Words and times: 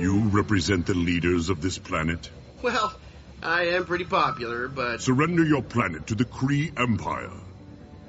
You 0.00 0.28
represent 0.28 0.86
the 0.86 0.94
leaders 0.94 1.48
of 1.48 1.60
this 1.62 1.78
planet? 1.78 2.28
Well, 2.62 2.94
I 3.42 3.68
am 3.68 3.86
pretty 3.86 4.04
popular, 4.04 4.68
but... 4.68 5.00
Surrender 5.00 5.44
your 5.44 5.62
planet 5.62 6.08
to 6.08 6.14
the 6.14 6.24
Kree 6.24 6.78
Empire, 6.78 7.30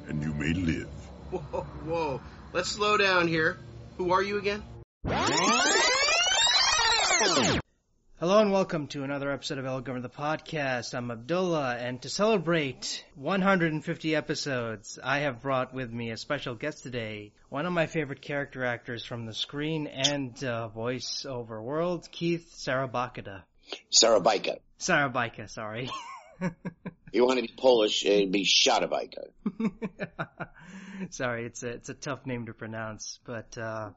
and 0.07 0.21
you 0.21 0.33
may 0.33 0.53
live. 0.53 0.89
Whoa, 1.31 1.61
whoa. 1.85 2.21
Let's 2.53 2.69
slow 2.69 2.97
down 2.97 3.27
here. 3.27 3.57
Who 3.97 4.11
are 4.11 4.21
you 4.21 4.37
again? 4.37 4.63
Hello 8.17 8.39
and 8.39 8.49
welcome 8.49 8.87
to 8.87 9.03
another 9.03 9.29
episode 9.29 9.57
of 9.57 9.65
El 9.65 9.81
Governor 9.81 10.07
the 10.07 10.09
Podcast. 10.09 10.93
I'm 10.93 11.11
Abdullah, 11.11 11.75
and 11.75 12.01
to 12.03 12.09
celebrate 12.09 13.03
150 13.15 14.15
episodes, 14.15 14.97
I 15.03 15.19
have 15.19 15.41
brought 15.41 15.73
with 15.73 15.91
me 15.91 16.11
a 16.11 16.17
special 16.17 16.55
guest 16.55 16.81
today, 16.81 17.33
one 17.49 17.65
of 17.65 17.73
my 17.73 17.87
favorite 17.87 18.21
character 18.21 18.63
actors 18.63 19.03
from 19.03 19.25
the 19.25 19.33
screen 19.33 19.87
and 19.87 20.41
uh, 20.45 20.69
voice-over 20.69 21.61
world, 21.61 22.07
Keith 22.09 22.53
Sarabakada. 22.55 23.43
Szarabajka. 23.91 24.59
Szarabajka, 24.79 25.49
sorry. 25.49 25.89
you 27.11 27.25
want 27.25 27.37
to 27.37 27.41
be 27.41 27.53
Polish, 27.57 28.05
it'd 28.05 28.31
be 28.31 28.45
Shadabajka. 28.45 29.25
sorry, 31.09 31.47
it's 31.47 31.63
a, 31.63 31.67
it's 31.67 31.89
a 31.89 31.93
tough 31.93 32.25
name 32.25 32.45
to 32.45 32.53
pronounce, 32.53 33.19
but, 33.25 33.57
uh, 33.57 33.89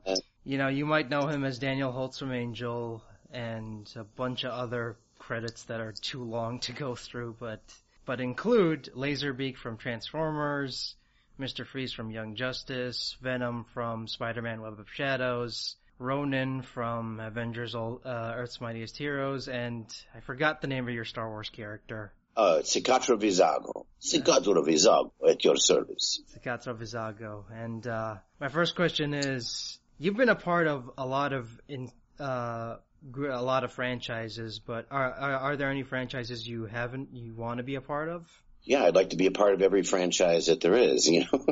you 0.43 0.59
know, 0.59 0.67
you 0.67 0.87
might 0.87 1.09
know 1.09 1.29
him 1.29 1.45
as 1.45 1.61
Daniel 1.61 1.93
Holtz 1.93 2.19
from 2.19 2.33
Angel, 2.33 3.05
and 3.31 3.91
a 3.97 4.05
bunch 4.05 4.45
of 4.45 4.53
other 4.53 4.97
credits 5.19 5.65
that 5.65 5.81
are 5.81 5.93
too 5.93 6.23
long 6.23 6.61
to 6.61 6.73
go 6.73 6.95
through, 6.95 7.37
but 7.39 7.61
but 8.05 8.21
include 8.21 8.91
Laserbeak 8.97 9.59
from 9.59 9.77
Transformers, 9.77 10.95
Mr. 11.39 11.67
Freeze 11.67 11.93
from 11.93 12.11
Young 12.11 12.37
Justice, 12.37 13.17
Venom 13.21 13.67
from 13.75 14.09
Spider-Man 14.09 14.63
Web 14.63 14.81
of 14.81 14.89
Shadows, 14.91 15.77
Ronan 15.99 16.63
from 16.63 17.21
Avengers 17.21 17.75
uh, 17.75 17.99
Earth's 18.05 18.61
Mightiest 18.61 18.97
Heroes, 18.97 19.49
and 19.49 19.85
I 20.15 20.21
forgot 20.21 20.61
the 20.61 20.69
name 20.69 20.89
of 20.89 20.95
your 20.95 21.05
Star 21.05 21.29
Wars 21.29 21.51
character. 21.51 22.13
Uh, 22.37 22.61
Cikatro 22.63 23.21
Vizago. 23.21 23.87
Cikatro 24.01 24.65
Vizago 24.65 25.11
at 25.29 25.45
your 25.45 25.57
service. 25.57 26.23
Cikatro 26.35 26.79
Vizago. 26.79 27.45
And, 27.53 27.85
uh, 27.87 28.17
my 28.41 28.49
first 28.49 28.77
question 28.77 29.13
is, 29.13 29.79
you've 29.99 30.17
been 30.17 30.29
a 30.29 30.37
part 30.37 30.69
of 30.69 30.89
a 30.97 31.05
lot 31.05 31.33
of 31.33 31.51
in, 31.69 31.91
uh, 32.21 32.77
a 33.17 33.43
lot 33.43 33.65
of 33.65 33.73
franchises, 33.73 34.59
but 34.59 34.87
are, 34.91 35.13
are, 35.13 35.35
are 35.37 35.57
there 35.57 35.71
any 35.71 35.83
franchises 35.83 36.47
you 36.47 36.67
haven't 36.67 37.15
you 37.15 37.35
want 37.35 37.59
to 37.59 37.65
be 37.65 37.77
a 37.77 37.81
part 37.81 38.09
of? 38.09 38.27
Yeah, 38.65 38.85
I'd 38.85 38.95
like 38.95 39.11
to 39.11 39.17
be 39.17 39.27
a 39.27 39.31
part 39.31 39.55
of 39.55 39.63
every 39.63 39.83
franchise 39.83 40.47
that 40.47 40.61
there 40.61 40.75
is, 40.75 41.09
you 41.09 41.21
know. 41.21 41.45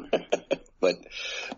but 0.80 0.96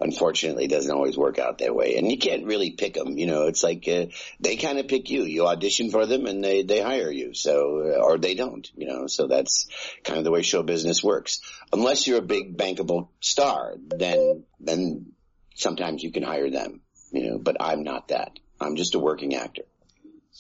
unfortunately, 0.00 0.67
it 0.67 0.70
doesn't 0.70 0.95
always 0.95 1.17
work 1.17 1.39
out 1.39 1.58
that 1.58 1.75
way, 1.75 1.97
and 1.97 2.11
you 2.11 2.19
can't 2.19 2.45
really 2.45 2.70
pick 2.70 2.95
them. 2.95 3.19
You 3.19 3.27
know, 3.27 3.47
it's 3.47 3.62
like 3.62 3.89
uh, 3.89 4.06
they 4.41 4.56
kind 4.56 4.78
of 4.78 4.89
pick 4.89 5.11
you. 5.11 5.22
You 5.25 5.47
audition 5.47 5.91
for 5.91 6.06
them, 6.06 6.27
and 6.27 6.45
they 6.45 6.62
they 6.62 6.80
hire 6.80 7.11
you. 7.11 7.34
So, 7.34 7.98
or 8.00 8.19
they 8.19 8.34
don't. 8.34 8.70
You 8.77 8.86
know, 8.86 9.06
so 9.06 9.27
that's 9.27 9.67
kind 10.05 10.19
of 10.19 10.25
the 10.25 10.30
way 10.30 10.42
show 10.42 10.62
business 10.62 11.02
works. 11.02 11.41
Unless 11.73 12.06
you're 12.06 12.19
a 12.19 12.23
big 12.23 12.56
bankable 12.56 13.08
star, 13.20 13.75
then 13.78 14.45
then 14.61 15.12
sometimes 15.55 16.02
you 16.02 16.12
can 16.12 16.23
hire 16.23 16.50
them. 16.50 16.83
You 17.11 17.30
know, 17.30 17.39
but 17.39 17.56
I'm 17.61 17.83
not 17.83 18.08
that. 18.08 18.39
I'm 18.61 18.77
just 18.77 18.95
a 18.95 18.98
working 18.98 19.34
actor. 19.34 19.62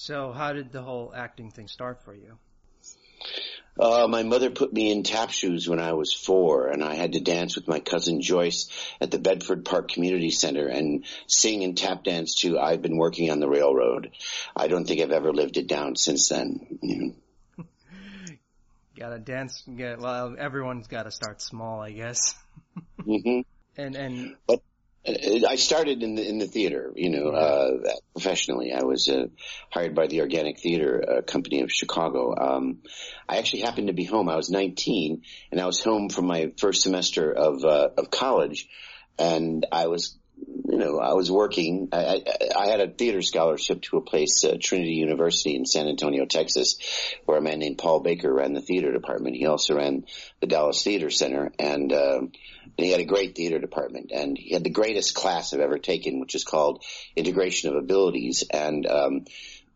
So 0.00 0.30
how 0.30 0.52
did 0.52 0.70
the 0.70 0.80
whole 0.80 1.12
acting 1.12 1.50
thing 1.50 1.66
start 1.66 2.04
for 2.04 2.14
you? 2.14 2.38
Uh, 3.76 4.06
my 4.06 4.22
mother 4.22 4.48
put 4.48 4.72
me 4.72 4.92
in 4.92 5.02
tap 5.02 5.30
shoes 5.30 5.68
when 5.68 5.80
I 5.80 5.94
was 5.94 6.14
four, 6.14 6.68
and 6.68 6.84
I 6.84 6.94
had 6.94 7.14
to 7.14 7.20
dance 7.20 7.56
with 7.56 7.66
my 7.66 7.80
cousin 7.80 8.22
Joyce 8.22 8.70
at 9.00 9.10
the 9.10 9.18
Bedford 9.18 9.64
Park 9.64 9.90
Community 9.90 10.30
Center 10.30 10.68
and 10.68 11.04
sing 11.26 11.64
and 11.64 11.76
tap 11.76 12.04
dance 12.04 12.36
to 12.42 12.60
I've 12.60 12.80
Been 12.80 12.96
Working 12.96 13.32
on 13.32 13.40
the 13.40 13.48
Railroad. 13.48 14.12
I 14.54 14.68
don't 14.68 14.86
think 14.86 15.00
I've 15.00 15.10
ever 15.10 15.32
lived 15.32 15.56
it 15.56 15.66
down 15.66 15.96
since 15.96 16.28
then. 16.28 16.78
You 16.80 17.14
know. 17.58 17.64
gotta 18.96 19.18
dance, 19.18 19.64
get, 19.64 19.98
well, 19.98 20.36
everyone's 20.38 20.86
gotta 20.86 21.10
start 21.10 21.42
small, 21.42 21.80
I 21.80 21.90
guess. 21.90 22.36
mm-hmm. 23.00 23.40
And, 23.80 23.94
and, 23.94 24.34
but 24.48 24.60
I 25.06 25.56
started 25.56 26.02
in 26.02 26.16
the 26.16 26.28
in 26.28 26.38
the 26.38 26.46
theater, 26.46 26.92
you 26.94 27.10
know, 27.10 27.28
uh, 27.28 27.92
professionally. 28.12 28.72
I 28.72 28.82
was 28.82 29.08
uh, 29.08 29.26
hired 29.70 29.94
by 29.94 30.06
the 30.06 30.20
Organic 30.20 30.58
Theater 30.58 31.02
uh, 31.08 31.22
Company 31.22 31.62
of 31.62 31.72
Chicago. 31.72 32.34
Um, 32.36 32.78
I 33.28 33.38
actually 33.38 33.62
happened 33.62 33.86
to 33.86 33.94
be 33.94 34.04
home. 34.04 34.28
I 34.28 34.36
was 34.36 34.50
19, 34.50 35.22
and 35.50 35.60
I 35.60 35.66
was 35.66 35.80
home 35.80 36.10
from 36.10 36.26
my 36.26 36.52
first 36.58 36.82
semester 36.82 37.32
of 37.32 37.64
uh, 37.64 37.88
of 37.96 38.10
college, 38.10 38.68
and 39.18 39.64
I 39.72 39.86
was 39.86 40.17
you 40.68 40.76
know, 40.76 40.98
I 40.98 41.14
was 41.14 41.30
working. 41.30 41.88
I, 41.92 41.98
I, 41.98 42.22
I 42.56 42.66
had 42.66 42.80
a 42.80 42.88
theater 42.88 43.22
scholarship 43.22 43.82
to 43.82 43.96
a 43.96 44.02
place, 44.02 44.44
uh, 44.44 44.56
Trinity 44.60 44.92
University 44.92 45.56
in 45.56 45.64
San 45.64 45.88
Antonio, 45.88 46.26
Texas, 46.26 46.76
where 47.24 47.38
a 47.38 47.42
man 47.42 47.58
named 47.58 47.78
Paul 47.78 48.00
Baker 48.00 48.32
ran 48.32 48.52
the 48.52 48.60
theater 48.60 48.92
department. 48.92 49.36
He 49.36 49.46
also 49.46 49.76
ran 49.76 50.04
the 50.40 50.46
Dallas 50.46 50.82
Theater 50.82 51.10
Center, 51.10 51.50
and 51.58 51.92
uh, 51.92 52.18
and 52.18 52.32
he 52.76 52.90
had 52.90 53.00
a 53.00 53.06
great 53.06 53.34
theater 53.34 53.58
department. 53.58 54.10
And 54.14 54.36
he 54.38 54.52
had 54.52 54.62
the 54.62 54.70
greatest 54.70 55.14
class 55.14 55.54
I've 55.54 55.60
ever 55.60 55.78
taken, 55.78 56.20
which 56.20 56.34
is 56.34 56.44
called 56.44 56.84
Integration 57.16 57.70
of 57.70 57.76
Abilities. 57.76 58.44
And 58.50 58.86
um, 58.86 59.24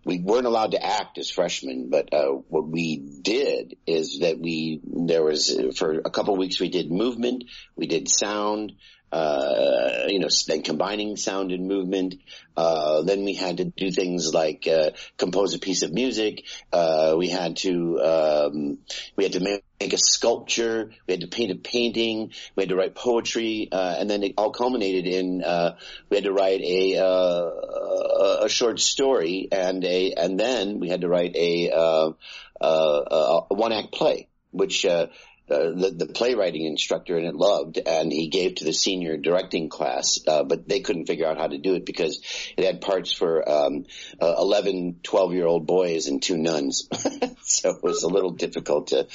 we 0.04 0.18
weren't 0.18 0.46
allowed 0.46 0.72
to 0.72 0.84
act 0.84 1.18
as 1.18 1.30
freshmen, 1.30 1.88
but 1.90 2.12
uh, 2.12 2.26
what 2.48 2.68
we 2.68 2.96
did 2.96 3.76
is 3.86 4.18
that 4.20 4.38
we 4.38 4.80
there 4.84 5.22
was 5.22 5.58
for 5.76 6.00
a 6.04 6.10
couple 6.10 6.34
of 6.34 6.38
weeks 6.38 6.60
we 6.60 6.68
did 6.68 6.90
movement, 6.90 7.44
we 7.76 7.86
did 7.86 8.08
sound, 8.08 8.72
uh, 9.12 10.06
you 10.08 10.18
know, 10.18 10.28
then 10.48 10.62
combining 10.62 11.16
sound 11.16 11.52
and 11.52 11.68
movement. 11.68 12.14
Uh, 12.56 13.02
then 13.02 13.24
we 13.24 13.34
had 13.34 13.58
to 13.58 13.66
do 13.66 13.90
things 13.90 14.32
like 14.32 14.66
uh, 14.66 14.90
compose 15.18 15.54
a 15.54 15.58
piece 15.58 15.82
of 15.82 15.92
music. 15.92 16.44
Uh, 16.72 17.14
we 17.18 17.28
had 17.28 17.56
to 17.56 18.00
um, 18.00 18.78
we 19.14 19.24
had 19.24 19.34
to 19.34 19.40
make, 19.40 19.64
make, 19.78 19.92
a 19.92 19.98
sculpture. 19.98 20.92
We 21.06 21.12
had 21.12 21.20
to 21.20 21.26
paint 21.26 21.50
a 21.50 21.56
painting. 21.56 22.32
We 22.56 22.62
had 22.62 22.70
to 22.70 22.76
write 22.76 22.94
poetry, 22.94 23.68
uh, 23.70 23.96
and 23.98 24.08
then 24.08 24.22
it 24.22 24.32
all 24.38 24.50
culminated 24.50 25.06
in 25.06 25.44
uh, 25.44 25.76
we 26.08 26.16
had 26.16 26.24
to 26.24 26.32
write 26.32 26.62
a 26.62 26.96
a 28.44 28.48
short 28.48 28.80
story 28.80 29.48
and 29.52 29.84
a 29.84 30.14
and 30.14 30.40
then 30.40 30.80
we 30.80 30.88
had 30.88 31.02
to 31.02 31.08
write 31.08 31.36
a, 31.36 31.68
a, 31.68 32.14
a 32.60 33.54
one 33.54 33.72
act 33.72 33.92
play, 33.92 34.28
which 34.52 34.86
uh, 35.52 35.70
the, 35.74 35.90
the 35.90 36.06
playwriting 36.06 36.64
instructor 36.64 37.16
and 37.16 37.26
it 37.26 37.34
loved, 37.34 37.78
and 37.78 38.12
he 38.12 38.28
gave 38.28 38.56
to 38.56 38.64
the 38.64 38.72
senior 38.72 39.16
directing 39.16 39.68
class, 39.68 40.18
uh, 40.26 40.42
but 40.42 40.68
they 40.68 40.80
couldn't 40.80 41.06
figure 41.06 41.26
out 41.26 41.38
how 41.38 41.46
to 41.46 41.58
do 41.58 41.74
it 41.74 41.84
because 41.84 42.22
it 42.56 42.64
had 42.64 42.80
parts 42.80 43.12
for 43.12 43.48
um, 43.48 43.84
uh, 44.20 44.34
11, 44.38 45.00
12 45.02 45.32
year 45.34 45.46
old 45.46 45.66
boys 45.66 46.06
and 46.06 46.22
two 46.22 46.36
nuns, 46.36 46.88
so 47.42 47.70
it 47.70 47.82
was 47.82 48.02
a 48.02 48.08
little 48.08 48.32
difficult 48.32 48.88
to 48.88 49.06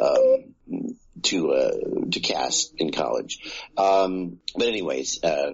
um, 0.00 0.96
to 1.22 1.52
uh, 1.52 1.70
to 2.10 2.20
cast 2.20 2.74
in 2.78 2.92
college. 2.92 3.38
Um, 3.76 4.40
but 4.56 4.68
anyways, 4.68 5.22
uh, 5.22 5.52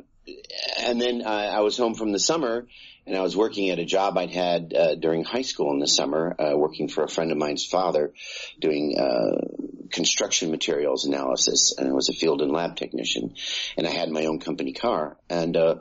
and 0.81 1.01
then 1.01 1.27
I 1.27 1.61
was 1.61 1.77
home 1.77 1.95
from 1.95 2.13
the 2.13 2.21
summer 2.21 2.67
and 3.07 3.17
I 3.17 3.23
was 3.23 3.37
working 3.37 3.71
at 3.71 3.79
a 3.79 3.85
job 3.85 4.17
I'd 4.17 4.31
had 4.31 4.75
uh, 4.75 4.95
during 4.95 5.25
high 5.25 5.43
school 5.43 5.73
in 5.73 5.79
the 5.79 5.89
summer, 5.89 6.35
uh, 6.39 6.57
working 6.57 6.89
for 6.89 7.05
a 7.05 7.09
friend 7.09 7.33
of 7.33 7.39
mine's 7.39 7.65
father, 7.65 8.13
doing 8.61 8.97
uh, 8.99 9.89
construction 9.91 10.51
materials 10.51 11.07
analysis, 11.07 11.75
and 11.77 11.89
I 11.89 11.93
was 11.93 12.09
a 12.09 12.13
field 12.13 12.43
and 12.43 12.53
lab 12.53 12.77
technician, 12.77 13.35
and 13.77 13.87
I 13.87 13.91
had 13.91 14.11
my 14.11 14.27
own 14.27 14.41
company 14.41 14.73
car, 14.73 15.17
and 15.29 15.57
uh, 15.57 15.77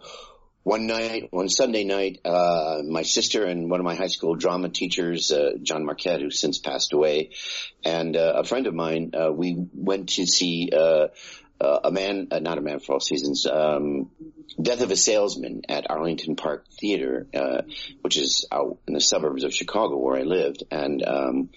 one 0.63 0.87
night, 0.87 1.29
one 1.31 1.49
Sunday 1.49 1.83
night, 1.83 2.19
uh, 2.25 2.81
my 2.87 3.03
sister 3.03 3.45
and 3.45 3.71
one 3.71 3.79
of 3.79 3.85
my 3.85 3.95
high 3.95 4.07
school 4.07 4.35
drama 4.35 4.69
teachers, 4.69 5.31
uh, 5.31 5.51
John 5.63 5.85
Marquette, 5.85 6.21
who 6.21 6.29
since 6.29 6.59
passed 6.59 6.93
away, 6.93 7.31
and 7.83 8.15
uh, 8.15 8.33
a 8.37 8.43
friend 8.43 8.67
of 8.67 8.73
mine, 8.73 9.11
uh, 9.13 9.31
we 9.31 9.55
went 9.73 10.09
to 10.09 10.27
see 10.27 10.69
uh, 10.71 11.07
uh, 11.61 11.79
a 11.83 11.91
man, 11.91 12.27
uh, 12.31 12.39
not 12.39 12.57
a 12.57 12.61
man 12.61 12.79
for 12.79 12.93
all 12.93 12.99
seasons, 12.99 13.45
um, 13.45 14.09
Death 14.61 14.81
of 14.81 14.91
a 14.91 14.95
Salesman 14.95 15.61
at 15.69 15.89
Arlington 15.89 16.35
Park 16.35 16.65
Theater, 16.79 17.27
uh, 17.33 17.61
which 18.01 18.17
is 18.17 18.47
out 18.51 18.79
in 18.87 18.93
the 18.93 19.01
suburbs 19.01 19.43
of 19.43 19.53
Chicago 19.53 19.97
where 19.97 20.17
I 20.17 20.23
lived. 20.23 20.63
And, 20.71 21.03
um, 21.05 21.49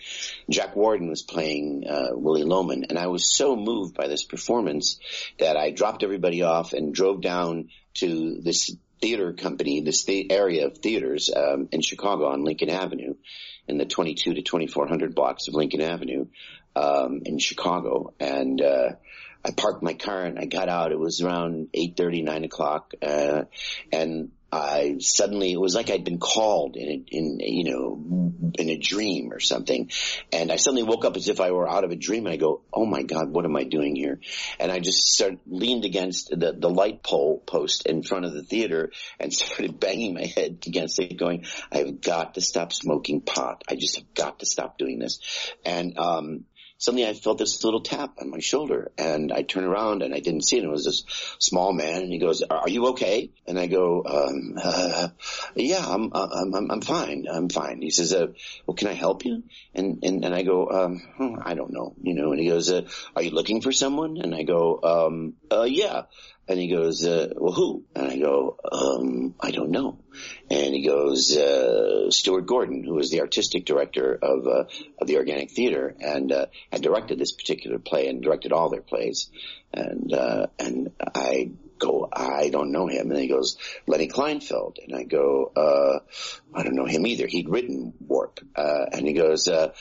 Jack 0.50 0.76
Warden 0.76 1.08
was 1.08 1.22
playing, 1.22 1.84
uh, 1.88 2.10
Willy 2.12 2.44
Loman. 2.44 2.84
And 2.88 2.98
I 2.98 3.06
was 3.06 3.34
so 3.34 3.56
moved 3.56 3.94
by 3.94 4.08
this 4.08 4.24
performance 4.24 4.98
that 5.38 5.56
I 5.56 5.70
dropped 5.70 6.02
everybody 6.02 6.42
off 6.42 6.72
and 6.72 6.92
drove 6.92 7.20
down 7.20 7.68
to 7.94 8.40
this 8.42 8.76
theater 9.00 9.32
company, 9.32 9.80
this 9.80 10.04
the- 10.04 10.30
area 10.30 10.66
of 10.66 10.78
theaters, 10.78 11.30
um, 11.34 11.68
in 11.72 11.80
Chicago 11.80 12.26
on 12.26 12.44
Lincoln 12.44 12.70
Avenue 12.70 13.14
in 13.68 13.78
the 13.78 13.86
22 13.86 14.34
to 14.34 14.42
2400 14.42 15.14
blocks 15.14 15.48
of 15.48 15.54
Lincoln 15.54 15.80
Avenue, 15.80 16.26
um, 16.76 17.22
in 17.24 17.38
Chicago. 17.38 18.14
And, 18.20 18.60
uh, 18.60 18.92
I 19.44 19.50
parked 19.50 19.82
my 19.82 19.94
car 19.94 20.22
and 20.24 20.38
I 20.38 20.44
got 20.44 20.68
out. 20.68 20.92
It 20.92 20.98
was 20.98 21.20
around 21.20 21.68
eight 21.74 21.96
thirty, 21.96 22.22
nine 22.22 22.44
o'clock, 22.44 22.92
uh, 23.02 23.44
and 23.92 24.30
I 24.52 24.96
suddenly, 24.98 25.50
it 25.50 25.60
was 25.60 25.74
like 25.74 25.88
I'd 25.88 26.04
been 26.04 26.18
called 26.18 26.76
in, 26.76 26.88
a, 26.90 27.04
in, 27.08 27.40
you 27.40 27.72
know, 27.72 28.52
in 28.58 28.68
a 28.68 28.76
dream 28.76 29.32
or 29.32 29.40
something. 29.40 29.90
And 30.30 30.52
I 30.52 30.56
suddenly 30.56 30.82
woke 30.82 31.06
up 31.06 31.16
as 31.16 31.28
if 31.28 31.40
I 31.40 31.52
were 31.52 31.66
out 31.66 31.84
of 31.84 31.90
a 31.90 31.96
dream 31.96 32.26
and 32.26 32.34
I 32.34 32.36
go, 32.36 32.60
oh 32.70 32.84
my 32.84 33.02
God, 33.02 33.30
what 33.30 33.46
am 33.46 33.56
I 33.56 33.64
doing 33.64 33.96
here? 33.96 34.20
And 34.60 34.70
I 34.70 34.78
just 34.78 35.06
started, 35.06 35.40
leaned 35.46 35.86
against 35.86 36.28
the, 36.28 36.52
the 36.52 36.68
light 36.68 37.02
pole 37.02 37.42
post 37.46 37.86
in 37.86 38.02
front 38.02 38.26
of 38.26 38.34
the 38.34 38.42
theater 38.42 38.92
and 39.18 39.32
started 39.32 39.80
banging 39.80 40.12
my 40.12 40.26
head 40.26 40.58
against 40.66 40.98
it 40.98 41.16
going, 41.16 41.46
I've 41.72 42.02
got 42.02 42.34
to 42.34 42.42
stop 42.42 42.74
smoking 42.74 43.22
pot. 43.22 43.64
I 43.70 43.74
just 43.74 43.96
have 43.96 44.12
got 44.12 44.40
to 44.40 44.46
stop 44.46 44.76
doing 44.76 44.98
this. 44.98 45.18
And, 45.64 45.98
um, 45.98 46.44
suddenly 46.82 47.06
I 47.06 47.14
felt 47.14 47.38
this 47.38 47.62
little 47.62 47.80
tap 47.80 48.14
on 48.20 48.28
my 48.28 48.40
shoulder 48.40 48.90
and 48.98 49.30
I 49.32 49.42
turn 49.42 49.62
around 49.62 50.02
and 50.02 50.12
I 50.12 50.18
didn't 50.18 50.42
see 50.42 50.58
it. 50.58 50.64
It 50.64 50.68
was 50.68 50.84
this 50.84 51.04
small 51.38 51.72
man 51.72 52.02
and 52.02 52.12
he 52.12 52.18
goes, 52.18 52.42
are 52.42 52.68
you 52.68 52.88
okay? 52.88 53.30
And 53.46 53.56
I 53.56 53.66
go, 53.66 54.02
um, 54.04 54.58
uh, 54.60 55.08
yeah, 55.54 55.84
I'm, 55.86 56.10
I'm, 56.12 56.54
I'm, 56.54 56.70
I'm 56.72 56.80
fine. 56.80 57.26
I'm 57.32 57.48
fine. 57.48 57.80
He 57.82 57.90
says, 57.90 58.12
uh, 58.12 58.32
well, 58.66 58.74
can 58.74 58.88
I 58.88 58.94
help 58.94 59.24
you? 59.24 59.44
And, 59.76 60.02
and, 60.02 60.24
and 60.24 60.34
I 60.34 60.42
go, 60.42 60.68
um, 60.70 61.02
hmm, 61.16 61.36
I 61.40 61.54
don't 61.54 61.72
know, 61.72 61.94
you 62.02 62.14
know, 62.14 62.32
and 62.32 62.40
he 62.40 62.48
goes, 62.48 62.68
uh, 62.68 62.82
are 63.14 63.22
you 63.22 63.30
looking 63.30 63.60
for 63.60 63.70
someone? 63.70 64.18
And 64.20 64.34
I 64.34 64.42
go, 64.42 64.80
um, 64.82 65.34
uh, 65.52 65.62
yeah. 65.62 66.02
And 66.48 66.58
he 66.58 66.68
goes, 66.68 67.04
uh, 67.06 67.28
well, 67.36 67.52
who? 67.52 67.84
And 67.94 68.08
I 68.08 68.18
go, 68.18 68.58
um, 68.70 69.34
I 69.40 69.52
don't 69.52 69.70
know. 69.70 69.98
And 70.50 70.74
he 70.74 70.84
goes, 70.84 71.36
uh, 71.36 72.10
Stuart 72.10 72.46
Gordon, 72.46 72.82
who 72.82 72.94
was 72.94 73.10
the 73.10 73.20
artistic 73.20 73.64
director 73.64 74.18
of, 74.20 74.46
uh, 74.46 74.64
of 75.00 75.06
the 75.06 75.18
Organic 75.18 75.52
Theater 75.52 75.94
and, 76.00 76.32
uh, 76.32 76.46
had 76.72 76.82
directed 76.82 77.18
this 77.18 77.32
particular 77.32 77.78
play 77.78 78.08
and 78.08 78.22
directed 78.22 78.52
all 78.52 78.70
their 78.70 78.82
plays. 78.82 79.30
And, 79.72 80.12
uh, 80.12 80.48
and 80.58 80.90
I 81.14 81.52
go, 81.78 82.08
I 82.12 82.48
don't 82.50 82.72
know 82.72 82.86
him. 82.86 83.10
And 83.10 83.20
he 83.20 83.28
goes, 83.28 83.56
Lenny 83.86 84.08
Kleinfeld. 84.08 84.76
And 84.84 84.96
I 84.96 85.04
go, 85.04 85.52
uh, 85.56 86.00
I 86.54 86.62
don't 86.64 86.76
know 86.76 86.86
him 86.86 87.06
either. 87.06 87.26
He'd 87.26 87.48
written 87.48 87.92
Warp. 88.06 88.40
Uh, 88.54 88.86
and 88.92 89.06
he 89.06 89.14
goes, 89.14 89.48
uh, 89.48 89.72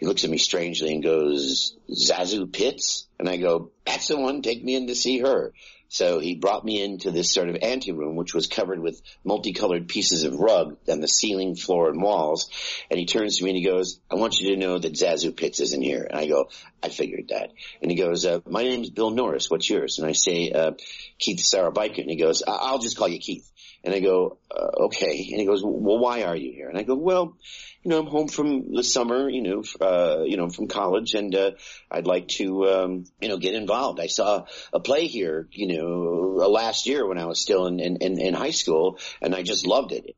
he 0.00 0.06
looks 0.06 0.24
at 0.24 0.30
me 0.30 0.38
strangely 0.38 0.94
and 0.94 1.02
goes, 1.02 1.76
ZaSu 1.90 2.50
Pitts? 2.50 3.06
And 3.18 3.28
I 3.28 3.36
go, 3.36 3.70
that's 3.84 4.08
the 4.08 4.16
one, 4.16 4.40
take 4.40 4.64
me 4.64 4.74
in 4.74 4.86
to 4.86 4.94
see 4.94 5.18
her. 5.18 5.52
So 5.92 6.20
he 6.20 6.36
brought 6.36 6.64
me 6.64 6.80
into 6.80 7.10
this 7.10 7.32
sort 7.32 7.48
of 7.48 7.56
anteroom, 7.60 8.14
which 8.14 8.32
was 8.32 8.46
covered 8.46 8.78
with 8.78 9.02
multicolored 9.24 9.88
pieces 9.88 10.22
of 10.22 10.38
rug 10.38 10.76
on 10.88 11.00
the 11.00 11.08
ceiling, 11.08 11.56
floor, 11.56 11.90
and 11.90 12.00
walls. 12.00 12.48
And 12.88 12.98
he 12.98 13.06
turns 13.06 13.38
to 13.38 13.44
me 13.44 13.50
and 13.50 13.56
he 13.56 13.64
goes, 13.64 13.98
I 14.08 14.14
want 14.14 14.38
you 14.38 14.50
to 14.50 14.56
know 14.56 14.78
that 14.78 14.92
ZaSu 14.92 15.36
Pitts 15.36 15.58
isn't 15.58 15.82
here. 15.82 16.06
And 16.08 16.16
I 16.16 16.28
go, 16.28 16.48
I 16.80 16.90
figured 16.90 17.30
that. 17.30 17.50
And 17.82 17.90
he 17.90 17.96
goes, 17.96 18.24
uh, 18.24 18.38
my 18.48 18.62
name's 18.62 18.90
Bill 18.90 19.10
Norris. 19.10 19.50
What's 19.50 19.68
yours? 19.68 19.98
And 19.98 20.06
I 20.06 20.12
say, 20.12 20.52
uh, 20.52 20.72
Keith 21.18 21.40
Szarabajka. 21.40 21.98
And 21.98 22.10
he 22.10 22.16
goes, 22.16 22.44
I'll 22.46 22.78
just 22.78 22.96
call 22.96 23.08
you 23.08 23.18
Keith. 23.18 23.50
And 23.82 23.94
I 23.94 24.00
go, 24.00 24.38
uh, 24.50 24.84
okay. 24.84 25.26
And 25.30 25.40
he 25.40 25.46
goes, 25.46 25.62
well, 25.64 25.98
why 25.98 26.22
are 26.22 26.36
you 26.36 26.52
here? 26.52 26.68
And 26.68 26.78
I 26.78 26.82
go, 26.82 26.94
well, 26.94 27.36
you 27.82 27.88
know, 27.90 27.98
I'm 27.98 28.06
home 28.06 28.28
from 28.28 28.74
the 28.74 28.84
summer, 28.84 29.30
you 29.30 29.42
know, 29.42 29.64
uh, 29.80 30.22
you 30.24 30.36
know, 30.36 30.50
from 30.50 30.68
college 30.68 31.14
and, 31.14 31.34
uh, 31.34 31.52
I'd 31.90 32.06
like 32.06 32.28
to, 32.28 32.68
um, 32.68 33.04
you 33.22 33.28
know, 33.28 33.38
get 33.38 33.54
involved. 33.54 33.98
I 33.98 34.08
saw 34.08 34.44
a 34.74 34.80
play 34.80 35.06
here, 35.06 35.48
you 35.52 35.78
know, 35.78 35.79
last 35.82 36.86
year 36.86 37.06
when 37.06 37.18
I 37.18 37.26
was 37.26 37.40
still 37.40 37.66
in, 37.66 37.80
in, 37.80 38.20
in 38.20 38.34
high 38.34 38.50
school 38.50 38.98
and 39.20 39.34
I 39.34 39.42
just 39.42 39.66
loved 39.66 39.92
it. 39.92 40.16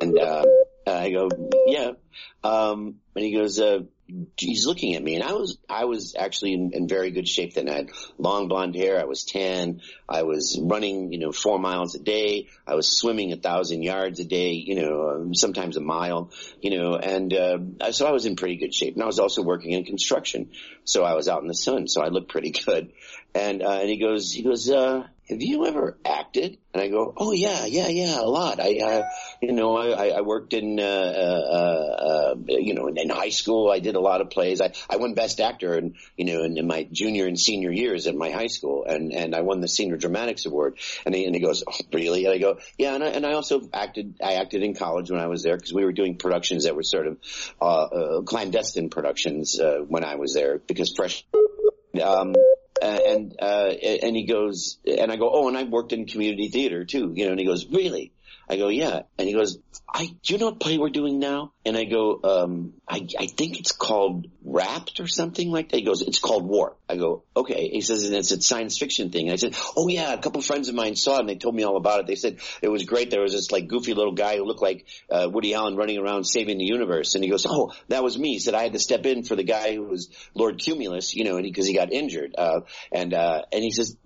And, 0.00 0.18
uh, 0.18 0.44
I 0.86 1.10
go, 1.10 1.28
yeah. 1.66 1.92
Um, 2.42 2.96
and 3.14 3.24
he 3.24 3.32
goes, 3.32 3.60
uh, 3.60 3.80
he's 4.36 4.66
looking 4.66 4.94
at 4.94 5.02
me 5.02 5.14
and 5.14 5.24
I 5.24 5.32
was, 5.32 5.58
I 5.68 5.84
was 5.84 6.14
actually 6.18 6.54
in, 6.54 6.72
in, 6.72 6.88
very 6.88 7.10
good 7.10 7.28
shape 7.28 7.54
then. 7.54 7.68
I 7.68 7.74
had 7.74 7.90
long 8.18 8.48
blonde 8.48 8.74
hair. 8.74 9.00
I 9.00 9.04
was 9.04 9.24
tan. 9.24 9.80
I 10.08 10.22
was 10.22 10.58
running, 10.60 11.12
you 11.12 11.18
know, 11.18 11.32
four 11.32 11.58
miles 11.58 11.94
a 11.94 11.98
day. 11.98 12.48
I 12.66 12.74
was 12.74 12.88
swimming 12.88 13.32
a 13.32 13.36
thousand 13.36 13.82
yards 13.82 14.20
a 14.20 14.24
day, 14.24 14.52
you 14.52 14.74
know, 14.74 15.10
um, 15.10 15.34
sometimes 15.34 15.76
a 15.76 15.80
mile, 15.80 16.30
you 16.60 16.78
know, 16.78 16.96
and, 16.96 17.32
uh, 17.32 17.92
so 17.92 18.06
I 18.06 18.12
was 18.12 18.26
in 18.26 18.36
pretty 18.36 18.56
good 18.56 18.74
shape 18.74 18.94
and 18.94 19.02
I 19.02 19.06
was 19.06 19.18
also 19.18 19.42
working 19.42 19.72
in 19.72 19.84
construction. 19.84 20.50
So 20.84 21.04
I 21.04 21.14
was 21.14 21.28
out 21.28 21.42
in 21.42 21.48
the 21.48 21.54
sun. 21.54 21.88
So 21.88 22.02
I 22.02 22.08
looked 22.08 22.30
pretty 22.30 22.50
good. 22.66 22.92
And, 23.34 23.62
uh, 23.62 23.70
and 23.80 23.88
he 23.88 23.98
goes, 23.98 24.32
he 24.32 24.42
goes, 24.42 24.70
uh, 24.70 25.06
have 25.32 25.42
you 25.42 25.66
ever 25.66 25.98
acted? 26.04 26.58
And 26.74 26.82
I 26.82 26.88
go, 26.88 27.12
oh 27.16 27.32
yeah, 27.32 27.66
yeah, 27.66 27.88
yeah, 27.88 28.20
a 28.20 28.24
lot. 28.24 28.60
I, 28.60 28.78
uh, 28.78 29.02
you 29.40 29.52
know, 29.52 29.76
I, 29.76 30.08
I 30.08 30.20
worked 30.20 30.52
in, 30.54 30.78
uh, 30.78 30.82
uh, 30.82 32.32
uh, 32.32 32.34
you 32.48 32.74
know, 32.74 32.86
in, 32.88 32.98
in, 32.98 33.10
high 33.10 33.30
school. 33.30 33.70
I 33.70 33.78
did 33.78 33.94
a 33.94 34.00
lot 34.00 34.20
of 34.20 34.30
plays. 34.30 34.60
I, 34.60 34.72
I 34.88 34.96
won 34.96 35.14
Best 35.14 35.40
Actor, 35.40 35.74
and 35.74 35.96
you 36.16 36.24
know, 36.24 36.42
in, 36.44 36.56
in, 36.56 36.66
my 36.66 36.86
junior 36.90 37.26
and 37.26 37.38
senior 37.38 37.70
years 37.70 38.06
at 38.06 38.14
my 38.14 38.30
high 38.30 38.46
school, 38.46 38.84
and 38.84 39.12
and 39.12 39.34
I 39.34 39.42
won 39.42 39.60
the 39.60 39.68
Senior 39.68 39.96
Dramatics 39.96 40.46
Award. 40.46 40.78
And 41.04 41.14
he 41.14 41.24
and 41.24 41.34
he 41.34 41.40
goes, 41.40 41.62
oh, 41.66 41.76
really? 41.92 42.24
And 42.24 42.34
I 42.34 42.38
go, 42.38 42.58
yeah. 42.78 42.94
And 42.94 43.04
I 43.04 43.08
and 43.08 43.26
I 43.26 43.32
also 43.32 43.68
acted. 43.72 44.16
I 44.22 44.34
acted 44.34 44.62
in 44.62 44.74
college 44.74 45.10
when 45.10 45.20
I 45.20 45.26
was 45.26 45.42
there 45.42 45.56
because 45.56 45.72
we 45.72 45.84
were 45.84 45.92
doing 45.92 46.16
productions 46.16 46.64
that 46.64 46.76
were 46.76 46.82
sort 46.82 47.06
of 47.06 47.18
uh, 47.60 47.64
uh, 47.64 48.22
clandestine 48.22 48.90
productions 48.90 49.58
uh, 49.58 49.78
when 49.86 50.04
I 50.04 50.16
was 50.16 50.34
there 50.34 50.58
because 50.58 50.92
fresh. 50.94 51.24
Um, 52.02 52.34
and 52.82 53.36
uh, 53.40 53.70
and 54.02 54.16
he 54.16 54.24
goes, 54.24 54.78
and 54.86 55.10
I 55.10 55.16
go, 55.16 55.30
oh, 55.32 55.48
and 55.48 55.56
I 55.56 55.64
worked 55.64 55.92
in 55.92 56.06
community 56.06 56.48
theater 56.48 56.84
too, 56.84 57.12
you 57.14 57.24
know. 57.24 57.32
And 57.32 57.40
he 57.40 57.46
goes, 57.46 57.66
really? 57.66 58.12
I 58.48 58.56
go, 58.56 58.68
yeah. 58.68 59.02
And 59.18 59.28
he 59.28 59.34
goes, 59.34 59.58
I, 59.88 60.06
do 60.06 60.32
you 60.32 60.38
know 60.38 60.46
what 60.46 60.60
play 60.60 60.78
we're 60.78 60.90
doing 60.90 61.18
now? 61.18 61.52
And 61.64 61.76
I 61.76 61.84
go, 61.84 62.20
um, 62.24 62.74
I, 62.88 63.06
I 63.18 63.26
think 63.26 63.58
it's 63.58 63.72
called 63.72 64.26
Wrapped 64.44 65.00
or 65.00 65.06
something 65.06 65.50
like 65.50 65.70
that. 65.70 65.76
He 65.76 65.84
goes, 65.84 66.02
it's 66.02 66.18
called 66.18 66.46
Warp. 66.46 66.78
I 66.88 66.96
go, 66.96 67.24
okay. 67.36 67.68
He 67.68 67.80
says, 67.80 68.04
and 68.04 68.14
it's 68.14 68.30
a 68.32 68.40
science 68.40 68.78
fiction 68.78 69.10
thing. 69.10 69.26
And 69.28 69.32
I 69.32 69.36
said, 69.36 69.54
oh 69.76 69.88
yeah, 69.88 70.12
a 70.12 70.18
couple 70.18 70.40
friends 70.42 70.68
of 70.68 70.74
mine 70.74 70.96
saw 70.96 71.16
it 71.16 71.20
and 71.20 71.28
they 71.28 71.36
told 71.36 71.54
me 71.54 71.62
all 71.62 71.76
about 71.76 72.00
it. 72.00 72.06
They 72.06 72.14
said 72.14 72.38
it 72.62 72.68
was 72.68 72.84
great. 72.84 73.10
There 73.10 73.22
was 73.22 73.32
this 73.32 73.50
like 73.50 73.68
goofy 73.68 73.94
little 73.94 74.12
guy 74.12 74.36
who 74.36 74.44
looked 74.44 74.62
like, 74.62 74.86
uh, 75.10 75.28
Woody 75.30 75.54
Allen 75.54 75.76
running 75.76 75.98
around 75.98 76.24
saving 76.24 76.58
the 76.58 76.64
universe. 76.64 77.14
And 77.14 77.22
he 77.22 77.30
goes, 77.30 77.46
oh, 77.48 77.72
that 77.88 78.02
was 78.02 78.18
me. 78.18 78.32
He 78.32 78.38
said 78.38 78.54
I 78.54 78.62
had 78.64 78.72
to 78.72 78.78
step 78.78 79.06
in 79.06 79.22
for 79.24 79.36
the 79.36 79.44
guy 79.44 79.74
who 79.74 79.84
was 79.84 80.10
Lord 80.34 80.58
Cumulus, 80.58 81.14
you 81.14 81.24
know, 81.24 81.36
and 81.36 81.46
he, 81.46 81.52
he 81.52 81.74
got 81.74 81.92
injured. 81.92 82.34
Uh, 82.36 82.60
and, 82.90 83.14
uh, 83.14 83.42
and 83.52 83.62
he 83.62 83.70
says, 83.70 83.96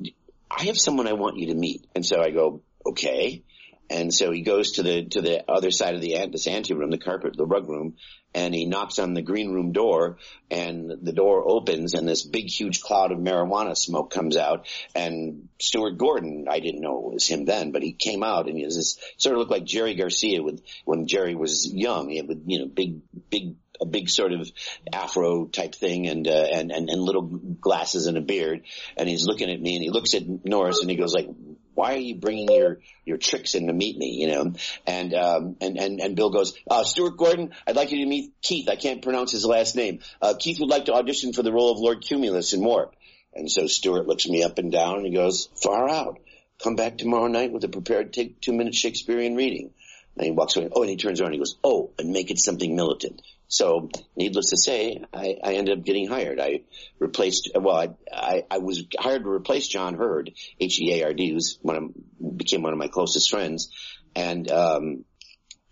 I 0.50 0.64
have 0.64 0.78
someone 0.78 1.08
I 1.08 1.14
want 1.14 1.36
you 1.38 1.48
to 1.48 1.54
meet. 1.54 1.86
And 1.94 2.04
so 2.04 2.20
I 2.20 2.30
go, 2.30 2.62
okay. 2.84 3.42
And 3.88 4.12
so 4.12 4.32
he 4.32 4.42
goes 4.42 4.72
to 4.72 4.82
the 4.82 5.04
to 5.10 5.20
the 5.20 5.50
other 5.50 5.70
side 5.70 5.94
of 5.94 6.00
the 6.00 6.16
this 6.30 6.46
ante 6.46 6.74
room, 6.74 6.90
the 6.90 6.98
carpet, 6.98 7.36
the 7.36 7.46
rug 7.46 7.68
room, 7.68 7.94
and 8.34 8.54
he 8.54 8.66
knocks 8.66 8.98
on 8.98 9.14
the 9.14 9.22
green 9.22 9.52
room 9.52 9.72
door, 9.72 10.18
and 10.50 10.90
the 11.02 11.12
door 11.12 11.48
opens, 11.48 11.94
and 11.94 12.06
this 12.06 12.22
big, 12.22 12.48
huge 12.48 12.80
cloud 12.82 13.12
of 13.12 13.18
marijuana 13.18 13.76
smoke 13.76 14.10
comes 14.10 14.36
out, 14.36 14.66
and 14.94 15.48
Stuart 15.60 15.98
Gordon, 15.98 16.46
I 16.50 16.60
didn't 16.60 16.82
know 16.82 17.08
it 17.08 17.14
was 17.14 17.28
him 17.28 17.44
then, 17.44 17.72
but 17.72 17.82
he 17.82 17.92
came 17.92 18.22
out, 18.22 18.48
and 18.48 18.58
he 18.58 18.64
was 18.64 18.76
this 18.76 18.98
sort 19.16 19.34
of 19.34 19.38
looked 19.38 19.52
like 19.52 19.64
Jerry 19.64 19.94
Garcia 19.94 20.42
with 20.42 20.62
when 20.84 21.06
Jerry 21.06 21.34
was 21.34 21.72
young, 21.72 22.10
he 22.10 22.16
had 22.18 22.28
you 22.46 22.58
know 22.58 22.66
big, 22.66 23.00
big 23.30 23.56
a 23.80 23.86
big 23.86 24.08
sort 24.08 24.32
of 24.32 24.50
afro 24.92 25.46
type 25.46 25.74
thing 25.74 26.06
and, 26.06 26.26
uh, 26.26 26.30
and, 26.30 26.72
and, 26.72 26.88
and 26.88 27.02
little 27.02 27.22
glasses 27.22 28.06
and 28.06 28.16
a 28.16 28.22
beard. 28.22 28.62
And 28.96 29.08
he's 29.08 29.26
looking 29.26 29.50
at 29.50 29.60
me 29.60 29.74
and 29.74 29.82
he 29.82 29.90
looks 29.90 30.14
at 30.14 30.22
Norris 30.44 30.80
and 30.80 30.90
he 30.90 30.96
goes 30.96 31.12
like, 31.12 31.28
why 31.76 31.94
are 31.94 31.98
you 31.98 32.16
bringing 32.16 32.50
your 32.50 32.80
your 33.04 33.18
tricks 33.18 33.54
in 33.54 33.66
to 33.68 33.72
meet 33.72 33.96
me? 33.96 34.16
You 34.20 34.28
know, 34.28 34.52
and 34.86 35.14
um, 35.14 35.56
and 35.60 35.78
and 35.78 36.00
and 36.00 36.16
Bill 36.16 36.30
goes, 36.30 36.58
uh, 36.68 36.84
Stuart 36.84 37.16
Gordon, 37.16 37.52
I'd 37.66 37.76
like 37.76 37.92
you 37.92 37.98
to 37.98 38.06
meet 38.06 38.32
Keith. 38.42 38.68
I 38.68 38.76
can't 38.76 39.02
pronounce 39.02 39.32
his 39.32 39.44
last 39.44 39.76
name. 39.76 40.00
Uh, 40.20 40.34
Keith 40.38 40.58
would 40.60 40.70
like 40.70 40.86
to 40.86 40.94
audition 40.94 41.32
for 41.32 41.42
the 41.42 41.52
role 41.52 41.70
of 41.70 41.78
Lord 41.78 42.02
Cumulus 42.02 42.52
in 42.52 42.64
Warp. 42.64 42.94
And 43.36 43.50
so 43.50 43.66
Stuart 43.66 44.06
looks 44.06 44.26
me 44.26 44.42
up 44.42 44.58
and 44.58 44.72
down 44.72 44.96
and 44.96 45.06
he 45.06 45.12
goes, 45.12 45.48
far 45.62 45.88
out. 45.88 46.18
Come 46.62 46.74
back 46.74 46.96
tomorrow 46.96 47.26
night 47.26 47.52
with 47.52 47.64
a 47.64 47.68
prepared 47.68 48.14
take 48.14 48.40
two 48.40 48.54
minute 48.54 48.74
Shakespearean 48.74 49.36
reading. 49.36 49.74
And 50.16 50.24
he 50.24 50.32
walks 50.32 50.56
away. 50.56 50.70
Oh, 50.72 50.80
and 50.80 50.90
he 50.90 50.96
turns 50.96 51.20
around 51.20 51.28
and 51.28 51.34
he 51.34 51.40
goes, 51.40 51.58
oh, 51.62 51.90
and 51.98 52.12
make 52.12 52.30
it 52.30 52.38
something 52.38 52.74
militant. 52.74 53.20
So, 53.48 53.90
needless 54.16 54.50
to 54.50 54.56
say, 54.56 55.04
I, 55.12 55.36
I 55.42 55.54
ended 55.54 55.78
up 55.78 55.84
getting 55.84 56.08
hired. 56.08 56.40
I 56.40 56.62
replaced, 56.98 57.50
well, 57.54 57.76
I, 57.76 57.88
I, 58.12 58.42
I 58.50 58.58
was 58.58 58.84
hired 58.98 59.22
to 59.22 59.30
replace 59.30 59.68
John 59.68 59.94
Heard, 59.94 60.32
H-E-A-R-D, 60.58 61.30
who's 61.30 61.58
one 61.62 61.76
of, 61.76 62.36
became 62.36 62.62
one 62.62 62.72
of 62.72 62.78
my 62.78 62.88
closest 62.88 63.30
friends. 63.30 63.70
And, 64.16 64.50
um, 64.50 65.04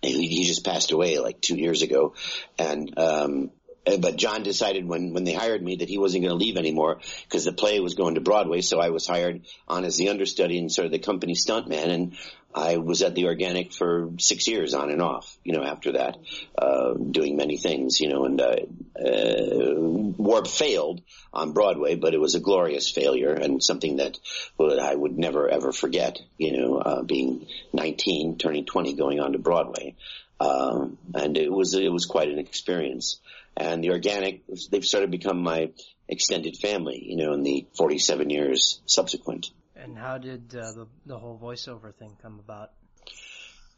he, 0.02 0.28
he 0.28 0.44
just 0.44 0.64
passed 0.64 0.92
away 0.92 1.18
like 1.18 1.40
two 1.40 1.56
years 1.56 1.82
ago. 1.82 2.14
And, 2.58 2.96
um, 2.98 3.50
but 3.84 4.16
John 4.16 4.42
decided 4.42 4.86
when, 4.86 5.12
when 5.12 5.24
they 5.24 5.34
hired 5.34 5.62
me 5.62 5.76
that 5.76 5.88
he 5.88 5.98
wasn't 5.98 6.24
going 6.24 6.38
to 6.38 6.42
leave 6.42 6.56
anymore 6.56 7.00
because 7.24 7.44
the 7.44 7.52
play 7.52 7.80
was 7.80 7.94
going 7.94 8.14
to 8.14 8.20
Broadway. 8.20 8.60
So 8.62 8.80
I 8.80 8.90
was 8.90 9.06
hired 9.06 9.42
on 9.68 9.84
as 9.84 9.96
the 9.96 10.08
understudy 10.08 10.58
and 10.58 10.72
sort 10.72 10.86
of 10.86 10.92
the 10.92 10.98
company 10.98 11.34
stuntman. 11.34 11.88
And 11.88 12.16
I 12.54 12.76
was 12.76 13.02
at 13.02 13.14
the 13.14 13.26
organic 13.26 13.72
for 13.72 14.10
six 14.18 14.46
years 14.46 14.74
on 14.74 14.90
and 14.90 15.02
off, 15.02 15.36
you 15.42 15.52
know, 15.52 15.64
after 15.64 15.92
that, 15.92 16.16
uh, 16.56 16.94
doing 16.94 17.36
many 17.36 17.56
things, 17.56 18.00
you 18.00 18.08
know, 18.08 18.24
and, 18.24 18.40
uh, 18.40 18.56
uh, 18.96 19.74
Warp 19.76 20.46
failed 20.46 21.02
on 21.32 21.52
Broadway, 21.52 21.96
but 21.96 22.14
it 22.14 22.20
was 22.20 22.36
a 22.36 22.40
glorious 22.40 22.90
failure 22.90 23.34
and 23.34 23.62
something 23.62 23.96
that 23.96 24.18
I 24.60 24.94
would 24.94 25.18
never 25.18 25.48
ever 25.48 25.72
forget, 25.72 26.20
you 26.38 26.56
know, 26.56 26.78
uh, 26.78 27.02
being 27.02 27.48
19, 27.72 28.38
turning 28.38 28.64
20, 28.64 28.94
going 28.94 29.18
on 29.18 29.32
to 29.32 29.38
Broadway. 29.38 29.96
Um, 30.38 30.98
and 31.14 31.36
it 31.36 31.50
was, 31.50 31.74
it 31.74 31.92
was 31.92 32.06
quite 32.06 32.28
an 32.28 32.38
experience. 32.38 33.20
And 33.56 33.82
the 33.82 33.90
organic, 33.90 34.42
they've 34.70 34.84
sort 34.84 35.04
of 35.04 35.10
become 35.10 35.42
my 35.42 35.70
extended 36.08 36.56
family, 36.56 37.02
you 37.04 37.16
know, 37.16 37.32
in 37.32 37.42
the 37.42 37.66
47 37.76 38.30
years 38.30 38.80
subsequent. 38.86 39.50
And 39.76 39.96
how 39.96 40.18
did 40.18 40.54
uh, 40.54 40.72
the 40.72 40.86
the 41.06 41.18
whole 41.18 41.38
voiceover 41.38 41.94
thing 41.94 42.16
come 42.22 42.38
about? 42.38 42.70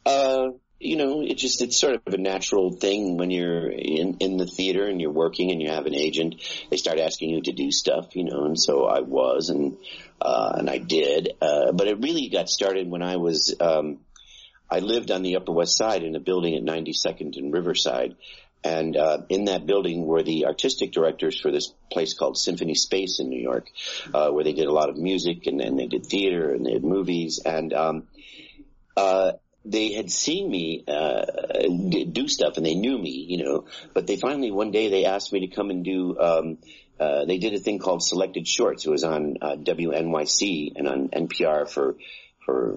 Uh, 0.05 0.51
you 0.79 0.97
know, 0.97 1.23
it 1.23 1.39
just, 1.39 1.63
it's 1.63 1.79
sort 1.79 1.95
of 1.95 2.13
a 2.13 2.19
natural 2.19 2.71
thing 2.71 3.17
when 3.17 3.31
you're 3.31 3.71
in, 3.71 4.19
in 4.21 4.37
the 4.37 4.47
theater 4.47 4.87
and 4.87 5.01
you're 5.01 5.11
working 5.11 5.51
and 5.51 5.61
you 5.63 5.71
have 5.71 5.87
an 5.87 5.95
agent. 5.95 6.37
They 6.71 6.77
start 6.77 6.99
asking 6.99 7.31
you 7.31 7.43
to 7.43 7.53
do 7.53 7.71
stuff, 7.71 8.15
you 8.15 8.25
know, 8.25 8.45
and 8.45 8.61
so 8.61 8.85
I 8.85 9.01
was 9.01 9.49
and, 9.49 9.79
uh, 10.21 10.53
and 10.59 10.69
I 10.69 10.79
did. 10.79 11.31
Uh, 11.41 11.73
but 11.73 11.89
it 11.89 12.01
really 12.01 12.29
got 12.29 12.51
started 12.51 12.91
when 12.91 13.03
I 13.03 13.17
was, 13.17 13.55
um, 13.59 14.01
I 14.71 14.81
lived 14.81 15.11
on 15.11 15.23
the 15.23 15.37
Upper 15.37 15.53
West 15.53 15.77
Side 15.77 16.03
in 16.03 16.15
a 16.15 16.21
building 16.21 16.55
at 16.55 16.63
92nd 16.63 17.37
and 17.37 17.53
Riverside. 17.53 18.17
And 18.67 18.97
uh, 18.97 19.19
in 19.29 19.45
that 19.45 19.65
building 19.65 20.07
were 20.07 20.25
the 20.25 20.47
artistic 20.47 20.91
directors 20.91 21.39
for 21.39 21.53
this 21.53 21.73
place 21.93 22.15
called 22.15 22.37
Symphony 22.37 22.75
Space 22.75 23.21
in 23.21 23.29
New 23.29 23.41
York, 23.41 23.69
uh, 24.13 24.31
where 24.31 24.43
they 24.43 24.55
did 24.55 24.67
a 24.67 24.73
lot 24.73 24.89
of 24.89 24.97
music 24.97 25.47
and 25.47 25.61
then 25.61 25.77
they 25.77 25.87
did 25.87 26.05
theater 26.05 26.53
and 26.53 26.67
they 26.67 26.73
had 26.73 26.83
movies. 26.83 27.39
And 27.39 27.73
um, 27.73 28.09
uh, 28.97 29.33
they 29.65 29.93
had 29.93 30.11
seen 30.11 30.51
me 30.51 30.83
uh, 30.89 31.27
do 32.11 32.27
stuff 32.27 32.57
and 32.57 32.67
they 32.67 32.75
knew 32.75 32.99
me, 32.99 33.25
you 33.29 33.45
know. 33.45 33.67
But 33.95 34.09
they 34.09 34.17
finally 34.17 34.51
one 34.51 34.73
day 34.73 34.89
they 34.89 35.05
asked 35.05 35.33
me 35.33 35.47
to 35.47 35.55
come 35.55 35.71
and 35.71 35.85
do. 35.85 36.19
Um, 36.19 36.59
uh, 36.99 37.25
they 37.27 37.39
did 37.39 37.53
a 37.55 37.59
thing 37.59 37.79
called 37.79 38.03
Selected 38.03 38.49
Shorts. 38.49 38.87
It 38.87 38.91
was 38.91 39.05
on 39.05 39.37
uh, 39.43 39.57
WNYC 39.57 40.73
and 40.77 40.89
on 40.89 41.09
NPR 41.11 41.69
for 41.69 41.97
for 42.47 42.77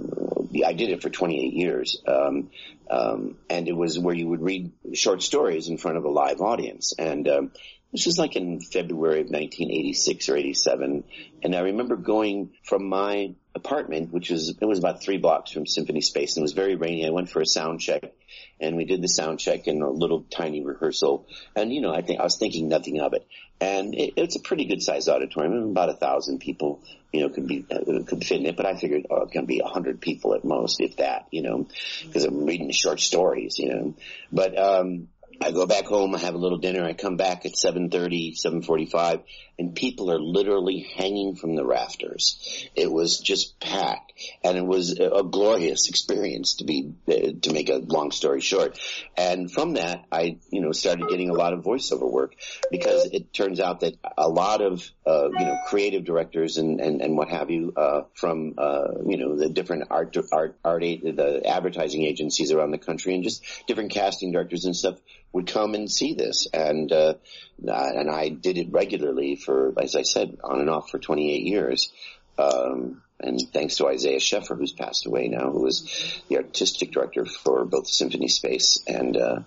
I 0.66 0.74
did 0.74 0.90
it 0.90 1.02
for 1.02 1.10
28 1.10 1.54
years, 1.54 2.02
um, 2.08 2.50
um, 2.90 3.38
and 3.50 3.68
it 3.68 3.76
was 3.76 3.98
where 3.98 4.16
you 4.16 4.28
would 4.28 4.42
read 4.42 4.72
short 4.94 5.22
stories 5.22 5.70
in 5.70 5.78
front 5.78 5.98
of 5.98 6.06
a 6.06 6.10
live 6.10 6.42
audience. 6.42 6.94
And 6.98 7.28
um, 7.28 7.52
this 7.92 8.06
was 8.06 8.20
like 8.20 8.36
in 8.36 8.60
February 8.60 9.22
of 9.22 9.28
1986 9.28 10.30
or 10.30 10.38
87, 10.38 11.04
and 11.44 11.56
I 11.56 11.60
remember 11.62 11.96
going 11.96 12.52
from 12.64 12.88
my 12.88 13.34
apartment, 13.56 14.14
which 14.14 14.30
was 14.30 14.50
it 14.50 14.66
was 14.66 14.78
about 14.78 15.02
three 15.02 15.18
blocks 15.18 15.52
from 15.52 15.66
Symphony 15.66 16.02
Space, 16.02 16.36
and 16.36 16.42
it 16.42 16.44
was 16.44 16.54
very 16.54 16.76
rainy. 16.76 17.08
I 17.08 17.10
went 17.10 17.30
for 17.30 17.42
a 17.42 17.46
sound 17.48 17.82
check, 17.82 18.14
and 18.60 18.78
we 18.78 18.86
did 18.86 19.02
the 19.02 19.08
sound 19.08 19.40
check 19.40 19.66
and 19.66 19.82
a 19.82 19.90
little 19.90 20.22
tiny 20.30 20.64
rehearsal. 20.64 21.26
And 21.56 21.74
you 21.74 21.82
know, 21.82 21.92
I 21.94 22.02
think 22.02 22.20
I 22.20 22.24
was 22.24 22.38
thinking 22.38 22.70
nothing 22.70 23.00
of 23.00 23.14
it, 23.14 23.26
and 23.60 23.96
it, 23.96 24.14
it's 24.18 24.36
a 24.36 24.40
pretty 24.40 24.66
good 24.66 24.84
sized 24.84 25.10
auditorium, 25.10 25.72
about 25.72 25.90
a 25.90 25.96
thousand 25.96 26.40
people, 26.40 26.82
you 27.12 27.22
know, 27.22 27.30
could 27.30 27.48
be 27.48 27.66
uh, 27.72 28.04
could 28.06 28.24
fit 28.24 28.40
in 28.40 28.46
it. 28.46 28.56
But 28.56 28.68
I 28.68 28.76
figured, 28.76 29.08
oh, 29.10 29.24
it's 29.24 29.34
going 29.34 29.46
to 29.46 29.52
be 29.52 29.62
a 29.62 29.68
hundred 29.68 30.00
people 30.00 30.36
at 30.36 30.44
most, 30.44 30.80
if 30.80 30.98
that, 30.98 31.28
you 31.32 31.42
know, 31.42 31.68
because 32.06 32.24
I'm 32.24 32.46
reading 32.46 32.72
short 32.72 33.00
stories, 33.00 33.58
you 33.58 33.74
know. 33.74 33.96
But 34.32 34.58
um, 34.60 35.08
I 35.42 35.52
go 35.52 35.66
back 35.66 35.86
home, 35.86 36.16
I 36.16 36.20
have 36.20 36.36
a 36.36 36.38
little 36.38 36.58
dinner, 36.58 36.84
I 36.84 36.94
come 36.94 37.16
back 37.16 37.46
at 37.46 37.54
7.30, 37.54 38.36
7.45, 38.46 39.24
and 39.60 39.76
people 39.76 40.10
are 40.10 40.20
literally 40.20 40.90
hanging 40.96 41.36
from 41.36 41.56
the 41.56 41.66
rafters. 41.66 42.68
It 42.76 42.90
was 42.92 43.20
just 43.20 43.60
packed, 43.60 44.14
and 44.44 44.58
it 44.58 44.66
was 44.66 44.98
a, 44.98 45.24
glorious 45.24 45.90
experience 45.90 46.56
to 46.56 46.64
be, 46.64 46.94
uh, 47.08 47.34
to 47.42 47.54
make 47.54 47.70
a 47.70 47.76
long 47.76 48.12
story 48.12 48.42
short. 48.42 48.80
And 49.18 49.52
from 49.52 49.74
that, 49.74 50.06
I, 50.12 50.38
you 50.50 50.62
know, 50.62 50.72
started 50.72 51.10
getting 51.10 51.30
a 51.30 51.34
lot 51.34 51.54
of 51.54 51.64
voiceover 51.64 52.10
work, 52.10 52.36
because 52.72 53.10
it 53.12 53.34
turns 53.34 53.60
out 53.60 53.82
that 53.82 53.96
a 54.18 54.30
lot 54.30 54.62
of, 54.62 54.90
uh, 55.06 55.30
you 55.30 55.46
know, 55.46 55.58
creative 55.68 56.06
directors 56.06 56.58
and, 56.58 56.80
and, 56.80 57.02
and 57.02 57.18
what 57.18 57.30
have 57.30 57.50
you, 57.52 57.74
uh, 57.76 58.02
from, 58.14 58.56
uh, 58.58 58.88
you 59.06 59.18
know, 59.18 59.36
the 59.36 59.50
different 59.50 59.84
art, 59.92 60.16
art, 60.32 60.58
art, 60.64 60.82
the 60.82 61.42
advertising 61.46 62.04
agencies 62.04 62.52
around 62.54 62.72
the 62.72 62.78
country, 62.78 63.14
and 63.14 63.24
just 63.24 63.44
different 63.68 63.92
casting 63.92 64.32
directors 64.32 64.66
and 64.66 64.76
stuff, 64.76 64.98
would 65.32 65.46
come 65.46 65.76
and 65.76 65.92
see 65.92 66.16
this. 66.16 66.48
And, 66.54 66.92
uh, 66.92 67.14
and 67.62 68.10
I 68.10 68.30
did 68.30 68.58
it 68.58 68.72
regularly 68.72 69.36
for, 69.36 69.49
as 69.82 69.96
I 69.96 70.04
said, 70.04 70.38
on 70.44 70.60
and 70.60 70.70
off 70.70 70.90
for 70.90 71.00
28 71.00 71.42
years. 71.44 71.92
Um, 72.38 73.02
and 73.20 73.40
thanks 73.52 73.78
to 73.78 73.88
Isaiah 73.88 74.20
Sheffer, 74.20 74.58
who's 74.58 74.72
passed 74.72 75.06
away 75.06 75.28
now, 75.28 75.52
who 75.52 75.62
was 75.62 76.22
the 76.30 76.38
artistic 76.38 76.92
director 76.92 77.26
for 77.26 77.66
both 77.66 77.88
Symphony 77.88 78.30
Space 78.30 78.82
and, 78.88 79.18
uh, 79.18 79.40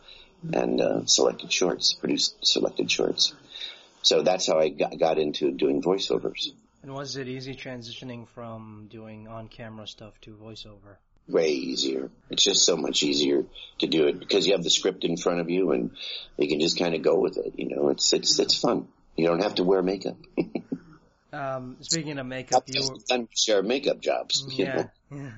and, 0.52 0.80
uh, 0.80 1.06
Selected 1.06 1.50
Shorts, 1.50 1.94
produced 1.94 2.36
Selected 2.44 2.90
Shorts. 2.90 3.34
So 4.02 4.22
that's 4.22 4.46
how 4.46 4.58
I 4.58 4.68
got, 4.68 4.98
got 4.98 5.18
into 5.18 5.52
doing 5.52 5.80
voiceovers. 5.80 6.50
And 6.82 6.92
was 6.92 7.16
it 7.16 7.28
easy 7.28 7.54
transitioning 7.54 8.28
from 8.28 8.88
doing 8.90 9.28
on-camera 9.28 9.86
stuff 9.86 10.20
to 10.22 10.34
voiceover? 10.34 10.96
way 11.28 11.48
easier. 11.48 12.10
It's 12.30 12.44
just 12.44 12.64
so 12.64 12.76
much 12.76 13.02
easier 13.02 13.44
to 13.78 13.86
do 13.86 14.06
it 14.06 14.18
because 14.18 14.46
you 14.46 14.54
have 14.54 14.62
the 14.62 14.70
script 14.70 15.04
in 15.04 15.16
front 15.16 15.40
of 15.40 15.50
you 15.50 15.72
and 15.72 15.92
you 16.36 16.48
can 16.48 16.60
just 16.60 16.78
kind 16.78 16.94
of 16.94 17.02
go 17.02 17.18
with 17.18 17.36
it. 17.36 17.54
You 17.56 17.74
know, 17.74 17.88
it's 17.88 18.12
it's 18.12 18.38
it's 18.38 18.58
fun. 18.58 18.88
You 19.16 19.26
don't 19.26 19.42
have 19.42 19.56
to 19.56 19.64
wear 19.64 19.82
makeup. 19.82 20.16
um, 21.32 21.76
speaking 21.80 22.18
of 22.18 22.26
makeup, 22.26 22.64
you 22.66 22.80
were 23.08 23.26
share 23.36 23.62
makeup 23.62 24.00
jobs. 24.00 24.44
Yeah, 24.48 24.86
yeah. 25.10 25.30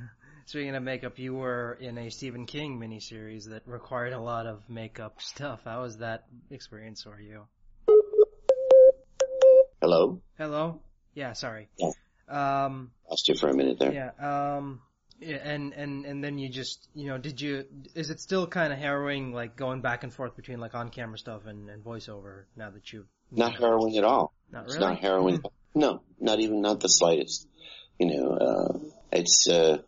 Speaking 0.47 0.75
of 0.75 0.83
makeup, 0.83 1.19
you 1.19 1.35
were 1.35 1.79
in 1.81 1.97
a 1.99 2.11
Stephen 2.11 2.47
King 2.47 2.79
miniseries 2.79 3.49
that 3.49 3.63
required 3.67 4.13
a 4.13 4.21
lot 4.21 4.47
of 4.47 4.69
makeup 4.69 5.21
stuff. 5.23 5.63
How 5.65 5.83
was 5.83 5.99
that 5.99 6.25
experience 6.51 7.03
for 7.03 7.19
you? 7.19 7.47
Hello. 9.81 10.21
Hello. 10.39 10.81
Yeah, 11.15 11.33
sorry. 11.33 11.69
Yeah. 11.79 11.91
Um, 12.29 12.91
lost 13.09 13.29
you 13.29 13.35
for 13.35 13.49
a 13.49 13.55
minute 13.55 13.79
there. 13.79 13.93
Yeah. 13.93 14.57
Um, 14.57 14.81
yeah, 15.21 15.37
and 15.37 15.73
and 15.73 16.05
and 16.05 16.23
then 16.23 16.39
you 16.39 16.49
just 16.49 16.89
you 16.95 17.07
know 17.07 17.19
did 17.19 17.41
you 17.41 17.65
is 17.95 18.11
it 18.11 18.21
still 18.21 18.47
kind 18.47 18.73
of 18.73 18.79
harrowing 18.79 19.33
like 19.33 19.57
going 19.57 19.81
back 19.81 20.03
and 20.03 20.13
forth 20.13 20.37
between 20.37 20.59
like 20.59 20.75
on 20.75 20.89
camera 20.91 21.19
stuff 21.19 21.47
and, 21.47 21.71
and 21.71 21.85
voiceover 21.85 22.45
now 22.57 22.71
that 22.71 22.93
you 22.93 23.07
not 23.37 23.57
harrowing 23.57 23.97
at 23.97 24.05
all 24.05 24.33
not 24.53 24.65
really? 24.65 24.73
it's 24.73 24.81
not 24.81 24.99
harrowing 24.99 25.39
mm-hmm. 25.39 25.81
no 25.81 26.01
not 26.21 26.41
even 26.41 26.61
not 26.61 26.81
the 26.81 26.89
slightest 26.89 27.47
you 27.99 28.07
know 28.07 28.31
uh 28.33 28.79
it's 29.13 29.49
uh 29.49 29.79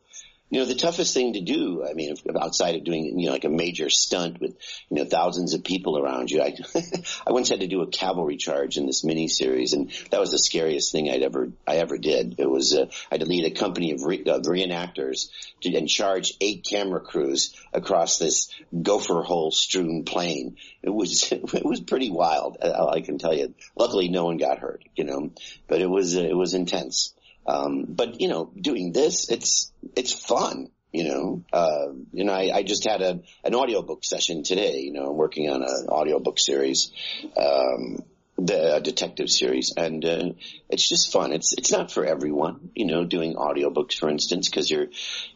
you 0.48 0.60
know, 0.60 0.64
the 0.64 0.76
toughest 0.76 1.12
thing 1.12 1.32
to 1.32 1.40
do, 1.40 1.84
I 1.84 1.94
mean, 1.94 2.14
outside 2.40 2.76
of 2.76 2.84
doing, 2.84 3.18
you 3.18 3.26
know, 3.26 3.32
like 3.32 3.44
a 3.44 3.48
major 3.48 3.90
stunt 3.90 4.40
with, 4.40 4.56
you 4.88 4.96
know, 4.96 5.04
thousands 5.04 5.54
of 5.54 5.64
people 5.64 5.98
around 5.98 6.30
you, 6.30 6.40
I, 6.40 6.56
I 7.26 7.32
once 7.32 7.48
had 7.48 7.60
to 7.60 7.66
do 7.66 7.82
a 7.82 7.88
cavalry 7.88 8.36
charge 8.36 8.76
in 8.76 8.86
this 8.86 9.02
mini 9.02 9.26
series 9.26 9.72
and 9.72 9.90
that 10.10 10.20
was 10.20 10.30
the 10.30 10.38
scariest 10.38 10.92
thing 10.92 11.10
I'd 11.10 11.22
ever, 11.22 11.50
I 11.66 11.76
ever 11.76 11.98
did. 11.98 12.36
It 12.38 12.48
was, 12.48 12.74
uh, 12.74 12.86
I 13.10 13.14
had 13.14 13.20
to 13.20 13.26
lead 13.26 13.44
a 13.44 13.58
company 13.58 13.90
of, 13.90 14.04
re, 14.04 14.22
of 14.24 14.42
reenactors 14.42 15.30
to, 15.62 15.74
and 15.74 15.88
charge 15.88 16.34
eight 16.40 16.64
camera 16.68 17.00
crews 17.00 17.52
across 17.72 18.18
this 18.18 18.48
gopher 18.82 19.22
hole 19.22 19.50
strewn 19.50 20.04
plain. 20.04 20.58
It 20.80 20.90
was, 20.90 21.32
it 21.32 21.64
was 21.64 21.80
pretty 21.80 22.10
wild, 22.12 22.58
I 22.62 23.00
can 23.00 23.18
tell 23.18 23.34
you. 23.34 23.52
Luckily 23.74 24.08
no 24.08 24.26
one 24.26 24.36
got 24.36 24.60
hurt, 24.60 24.84
you 24.94 25.02
know, 25.02 25.32
but 25.66 25.80
it 25.80 25.90
was, 25.90 26.16
uh, 26.16 26.20
it 26.20 26.36
was 26.36 26.54
intense. 26.54 27.14
Um, 27.46 27.84
but 27.88 28.20
you 28.20 28.28
know, 28.28 28.52
doing 28.60 28.92
this, 28.92 29.30
it's, 29.30 29.72
it's 29.96 30.12
fun. 30.12 30.70
You 30.92 31.04
know, 31.04 31.44
uh, 31.52 31.92
you 32.12 32.24
know, 32.24 32.32
I, 32.32 32.50
I 32.54 32.62
just 32.62 32.86
had 32.88 33.02
a, 33.02 33.20
an 33.44 33.54
audiobook 33.54 34.04
session 34.04 34.44
today, 34.44 34.78
you 34.78 34.92
know, 34.92 35.10
I'm 35.10 35.16
working 35.16 35.50
on 35.50 35.62
an 35.62 35.88
audiobook 35.88 36.38
series, 36.38 36.90
um, 37.36 37.98
the 38.38 38.80
detective 38.82 39.30
series 39.30 39.72
and 39.76 40.04
uh, 40.04 40.30
it's 40.68 40.88
just 40.88 41.12
fun. 41.12 41.32
It's 41.32 41.54
it's 41.56 41.72
not 41.72 41.90
for 41.90 42.04
everyone 42.04 42.70
you 42.74 42.86
know 42.86 43.04
doing 43.04 43.34
audiobooks 43.34 43.94
for 43.94 44.08
instance 44.08 44.48
because 44.48 44.70
you're 44.70 44.88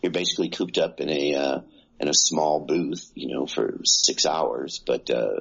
you're 0.02 0.12
basically 0.12 0.50
cooped 0.50 0.79
up 0.79 1.00
in 1.00 1.09
a 1.09 1.35
uh, 1.35 1.61
in 1.99 2.09
a 2.09 2.14
small 2.14 2.61
booth 2.61 3.11
you 3.14 3.35
know 3.35 3.47
for 3.47 3.81
six 3.85 4.26
hours 4.26 4.81
but 4.87 5.11
uh 5.11 5.40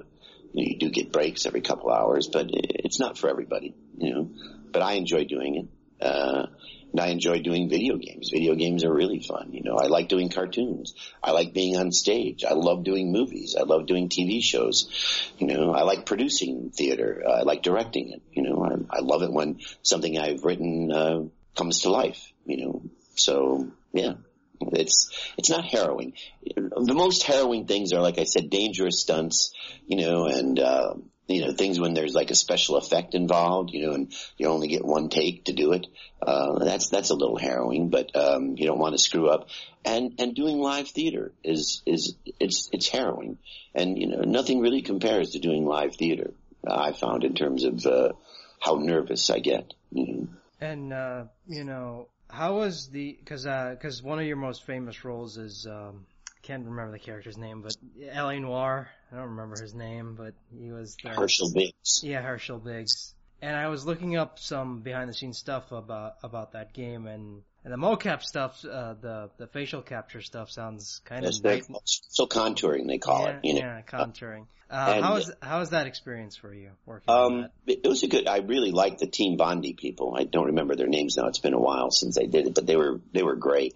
you, 0.54 0.64
know, 0.64 0.70
you 0.72 0.78
do 0.80 0.90
get 0.90 1.12
breaks 1.12 1.46
every 1.46 1.62
couple 1.62 1.92
hours 1.92 2.28
but 2.32 2.48
it's 2.50 3.00
not 3.00 3.18
for 3.18 3.30
everybody 3.30 3.76
you 3.98 4.14
know? 4.14 4.30
But 4.72 4.82
I 4.82 4.94
enjoy 4.94 5.26
doing 5.26 5.56
it 5.56 5.68
uh, 6.02 6.48
and 6.92 7.00
I 7.00 7.08
enjoy 7.08 7.40
doing 7.40 7.70
video 7.70 7.98
games. 7.98 8.30
Video 8.32 8.56
games 8.56 8.84
are 8.84 8.94
really 8.94 9.20
fun. 9.20 9.50
You 9.54 9.62
know, 9.64 9.76
I 9.76 9.88
like 9.88 10.10
doing 10.10 10.30
cartoons. 10.30 10.96
I 11.24 11.32
like 11.32 11.54
being 11.54 11.78
on 11.78 11.92
stage. 11.92 12.44
I 12.44 12.54
love 12.54 12.84
doing 12.84 13.12
movies. 13.12 13.56
I 13.60 13.64
love 13.64 13.86
doing 13.86 14.10
TV 14.10 14.42
shows. 14.42 14.90
You 15.38 15.48
know, 15.48 15.72
I 15.72 15.84
like 15.84 16.06
producing 16.06 16.72
theater. 16.72 17.24
Uh, 17.28 17.32
I 17.32 17.42
like 17.44 17.62
directing 17.62 18.12
it. 18.12 18.22
You 18.32 18.44
know, 18.44 18.66
I, 18.66 18.98
I 18.98 19.02
love 19.02 19.22
it 19.22 19.32
when 19.32 19.60
something 19.84 20.18
I've 20.18 20.44
written, 20.44 20.92
uh, 20.92 21.24
comes 21.56 21.82
to 21.82 21.90
life, 21.90 22.32
you 22.46 22.58
know. 22.66 22.82
So, 23.16 23.72
yeah. 23.94 24.14
It's, 24.62 25.10
it's 25.38 25.50
not 25.50 25.64
harrowing. 25.64 26.14
The 26.56 26.94
most 26.94 27.24
harrowing 27.24 27.66
things 27.66 27.94
are, 27.94 28.02
like 28.02 28.20
I 28.20 28.26
said, 28.26 28.50
dangerous 28.50 29.00
stunts, 29.00 29.54
you 29.88 29.96
know, 29.96 30.26
and, 30.26 30.60
uh, 30.60 30.96
you 31.30 31.46
know, 31.46 31.54
things 31.54 31.80
when 31.80 31.94
there's 31.94 32.14
like 32.14 32.32
a 32.32 32.36
special 32.36 32.76
effect 32.78 33.14
involved, 33.14 33.72
you 33.72 33.86
know, 33.86 33.94
and 33.94 34.14
you 34.38 34.48
only 34.48 34.68
get 34.68 34.84
one 34.84 35.10
take 35.10 35.46
to 35.46 35.54
do 35.54 35.74
it. 35.74 35.88
Uh, 36.22 36.60
that's, 36.60 36.90
that's 36.90 37.12
a 37.12 37.16
little 37.16 37.38
harrowing, 37.38 37.90
but, 37.90 38.16
um, 38.16 38.56
you 38.58 38.66
don't 38.66 38.80
want 38.80 38.94
to 38.94 38.98
screw 38.98 39.30
up. 39.30 39.48
And, 39.86 40.16
and 40.20 40.36
doing 40.36 40.60
live 40.60 40.90
theater 40.90 41.32
is, 41.44 41.82
is, 41.86 42.16
it's, 42.40 42.70
it's 42.74 42.90
harrowing. 42.90 43.38
And, 43.74 43.98
you 43.98 44.08
know, 44.08 44.22
nothing 44.22 44.60
really 44.60 44.82
compares 44.82 45.32
to 45.32 45.40
doing 45.40 45.66
live 45.66 45.96
theater, 45.96 46.34
uh, 46.68 46.76
I 46.76 46.92
found 46.94 47.24
in 47.24 47.36
terms 47.36 47.64
of, 47.64 47.86
uh, 47.86 48.14
how 48.60 48.76
nervous 48.76 49.30
I 49.30 49.40
get, 49.40 49.74
you 49.92 50.08
know. 50.08 50.28
And, 50.60 50.92
uh, 50.92 51.24
you 51.48 51.64
know, 51.64 52.10
how 52.30 52.58
was 52.58 52.90
the, 52.90 53.18
cause, 53.26 53.46
uh, 53.46 53.76
cause 53.82 54.04
one 54.04 54.20
of 54.20 54.26
your 54.26 54.36
most 54.36 54.66
famous 54.66 55.06
roles 55.06 55.38
is, 55.38 55.66
um, 55.66 56.06
can't 56.42 56.66
remember 56.66 56.92
the 56.92 57.00
character's 57.00 57.38
name, 57.38 57.62
but 57.62 57.76
L.A. 58.12 58.40
Noire. 58.40 58.90
I 59.12 59.16
don't 59.16 59.30
remember 59.30 59.60
his 59.62 59.74
name, 59.74 60.16
but 60.16 60.34
he 60.58 60.72
was 60.72 60.96
the, 61.04 61.10
Herschel 61.10 61.52
Biggs. 61.54 62.02
Yeah, 62.04 62.22
Herschel 62.22 62.60
Biggs. 62.60 63.14
and 63.42 63.56
I 63.56 63.68
was 63.68 63.86
looking 63.86 64.16
up 64.18 64.38
some 64.40 64.82
behind 64.82 65.10
the 65.10 65.14
scenes 65.14 65.38
stuff 65.38 65.72
about 65.72 66.16
about 66.24 66.52
that 66.54 66.74
game, 66.74 67.08
and 67.08 67.42
and 67.64 67.74
the 67.74 67.78
mocap 67.78 68.22
stuff, 68.24 68.64
uh, 68.66 68.94
the 69.02 69.30
the 69.38 69.48
facial 69.48 69.82
capture 69.82 70.22
stuff 70.22 70.50
sounds 70.52 71.02
kind 71.06 71.24
Yes, 71.26 71.38
of 71.38 71.44
they're 71.44 71.62
so 71.86 72.28
contouring 72.28 72.88
they 72.88 72.98
call 73.00 73.24
yeah, 73.24 73.30
it. 73.32 73.40
You 73.46 73.54
know, 73.56 73.60
yeah, 73.62 73.82
contouring. 73.82 74.46
Uh, 74.72 74.94
and- 74.98 75.04
how 75.06 75.16
is 75.16 75.32
how 75.42 75.62
is 75.62 75.72
that 75.72 75.88
experience 75.88 76.36
for 76.38 76.54
you 76.54 76.70
working 76.86 77.10
on 77.12 77.44
Um, 77.46 77.50
it 77.66 77.88
was 77.88 78.04
a 78.04 78.08
good. 78.08 78.28
I 78.28 78.38
really 78.38 78.72
liked 78.72 79.00
the 79.00 79.08
Team 79.08 79.36
Bondi 79.36 79.74
people. 79.74 80.16
I 80.16 80.26
don't 80.26 80.46
remember 80.48 80.76
their 80.76 80.88
names 80.88 81.18
now. 81.18 81.28
It's 81.28 81.40
been 81.40 81.56
a 81.56 81.60
while 81.60 81.90
since 81.90 82.20
I 82.20 82.26
did 82.26 82.46
it, 82.48 82.54
but 82.54 82.68
they 82.68 82.76
were 82.76 83.02
they 83.12 83.24
were 83.24 83.36
great. 83.36 83.76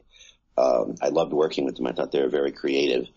Um, 0.58 0.96
I 1.02 1.10
loved 1.10 1.34
working 1.34 1.66
with 1.66 1.76
them. 1.76 1.88
I 1.88 1.94
thought 1.94 2.12
they 2.12 2.22
were 2.22 2.30
very 2.30 2.52
creative. 2.52 3.08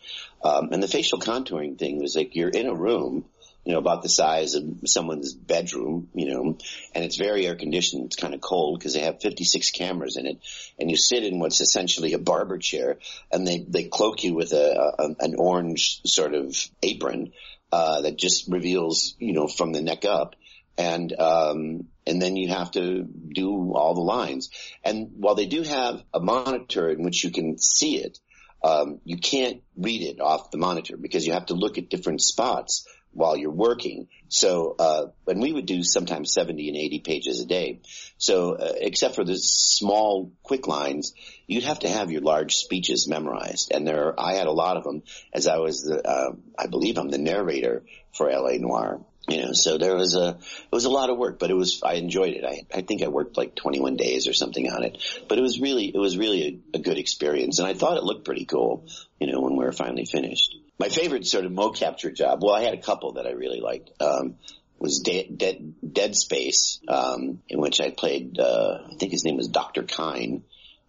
Um, 0.43 0.71
and 0.73 0.83
the 0.83 0.88
facial 0.88 1.19
contouring 1.19 1.78
thing 1.78 2.00
was 2.00 2.16
like 2.16 2.35
you're 2.35 2.49
in 2.49 2.66
a 2.66 2.75
room, 2.75 3.26
you 3.64 3.73
know, 3.73 3.78
about 3.78 4.02
the 4.02 4.09
size 4.09 4.55
of 4.55 4.64
someone's 4.87 5.35
bedroom, 5.35 6.09
you 6.14 6.33
know, 6.33 6.57
and 6.95 7.05
it's 7.05 7.16
very 7.16 7.47
air 7.47 7.57
conditioned. 7.57 8.07
It's 8.07 8.16
kind 8.16 8.33
of 8.33 8.40
cold 8.40 8.78
because 8.78 8.95
they 8.95 9.00
have 9.00 9.21
56 9.21 9.71
cameras 9.71 10.16
in 10.16 10.26
it, 10.26 10.38
and 10.78 10.90
you 10.90 10.97
sit 10.97 11.25
in 11.25 11.38
what's 11.40 11.61
essentially 11.61 12.12
a 12.12 12.19
barber 12.19 12.59
chair, 12.59 12.99
and 13.31 13.47
they 13.47 13.59
they 13.69 13.85
cloak 13.85 14.25
you 14.25 14.35
with 14.35 14.52
a, 14.52 14.95
a 14.99 15.25
an 15.25 15.35
orange 15.37 16.00
sort 16.07 16.35
of 16.35 16.57
apron 16.83 17.33
uh, 17.73 18.02
that 18.02 18.16
just 18.16 18.49
reveals, 18.49 19.16
you 19.19 19.33
know, 19.33 19.49
from 19.49 19.73
the 19.73 19.83
neck 19.83 20.05
up. 20.05 20.37
And, 20.78 21.12
um, 21.19 21.88
and 22.07 22.21
then 22.21 22.37
you 22.37 22.49
have 22.49 22.71
to 22.73 23.05
do 23.05 23.73
all 23.75 23.95
the 23.95 24.01
lines. 24.01 24.51
And 24.85 25.13
while 25.17 25.35
they 25.35 25.47
do 25.47 25.63
have 25.63 26.03
a 26.15 26.21
monitor 26.21 26.89
in 26.89 27.03
which 27.03 27.25
you 27.25 27.31
can 27.31 27.59
see 27.59 27.99
it, 27.99 28.19
um, 28.63 29.01
you 29.05 29.19
can't 29.19 29.63
read 29.77 30.03
it 30.03 30.21
off 30.21 30.51
the 30.51 30.59
monitor 30.59 30.97
because 30.97 31.27
you 31.27 31.35
have 31.35 31.47
to 31.47 31.55
look 31.55 31.79
at 31.79 31.91
different 31.91 32.21
spots 32.21 32.87
while 33.13 33.37
you're 33.37 33.51
working. 33.51 34.09
So, 34.29 34.75
uh, 34.79 35.07
and 35.27 35.41
we 35.41 35.53
would 35.53 35.67
do 35.67 35.83
sometimes 35.83 36.35
70 36.35 36.69
and 36.69 36.77
80 36.77 37.01
pages 37.01 37.41
a 37.41 37.47
day. 37.47 37.81
So, 38.19 38.53
uh, 38.53 38.73
except 38.77 39.15
for 39.15 39.25
the 39.25 39.37
small 39.37 40.33
quick 40.43 40.67
lines, 40.67 41.15
you'd 41.47 41.65
have 41.65 41.79
to 41.81 41.89
have 41.89 42.11
your 42.11 42.21
large 42.21 42.57
speeches 42.57 43.09
memorized. 43.09 43.73
And 43.73 43.87
there, 43.87 44.19
I 44.21 44.35
had 44.35 44.49
a 44.49 44.53
lot 44.53 44.77
of 44.77 44.85
them 44.85 45.03
as 45.33 45.47
I 45.47 45.59
was 45.59 45.83
the, 45.83 46.07
uh, 46.07 46.33
I 46.59 46.67
believe 46.67 46.99
I'm 46.99 47.09
the 47.09 47.19
narrator 47.19 47.85
for 48.13 48.31
LA 48.31 48.59
Noire. 48.59 49.01
You 49.28 49.42
know, 49.42 49.52
so 49.52 49.76
there 49.76 49.97
was 49.97 50.14
a, 50.14 50.38
it 50.38 50.73
was 50.73 50.85
a 50.85 50.90
lot 50.90 51.11
of 51.11 51.18
work, 51.18 51.40
but 51.40 51.50
it 51.50 51.54
was, 51.54 51.83
I 51.83 51.95
enjoyed 51.95 52.35
it. 52.35 52.45
I, 52.45 52.62
I 52.73 52.83
think 52.83 53.02
I 53.02 53.09
worked 53.09 53.37
like 53.37 53.56
21 53.56 53.97
days 53.97 54.28
or 54.28 54.33
something 54.33 54.71
on 54.71 54.85
it, 54.85 55.02
but 55.28 55.37
it 55.37 55.42
was 55.42 55.61
really, 55.61 55.87
it 55.87 55.99
was 55.99 56.16
really 56.16 56.62
a, 56.75 56.76
a 56.76 56.80
good 56.80 56.97
experience. 56.97 57.59
And 57.59 57.66
I 57.66 57.75
thought 57.75 57.97
it 57.97 58.04
looked 58.04 58.25
pretty 58.25 58.45
cool, 58.45 58.87
you 59.18 59.26
know, 59.26 59.40
when 59.40 59.56
we 59.56 59.64
were 59.64 59.73
finally 59.73 60.04
finished. 60.04 60.54
My 60.78 60.88
favorite 60.88 61.26
sort 61.26 61.45
of 61.45 61.50
mo-capture 61.50 62.12
job, 62.12 62.40
well, 62.42 62.54
I 62.54 62.62
had 62.62 62.75
a 62.75 62.80
couple 62.80 63.14
that 63.14 63.26
I 63.26 63.33
really 63.33 63.61
liked, 63.61 63.90
um, 64.00 64.37
was 64.78 65.00
Dead, 65.00 65.37
Dead, 65.37 65.75
Dead 65.92 66.14
Space, 66.14 66.80
um, 66.87 67.42
in 67.49 67.61
which 67.61 67.80
I 67.80 67.90
played, 67.90 68.38
uh, 68.38 68.78
I 68.92 68.95
think 68.97 69.11
his 69.11 69.25
name 69.25 69.38
was 69.38 69.49
Dr. 69.49 69.83
Kyne, 69.83 70.45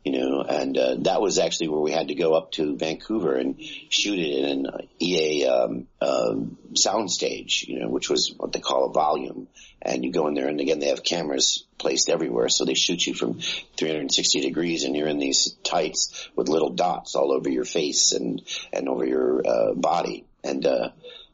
you 0.08 0.18
know, 0.18 0.42
and, 0.42 0.78
uh, 0.78 0.96
that 1.00 1.22
was 1.22 1.38
actually 1.38 1.68
where 1.68 1.82
we 1.82 1.92
had 1.92 2.08
to 2.08 2.16
go 2.16 2.34
up 2.34 2.54
to 2.54 2.78
Vancouver 2.78 3.36
and 3.36 3.62
shoot 3.90 4.18
it 4.18 4.40
in 4.40 4.66
an 4.66 4.88
EA, 5.02 5.46
um, 5.48 5.88
um, 6.02 6.58
soundstage, 6.74 7.68
you 7.68 7.82
know, 7.82 7.90
which 7.90 8.10
was 8.10 8.34
what 8.38 8.54
they 8.54 8.62
call 8.62 8.86
a 8.86 8.94
volume. 8.94 9.50
And 9.82 10.06
you 10.06 10.14
go 10.14 10.28
in 10.28 10.34
there 10.34 10.48
and 10.48 10.62
again, 10.62 10.80
they 10.80 10.88
have 10.88 11.04
cameras 11.04 11.66
placed 11.78 12.10
everywhere. 12.10 12.48
So 12.48 12.64
they 12.64 12.74
shoot 12.74 13.06
you 13.06 13.16
from 13.16 13.40
360 13.76 14.40
degrees 14.40 14.86
and 14.86 14.96
you're 14.96 15.10
in 15.10 15.20
these 15.20 15.58
tights 15.64 16.30
with 16.38 16.48
little 16.48 16.70
dots 16.70 17.16
all 17.16 17.34
over 17.34 17.50
your 17.50 17.66
face 17.66 18.14
and, 18.14 18.42
and 18.72 18.88
over 18.88 19.06
your, 19.06 19.46
uh, 19.46 19.74
body. 19.74 20.24
And, 20.42 20.66
uh, 20.66 20.92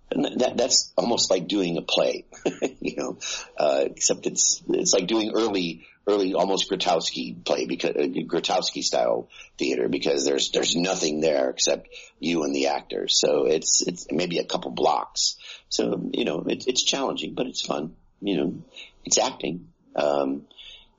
and 0.09 0.41
that, 0.41 0.57
that's 0.57 0.91
almost 0.97 1.29
like 1.29 1.47
doing 1.47 1.77
a 1.77 1.83
play, 1.83 2.25
you 2.79 2.95
know, 2.97 3.17
uh, 3.55 3.83
except 3.85 4.25
it's, 4.25 4.63
it's 4.69 4.93
like 4.93 5.05
doing 5.05 5.33
early, 5.35 5.85
early 6.07 6.33
almost 6.33 6.69
Grotowski 6.69 7.43
play 7.43 7.65
because, 7.65 7.91
uh, 7.91 8.07
Grotowski 8.27 8.83
style 8.83 9.29
theater 9.57 9.87
because 9.87 10.25
there's, 10.25 10.51
there's 10.51 10.75
nothing 10.75 11.21
there 11.21 11.49
except 11.49 11.89
you 12.19 12.43
and 12.43 12.53
the 12.53 12.67
actor. 12.67 13.07
So 13.07 13.45
it's, 13.45 13.85
it's 13.87 14.07
maybe 14.11 14.39
a 14.39 14.43
couple 14.43 14.71
blocks. 14.71 15.37
So, 15.69 16.09
you 16.11 16.25
know, 16.25 16.43
it, 16.47 16.65
it's 16.67 16.83
challenging, 16.83 17.33
but 17.33 17.47
it's 17.47 17.65
fun, 17.65 17.95
you 18.21 18.37
know, 18.37 18.63
it's 19.05 19.17
acting. 19.17 19.69
Um, 19.95 20.43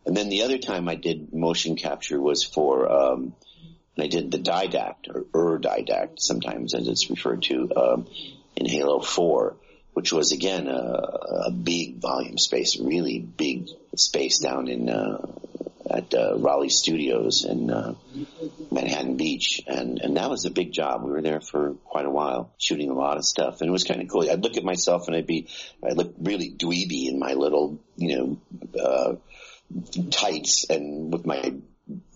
and 0.07 0.17
then 0.17 0.29
the 0.29 0.43
other 0.43 0.59
time 0.59 0.89
I 0.89 0.95
did 0.95 1.33
motion 1.33 1.77
capture 1.77 2.21
was 2.21 2.43
for, 2.43 2.91
um, 2.91 3.35
I 3.99 4.07
did 4.07 4.31
the 4.31 4.39
didact 4.39 5.09
or 5.09 5.27
ur 5.35 5.59
didact 5.61 6.19
sometimes 6.19 6.75
as 6.75 6.89
it's 6.89 7.11
referred 7.11 7.43
to, 7.45 7.71
um, 7.77 8.07
in 8.57 8.67
Halo 8.67 9.01
4, 9.01 9.57
which 9.95 10.13
was 10.13 10.33
again 10.33 10.69
a, 10.69 11.09
a 11.47 11.51
big 11.51 12.01
volume 12.01 12.39
space, 12.39 12.79
really 12.79 13.19
big 13.19 13.69
space 13.97 14.39
down 14.39 14.69
in, 14.69 14.89
uh, 14.89 15.27
at, 15.89 16.13
uh, 16.15 16.37
Raleigh 16.37 16.69
Studios 16.69 17.45
in, 17.45 17.71
uh, 17.71 17.95
Manhattan 18.71 19.17
Beach. 19.17 19.63
And, 19.67 20.01
and 20.01 20.17
that 20.17 20.31
was 20.31 20.45
a 20.45 20.51
big 20.51 20.73
job. 20.73 21.05
We 21.05 21.13
were 21.13 21.23
there 21.23 21.41
for 21.41 21.75
quite 21.85 22.07
a 22.07 22.11
while 22.11 22.53
shooting 22.59 22.91
a 22.91 22.95
lot 22.95 23.17
of 23.17 23.25
stuff 23.25 23.61
and 23.61 23.69
it 23.69 23.73
was 23.73 23.85
kind 23.85 24.03
of 24.03 24.09
cool. 24.09 24.29
I'd 24.29 24.43
look 24.43 24.57
at 24.57 24.65
myself 24.65 25.07
and 25.07 25.17
I'd 25.17 25.27
be, 25.27 25.49
I'd 25.83 25.97
look 25.97 26.15
really 26.19 26.51
dweeby 26.51 27.09
in 27.09 27.19
my 27.19 27.35
little, 27.35 27.81
you 27.97 28.17
know, 28.17 28.83
uh, 28.83 29.15
tights 30.11 30.69
and 30.69 31.13
with 31.13 31.25
my 31.25 31.55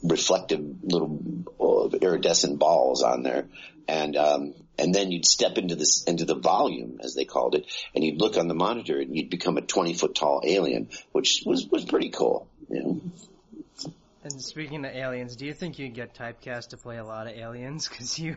reflective 0.02 0.61
little 0.83 1.20
uh, 1.61 1.96
iridescent 1.98 2.59
balls 2.59 3.02
on 3.02 3.22
there. 3.22 3.46
And, 3.87 4.16
um, 4.16 4.54
and 4.78 4.94
then 4.94 5.11
you'd 5.11 5.26
step 5.26 5.59
into 5.59 5.74
this, 5.74 6.04
into 6.04 6.24
the 6.24 6.35
volume, 6.35 7.00
as 7.02 7.14
they 7.14 7.24
called 7.24 7.54
it, 7.54 7.66
and 7.94 8.04
you'd 8.04 8.20
look 8.20 8.37
on 8.37 8.48
the 8.48 8.54
monitor 8.54 8.98
and 8.98 9.16
you'd 9.16 9.31
become 9.31 9.57
a 9.57 9.62
20 9.62 9.94
foot 9.94 10.14
tall 10.14 10.42
alien, 10.44 10.88
which 11.12 11.42
was, 11.44 11.66
was 11.66 11.85
pretty 11.85 12.11
cool, 12.11 12.48
you 12.68 12.83
know. 12.83 13.00
And 14.24 14.42
speaking 14.42 14.85
of 14.85 14.94
aliens, 14.94 15.37
do 15.37 15.46
you 15.46 15.54
think 15.54 15.78
you'd 15.78 15.94
get 15.94 16.14
typecast 16.14 16.70
to 16.70 16.76
play 16.76 16.98
a 16.98 17.04
lot 17.04 17.26
of 17.28 17.35
aliens? 17.35 17.88
Cause 17.88 18.18
you, 18.18 18.37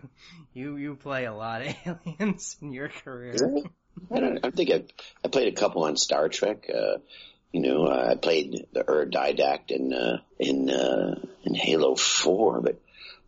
you, 0.53 0.77
you 0.77 0.95
play 0.95 1.25
a 1.25 1.33
lot 1.33 1.63
of 1.63 1.75
aliens 2.05 2.55
in 2.61 2.71
your 2.71 2.87
career. 2.87 3.35
I 4.09 4.19
don't, 4.19 4.45
I 4.45 4.51
think 4.51 4.71
I, 4.71 4.83
I 5.23 5.27
played 5.27 5.51
a 5.51 5.55
couple 5.55 5.83
on 5.83 5.97
Star 5.97 6.29
Trek, 6.29 6.69
uh, 6.73 6.99
you 7.51 7.61
know, 7.61 7.85
uh, 7.85 8.09
I 8.11 8.15
played 8.15 8.67
the 8.71 8.89
Ur 8.89 9.05
Didact 9.05 9.71
in, 9.71 9.93
uh, 9.93 10.19
in, 10.39 10.69
uh, 10.69 11.19
in 11.43 11.55
Halo 11.55 11.95
4, 11.95 12.61
but 12.61 12.81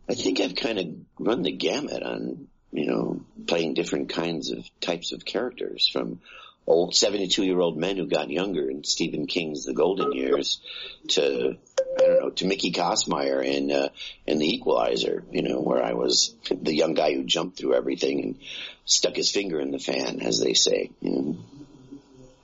I 0.08 0.14
think 0.14 0.40
I've 0.40 0.54
kind 0.54 0.78
of 0.78 0.86
run 1.18 1.42
the 1.42 1.52
gamut 1.52 2.02
on, 2.02 2.48
you 2.72 2.86
know, 2.86 3.20
playing 3.46 3.74
different 3.74 4.08
kinds 4.08 4.50
of 4.50 4.64
types 4.80 5.12
of 5.12 5.24
characters 5.24 5.88
from 5.88 6.20
old 6.66 6.94
72 6.94 7.44
year 7.44 7.60
old 7.60 7.76
men 7.76 7.96
who 7.96 8.06
got 8.06 8.30
younger 8.30 8.70
in 8.70 8.84
Stephen 8.84 9.26
King's 9.26 9.64
The 9.64 9.74
Golden 9.74 10.12
Years 10.12 10.60
to, 11.08 11.56
I 11.78 12.00
don't 12.00 12.20
know, 12.20 12.30
to 12.30 12.46
Mickey 12.46 12.72
Kostmayer 12.72 13.44
in, 13.44 13.70
uh, 13.70 13.88
in 14.26 14.38
The 14.38 14.54
Equalizer, 14.54 15.24
you 15.30 15.42
know, 15.42 15.60
where 15.60 15.82
I 15.82 15.92
was 15.92 16.34
the 16.50 16.74
young 16.74 16.94
guy 16.94 17.14
who 17.14 17.24
jumped 17.24 17.58
through 17.58 17.74
everything 17.74 18.22
and 18.22 18.38
stuck 18.86 19.16
his 19.16 19.30
finger 19.30 19.60
in 19.60 19.70
the 19.70 19.78
fan, 19.78 20.20
as 20.22 20.40
they 20.40 20.54
say, 20.54 20.90
you 21.00 21.10
know. 21.10 21.36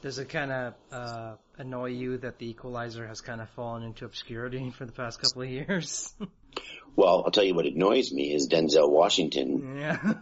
Does 0.03 0.19
it 0.19 0.31
kind 0.31 0.51
of 0.51 0.75
uh, 0.91 1.35
annoy 1.61 1.91
you 1.91 2.19
that 2.19 2.39
the 2.39 2.49
Equalizer 2.49 3.07
has 3.07 3.21
kind 3.21 3.41
of 3.41 3.49
fallen 3.51 3.83
into 3.83 4.05
obscurity 4.05 4.71
for 4.77 4.87
the 4.87 4.93
past 4.93 5.21
couple 5.21 5.43
of 5.43 5.49
years? 5.49 6.13
Well, 6.97 7.23
I'll 7.25 7.31
tell 7.31 7.45
you 7.45 7.55
what 7.55 7.67
annoys 7.67 8.13
me 8.13 8.35
is 8.35 8.49
Denzel 8.49 8.91
Washington 8.91 9.77
yeah. 9.79 10.15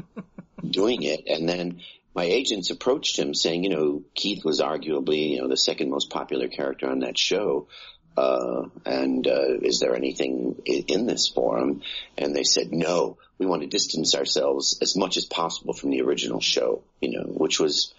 doing 0.68 1.02
it. 1.02 1.26
And 1.26 1.48
then 1.48 1.80
my 2.14 2.24
agents 2.24 2.70
approached 2.70 3.18
him 3.18 3.34
saying, 3.34 3.64
you 3.64 3.70
know, 3.70 4.02
Keith 4.14 4.44
was 4.44 4.60
arguably, 4.60 5.30
you 5.30 5.42
know, 5.42 5.48
the 5.48 5.56
second 5.56 5.90
most 5.90 6.10
popular 6.10 6.48
character 6.48 6.88
on 6.88 7.00
that 7.00 7.18
show. 7.18 7.68
Uh, 8.16 8.68
and, 8.86 9.26
uh, 9.26 9.58
is 9.60 9.80
there 9.80 9.96
anything 9.96 10.62
in, 10.64 10.84
in 10.86 11.06
this 11.06 11.28
for 11.28 11.58
him? 11.58 11.82
And 12.16 12.34
they 12.34 12.44
said, 12.44 12.72
no, 12.72 13.18
we 13.38 13.46
want 13.46 13.62
to 13.62 13.68
distance 13.68 14.14
ourselves 14.14 14.78
as 14.80 14.96
much 14.96 15.16
as 15.16 15.24
possible 15.24 15.74
from 15.74 15.90
the 15.90 16.02
original 16.02 16.40
show, 16.40 16.84
you 17.00 17.10
know, 17.10 17.24
which 17.24 17.58
was 17.58 17.92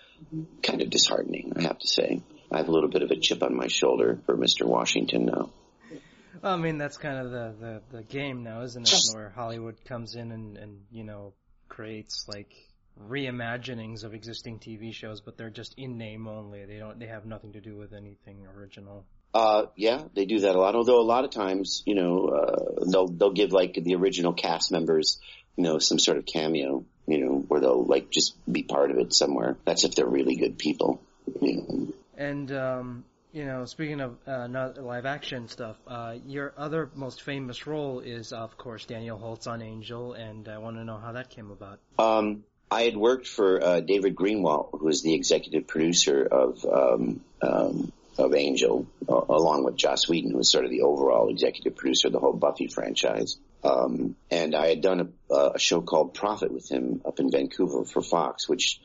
kind 0.63 0.81
of 0.81 0.89
disheartening, 0.89 1.53
I 1.57 1.63
have 1.63 1.79
to 1.79 1.87
say. 1.87 2.21
I 2.51 2.57
have 2.57 2.67
a 2.67 2.71
little 2.71 2.89
bit 2.89 3.01
of 3.01 3.11
a 3.11 3.15
chip 3.15 3.43
on 3.43 3.55
my 3.55 3.67
shoulder 3.67 4.19
for 4.25 4.37
Mr. 4.37 4.65
Washington 4.65 5.25
now. 5.25 5.49
Well, 6.41 6.53
I 6.53 6.57
mean, 6.57 6.77
that's 6.77 6.97
kind 6.97 7.17
of 7.17 7.31
the, 7.31 7.81
the, 7.91 7.97
the 7.97 8.03
game 8.03 8.43
now, 8.43 8.61
isn't 8.61 8.87
it? 8.87 9.15
Where 9.15 9.29
Hollywood 9.29 9.83
comes 9.85 10.15
in 10.15 10.31
and, 10.31 10.57
and, 10.57 10.81
you 10.91 11.03
know, 11.03 11.33
creates 11.69 12.27
like 12.27 12.51
reimaginings 13.09 14.03
of 14.03 14.13
existing 14.13 14.59
TV 14.59 14.93
shows, 14.93 15.21
but 15.21 15.37
they're 15.37 15.49
just 15.49 15.73
in 15.77 15.97
name 15.97 16.27
only. 16.27 16.65
They 16.65 16.77
don't, 16.77 16.99
they 16.99 17.07
have 17.07 17.25
nothing 17.25 17.53
to 17.53 17.61
do 17.61 17.77
with 17.77 17.93
anything 17.93 18.45
original. 18.55 19.05
Uh, 19.33 19.65
yeah, 19.75 20.03
they 20.13 20.25
do 20.25 20.39
that 20.39 20.55
a 20.55 20.59
lot. 20.59 20.75
Although 20.75 21.01
a 21.01 21.03
lot 21.03 21.25
of 21.25 21.31
times, 21.31 21.83
you 21.85 21.93
know, 21.93 22.27
uh, 22.27 22.85
they'll 22.89 23.07
they'll 23.07 23.33
give 23.33 23.51
like 23.51 23.73
the 23.73 23.95
original 23.95 24.31
cast 24.31 24.71
members, 24.71 25.19
you 25.57 25.63
know, 25.65 25.77
some 25.77 25.99
sort 25.99 26.17
of 26.17 26.25
cameo, 26.25 26.85
you 27.05 27.17
know, 27.17 27.43
where 27.45 27.59
they'll 27.59 27.83
like 27.83 28.09
just 28.09 28.33
be 28.49 28.63
part 28.63 28.91
of 28.91 28.97
it 28.97 29.13
somewhere. 29.13 29.57
That's 29.65 29.83
if 29.83 29.93
they're 29.93 30.07
really 30.07 30.37
good 30.37 30.57
people, 30.57 31.01
you 31.41 31.57
know. 31.57 31.93
And, 32.17 32.51
um, 32.51 33.05
you 33.31 33.45
know, 33.45 33.65
speaking 33.65 34.01
of 34.01 34.17
uh, 34.27 34.47
live 34.77 35.05
action 35.05 35.47
stuff, 35.47 35.75
uh, 35.87 36.15
your 36.25 36.53
other 36.57 36.89
most 36.95 37.21
famous 37.21 37.67
role 37.67 37.99
is, 37.99 38.31
of 38.31 38.57
course, 38.57 38.85
Daniel 38.85 39.17
Holtz 39.17 39.47
on 39.47 39.61
Angel, 39.61 40.13
and 40.13 40.47
I 40.47 40.57
want 40.59 40.77
to 40.77 40.85
know 40.85 40.97
how 40.97 41.13
that 41.13 41.29
came 41.29 41.51
about. 41.51 41.79
Um, 41.99 42.43
I 42.71 42.83
had 42.83 42.97
worked 42.97 43.27
for 43.27 43.61
uh, 43.61 43.79
David 43.81 44.15
Greenwalt, 44.15 44.79
who 44.79 44.85
was 44.85 45.01
the 45.01 45.13
executive 45.13 45.67
producer 45.67 46.25
of 46.25 46.65
um, 46.65 47.21
um, 47.41 47.91
of 48.17 48.33
Angel, 48.33 48.87
along 49.07 49.65
with 49.65 49.75
Joss 49.75 50.07
Whedon, 50.07 50.31
who 50.31 50.37
was 50.37 50.49
sort 50.49 50.65
of 50.65 50.71
the 50.71 50.81
overall 50.81 51.29
executive 51.29 51.75
producer 51.75 52.07
of 52.07 52.13
the 52.13 52.19
whole 52.19 52.33
Buffy 52.33 52.67
franchise. 52.67 53.37
Um, 53.63 54.15
and 54.31 54.55
I 54.55 54.67
had 54.67 54.81
done 54.81 55.13
a, 55.29 55.35
a 55.35 55.59
show 55.59 55.81
called 55.81 56.13
Profit 56.13 56.51
with 56.51 56.69
him 56.69 57.01
up 57.03 57.19
in 57.19 57.29
Vancouver 57.29 57.83
for 57.83 58.01
Fox, 58.01 58.47
which 58.47 58.79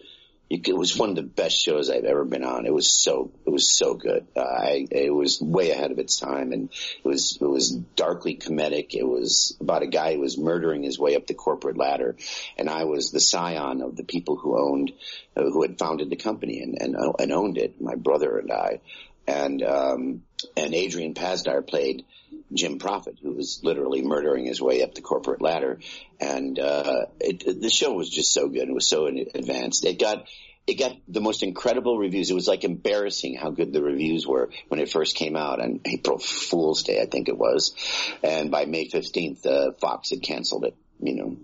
it 0.51 0.77
was 0.77 0.97
one 0.97 1.11
of 1.11 1.15
the 1.15 1.23
best 1.23 1.57
shows 1.57 1.89
I've 1.89 2.05
ever 2.05 2.25
been 2.25 2.43
on. 2.43 2.67
It 2.67 2.75
was 2.75 2.93
so, 2.93 3.31
it 3.47 3.51
was 3.51 3.73
so 3.73 3.95
good. 3.95 4.27
Uh, 4.35 4.41
I, 4.41 4.87
it 4.91 5.15
was 5.15 5.41
way 5.41 5.71
ahead 5.71 5.93
of 5.93 6.01
its 6.01 6.19
time 6.19 6.51
and 6.51 6.71
it 7.05 7.09
was, 7.09 7.39
it 7.41 7.47
was 7.47 7.71
darkly 7.71 8.37
comedic. 8.37 8.95
It 8.95 9.07
was 9.07 9.57
about 9.61 9.85
a 9.85 9.87
guy 9.87 10.15
who 10.15 10.21
was 10.21 10.37
murdering 10.37 10.83
his 10.83 10.99
way 10.99 11.15
up 11.15 11.29
the 11.29 11.35
corporate 11.35 11.79
ladder. 11.79 12.17
And 12.59 12.69
I 12.69 12.85
was 12.85 13.13
the 13.13 13.21
scion 13.21 13.81
of 13.81 13.95
the 13.95 14.03
people 14.03 14.37
who 14.37 14.59
owned, 14.59 14.93
uh, 15.37 15.43
who 15.43 15.63
had 15.63 15.79
founded 15.79 16.11
the 16.11 16.17
company 16.17 16.61
and, 16.61 16.83
and, 16.83 16.97
uh, 16.97 17.13
and 17.21 17.33
owned 17.33 17.57
it, 17.57 17.81
my 17.81 17.95
brother 17.95 18.37
and 18.37 18.51
I. 18.51 18.81
And, 19.29 19.63
um, 19.63 20.23
and 20.57 20.75
Adrian 20.75 21.15
Pasdar 21.15 21.65
played 21.65 22.05
Jim 22.53 22.79
Profit, 22.79 23.19
who 23.23 23.33
was 23.33 23.61
literally 23.63 24.03
murdering 24.03 24.45
his 24.45 24.61
way 24.61 24.83
up 24.83 24.95
the 24.95 25.01
corporate 25.01 25.43
ladder. 25.43 25.79
And 26.21 26.59
uh, 26.59 27.07
it, 27.21 27.61
the 27.61 27.71
show 27.71 27.93
was 27.93 28.11
just 28.11 28.33
so 28.33 28.49
good. 28.49 28.69
It 28.69 28.75
was 28.75 28.89
so 28.89 29.07
advanced. 29.07 29.85
It 29.85 29.99
got 29.99 30.27
it 30.67 30.79
got 30.79 30.97
the 31.09 31.21
most 31.21 31.43
incredible 31.43 31.99
reviews. 31.99 32.31
It 32.31 32.35
was 32.35 32.47
like 32.47 32.65
embarrassing 32.65 33.35
how 33.35 33.51
good 33.51 33.73
the 33.73 33.83
reviews 33.83 34.27
were 34.27 34.51
when 34.69 34.79
it 34.79 34.91
first 34.91 35.17
came 35.17 35.35
out 35.35 35.61
on 35.61 35.81
April 35.85 36.19
Fool's 36.19 36.85
Day, 36.85 37.01
I 37.01 37.07
think 37.07 37.29
it 37.29 37.37
was. 37.37 37.75
And 38.23 38.51
by 38.51 38.67
May 38.67 38.89
15th, 38.89 39.47
uh, 39.47 39.73
Fox 39.81 40.11
had 40.11 40.23
canceled 40.23 40.65
it, 40.65 40.77
you 41.01 41.15
know. 41.15 41.37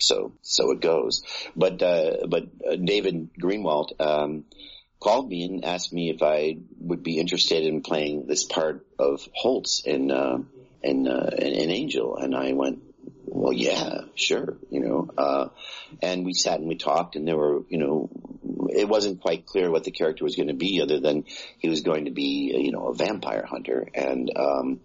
So, 0.00 0.32
so 0.42 0.72
it 0.72 0.80
goes. 0.80 1.22
But, 1.54 1.82
uh, 1.82 2.26
but 2.26 2.44
uh, 2.68 2.76
David 2.76 3.30
Greenwalt. 3.40 4.00
um, 4.00 4.44
called 5.04 5.28
me 5.28 5.44
and 5.44 5.64
asked 5.66 5.92
me 5.92 6.08
if 6.08 6.22
I 6.22 6.56
would 6.80 7.02
be 7.02 7.18
interested 7.18 7.62
in 7.62 7.82
playing 7.82 8.26
this 8.26 8.42
part 8.42 8.86
of 8.98 9.28
Holtz 9.34 9.82
in, 9.84 10.10
uh, 10.10 10.38
in, 10.82 11.06
uh, 11.06 11.30
in, 11.36 11.70
Angel. 11.70 12.16
And 12.16 12.34
I 12.34 12.54
went, 12.54 12.82
well, 13.26 13.52
yeah, 13.52 14.00
sure, 14.14 14.56
you 14.70 14.80
know, 14.80 15.10
uh, 15.18 15.48
and 16.00 16.24
we 16.24 16.32
sat 16.32 16.58
and 16.58 16.68
we 16.68 16.76
talked 16.76 17.16
and 17.16 17.28
there 17.28 17.36
were, 17.36 17.64
you 17.68 17.76
know, 17.76 18.08
it 18.70 18.88
wasn't 18.88 19.20
quite 19.20 19.44
clear 19.44 19.70
what 19.70 19.84
the 19.84 19.90
character 19.90 20.24
was 20.24 20.36
going 20.36 20.48
to 20.48 20.54
be 20.54 20.80
other 20.80 20.98
than 20.98 21.26
he 21.58 21.68
was 21.68 21.82
going 21.82 22.06
to 22.06 22.10
be, 22.10 22.54
you 22.56 22.72
know, 22.72 22.86
a 22.86 22.94
vampire 22.94 23.44
hunter. 23.44 23.86
And, 23.94 24.32
um, 24.34 24.80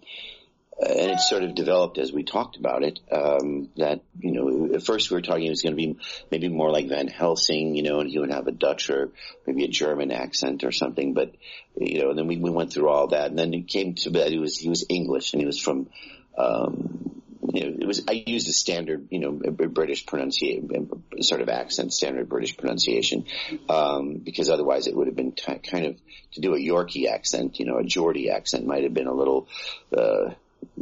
and 0.78 1.10
it 1.10 1.20
sort 1.20 1.42
of 1.42 1.54
developed 1.54 1.98
as 1.98 2.12
we 2.12 2.22
talked 2.22 2.56
about 2.56 2.82
it, 2.82 3.00
um, 3.12 3.68
that, 3.76 4.00
you 4.18 4.32
know, 4.32 4.74
at 4.74 4.82
first 4.82 5.10
we 5.10 5.16
were 5.16 5.20
talking 5.20 5.46
it 5.46 5.50
was 5.50 5.62
going 5.62 5.76
to 5.76 5.76
be 5.76 5.98
maybe 6.30 6.48
more 6.48 6.70
like 6.70 6.88
Van 6.88 7.08
Helsing, 7.08 7.74
you 7.74 7.82
know, 7.82 8.00
and 8.00 8.08
he 8.08 8.18
would 8.18 8.30
have 8.30 8.46
a 8.46 8.52
Dutch 8.52 8.88
or 8.88 9.10
maybe 9.46 9.64
a 9.64 9.68
German 9.68 10.10
accent 10.10 10.64
or 10.64 10.72
something, 10.72 11.12
but, 11.12 11.34
you 11.76 12.02
know, 12.02 12.10
and 12.10 12.18
then 12.18 12.26
we, 12.26 12.38
we 12.38 12.50
went 12.50 12.72
through 12.72 12.88
all 12.88 13.08
that 13.08 13.28
and 13.28 13.38
then 13.38 13.52
it 13.52 13.68
came 13.68 13.94
to 13.96 14.10
that 14.10 14.30
he 14.30 14.38
was, 14.38 14.56
he 14.56 14.68
was 14.68 14.86
English 14.88 15.32
and 15.32 15.40
he 15.42 15.46
was 15.46 15.60
from, 15.60 15.90
um, 16.38 17.20
you 17.52 17.64
know, 17.64 17.76
it 17.80 17.86
was, 17.86 18.04
I 18.08 18.22
used 18.26 18.48
a 18.48 18.52
standard, 18.52 19.08
you 19.10 19.18
know, 19.18 19.32
British 19.32 20.06
pronunciation, 20.06 21.02
sort 21.20 21.40
of 21.40 21.48
accent, 21.48 21.92
standard 21.92 22.28
British 22.28 22.56
pronunciation, 22.56 23.26
um, 23.68 24.14
because 24.14 24.48
otherwise 24.48 24.86
it 24.86 24.96
would 24.96 25.08
have 25.08 25.16
been 25.16 25.32
t- 25.32 25.58
kind 25.58 25.86
of, 25.86 25.96
to 26.32 26.40
do 26.40 26.54
a 26.54 26.58
Yorkie 26.58 27.08
accent, 27.10 27.58
you 27.58 27.66
know, 27.66 27.76
a 27.76 27.84
Geordie 27.84 28.30
accent 28.30 28.66
might 28.66 28.84
have 28.84 28.94
been 28.94 29.08
a 29.08 29.14
little, 29.14 29.48
uh, 29.96 30.30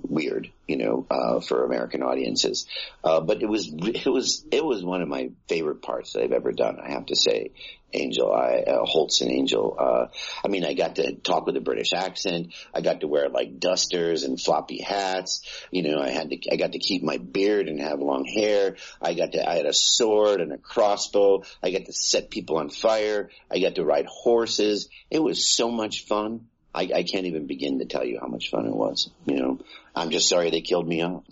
weird, 0.08 0.50
you 0.66 0.76
know, 0.76 1.06
uh, 1.10 1.40
for 1.40 1.64
American 1.64 2.02
audiences. 2.02 2.66
Uh, 3.04 3.20
but 3.20 3.42
it 3.42 3.48
was, 3.48 3.72
it 3.72 4.08
was, 4.08 4.44
it 4.50 4.64
was 4.64 4.84
one 4.84 5.02
of 5.02 5.08
my 5.08 5.30
favorite 5.48 5.82
parts 5.82 6.12
that 6.12 6.22
I've 6.22 6.32
ever 6.32 6.52
done, 6.52 6.78
I 6.82 6.92
have 6.92 7.06
to 7.06 7.16
say. 7.16 7.52
Angel, 7.92 8.30
I, 8.30 8.64
uh, 8.66 8.84
Holtz 8.84 9.22
and 9.22 9.30
Angel. 9.30 9.74
Uh, 9.78 10.06
I 10.44 10.48
mean, 10.48 10.64
I 10.64 10.74
got 10.74 10.96
to 10.96 11.14
talk 11.14 11.46
with 11.46 11.56
a 11.56 11.60
British 11.60 11.94
accent. 11.94 12.52
I 12.74 12.82
got 12.82 13.00
to 13.00 13.08
wear 13.08 13.30
like 13.30 13.58
dusters 13.58 14.24
and 14.24 14.38
floppy 14.38 14.82
hats. 14.82 15.40
You 15.70 15.82
know, 15.82 15.98
I 15.98 16.10
had 16.10 16.28
to, 16.30 16.38
I 16.52 16.56
got 16.56 16.72
to 16.72 16.78
keep 16.78 17.02
my 17.02 17.16
beard 17.16 17.66
and 17.68 17.80
have 17.80 18.00
long 18.00 18.26
hair. 18.26 18.76
I 19.00 19.14
got 19.14 19.32
to, 19.32 19.48
I 19.48 19.56
had 19.56 19.66
a 19.66 19.72
sword 19.72 20.42
and 20.42 20.52
a 20.52 20.58
crossbow. 20.58 21.44
I 21.62 21.70
got 21.70 21.86
to 21.86 21.92
set 21.92 22.30
people 22.30 22.58
on 22.58 22.68
fire. 22.68 23.30
I 23.50 23.58
got 23.58 23.76
to 23.76 23.84
ride 23.84 24.06
horses. 24.06 24.90
It 25.10 25.22
was 25.22 25.48
so 25.48 25.70
much 25.70 26.04
fun. 26.04 26.46
I, 26.74 26.90
I 26.94 27.02
can't 27.02 27.26
even 27.26 27.46
begin 27.46 27.78
to 27.78 27.86
tell 27.86 28.04
you 28.04 28.18
how 28.20 28.26
much 28.26 28.50
fun 28.50 28.66
it 28.66 28.74
was. 28.74 29.10
You 29.26 29.36
know, 29.36 29.58
I'm 29.94 30.10
just 30.10 30.28
sorry 30.28 30.50
they 30.50 30.60
killed 30.60 30.86
me 30.86 31.02
off. 31.02 31.24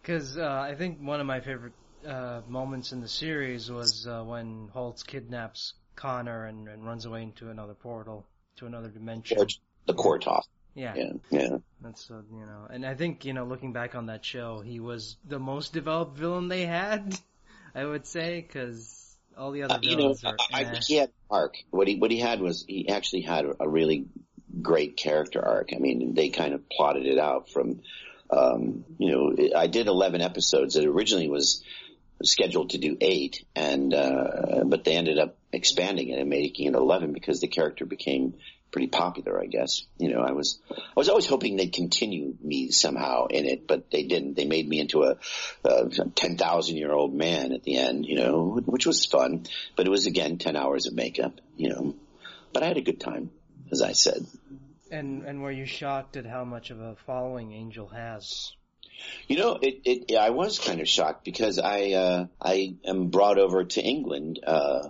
Because 0.00 0.38
uh, 0.38 0.46
I 0.46 0.74
think 0.74 0.98
one 1.00 1.20
of 1.20 1.26
my 1.26 1.40
favorite 1.40 1.74
uh, 2.06 2.40
moments 2.48 2.92
in 2.92 3.00
the 3.00 3.08
series 3.08 3.70
was 3.70 4.06
uh, 4.06 4.22
when 4.22 4.68
Holtz 4.72 5.02
kidnaps 5.02 5.74
Connor 5.96 6.46
and, 6.46 6.68
and 6.68 6.84
runs 6.86 7.04
away 7.04 7.22
into 7.22 7.50
another 7.50 7.74
portal 7.74 8.24
to 8.56 8.66
another 8.66 8.88
dimension. 8.88 9.38
The 9.86 9.94
Quor'toth. 9.94 10.44
Yeah. 10.74 10.94
Yeah. 10.94 11.12
Yeah. 11.30 11.56
That's 11.80 12.10
uh, 12.10 12.22
you 12.30 12.46
know, 12.46 12.68
and 12.70 12.86
I 12.86 12.94
think 12.94 13.24
you 13.24 13.32
know, 13.32 13.44
looking 13.44 13.72
back 13.72 13.94
on 13.94 14.06
that 14.06 14.24
show, 14.24 14.60
he 14.60 14.78
was 14.80 15.16
the 15.26 15.38
most 15.38 15.72
developed 15.72 16.16
villain 16.16 16.48
they 16.48 16.66
had. 16.66 17.18
I 17.74 17.84
would 17.84 18.06
say 18.06 18.40
because 18.40 19.16
all 19.36 19.50
the 19.50 19.62
other 19.64 19.74
uh, 19.74 19.78
villains 19.78 20.22
you 20.22 20.28
know, 20.28 20.36
are. 20.38 20.46
I, 20.52 20.62
eh. 20.62 20.80
he 20.86 20.96
had 20.96 21.10
arc. 21.30 21.56
What 21.70 21.88
he 21.88 21.96
what 21.96 22.10
he 22.10 22.18
had 22.18 22.40
was 22.40 22.64
he 22.66 22.88
actually 22.88 23.22
had 23.22 23.46
a 23.58 23.68
really 23.68 24.06
great 24.62 24.96
character 24.96 25.44
arc. 25.44 25.70
I 25.74 25.78
mean, 25.78 26.14
they 26.14 26.28
kind 26.28 26.54
of 26.54 26.68
plotted 26.68 27.06
it 27.06 27.18
out 27.18 27.50
from, 27.50 27.80
um, 28.30 28.84
you 28.98 29.10
know, 29.12 29.50
I 29.56 29.66
did 29.66 29.86
11 29.86 30.20
episodes. 30.20 30.76
It 30.76 30.86
originally 30.86 31.28
was 31.28 31.62
scheduled 32.22 32.70
to 32.70 32.78
do 32.78 32.96
eight 33.00 33.44
and, 33.54 33.94
uh, 33.94 34.64
but 34.64 34.84
they 34.84 34.96
ended 34.96 35.18
up 35.18 35.36
expanding 35.52 36.08
it 36.08 36.18
and 36.18 36.28
making 36.28 36.66
it 36.66 36.74
11 36.74 37.12
because 37.12 37.40
the 37.40 37.46
character 37.46 37.86
became 37.86 38.34
pretty 38.70 38.88
popular, 38.88 39.40
I 39.40 39.46
guess. 39.46 39.86
You 39.98 40.12
know, 40.12 40.20
I 40.20 40.32
was, 40.32 40.58
I 40.70 40.92
was 40.96 41.08
always 41.08 41.26
hoping 41.26 41.56
they'd 41.56 41.72
continue 41.72 42.34
me 42.42 42.70
somehow 42.70 43.26
in 43.26 43.46
it, 43.46 43.66
but 43.66 43.90
they 43.90 44.02
didn't. 44.02 44.36
They 44.36 44.44
made 44.44 44.68
me 44.68 44.80
into 44.80 45.04
a, 45.04 45.16
a 45.64 45.88
10,000 45.88 46.76
year 46.76 46.92
old 46.92 47.14
man 47.14 47.52
at 47.52 47.62
the 47.62 47.78
end, 47.78 48.04
you 48.06 48.16
know, 48.16 48.60
which 48.64 48.86
was 48.86 49.06
fun, 49.06 49.46
but 49.76 49.86
it 49.86 49.90
was 49.90 50.06
again 50.06 50.38
10 50.38 50.56
hours 50.56 50.86
of 50.86 50.94
makeup, 50.94 51.40
you 51.56 51.70
know, 51.70 51.94
but 52.52 52.62
I 52.62 52.66
had 52.66 52.76
a 52.76 52.82
good 52.82 53.00
time, 53.00 53.30
as 53.72 53.82
I 53.82 53.92
said. 53.92 54.26
And 54.90 55.24
and 55.24 55.42
were 55.42 55.52
you 55.52 55.66
shocked 55.66 56.16
at 56.16 56.24
how 56.24 56.44
much 56.44 56.70
of 56.70 56.80
a 56.80 56.96
following 57.06 57.52
Angel 57.52 57.88
has? 57.88 58.52
You 59.28 59.36
know, 59.36 59.58
it, 59.60 59.82
it, 59.84 60.16
I 60.16 60.30
was 60.30 60.58
kind 60.58 60.80
of 60.80 60.88
shocked 60.88 61.24
because 61.24 61.58
I, 61.58 61.92
uh, 61.92 62.26
I 62.40 62.74
am 62.84 63.08
brought 63.08 63.38
over 63.38 63.64
to 63.64 63.80
England, 63.82 64.40
uh, 64.44 64.88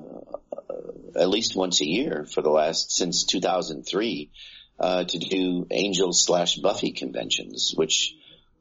at 1.17 1.29
least 1.29 1.57
once 1.57 1.81
a 1.81 1.87
year 1.87 2.27
for 2.33 2.41
the 2.41 2.51
last, 2.51 2.93
since 2.93 3.25
2003, 3.25 4.31
uh, 4.79 5.05
to 5.05 5.19
do 5.19 5.67
Angel 5.71 6.13
slash 6.13 6.57
Buffy 6.57 6.93
conventions, 6.93 7.73
which 7.75 8.15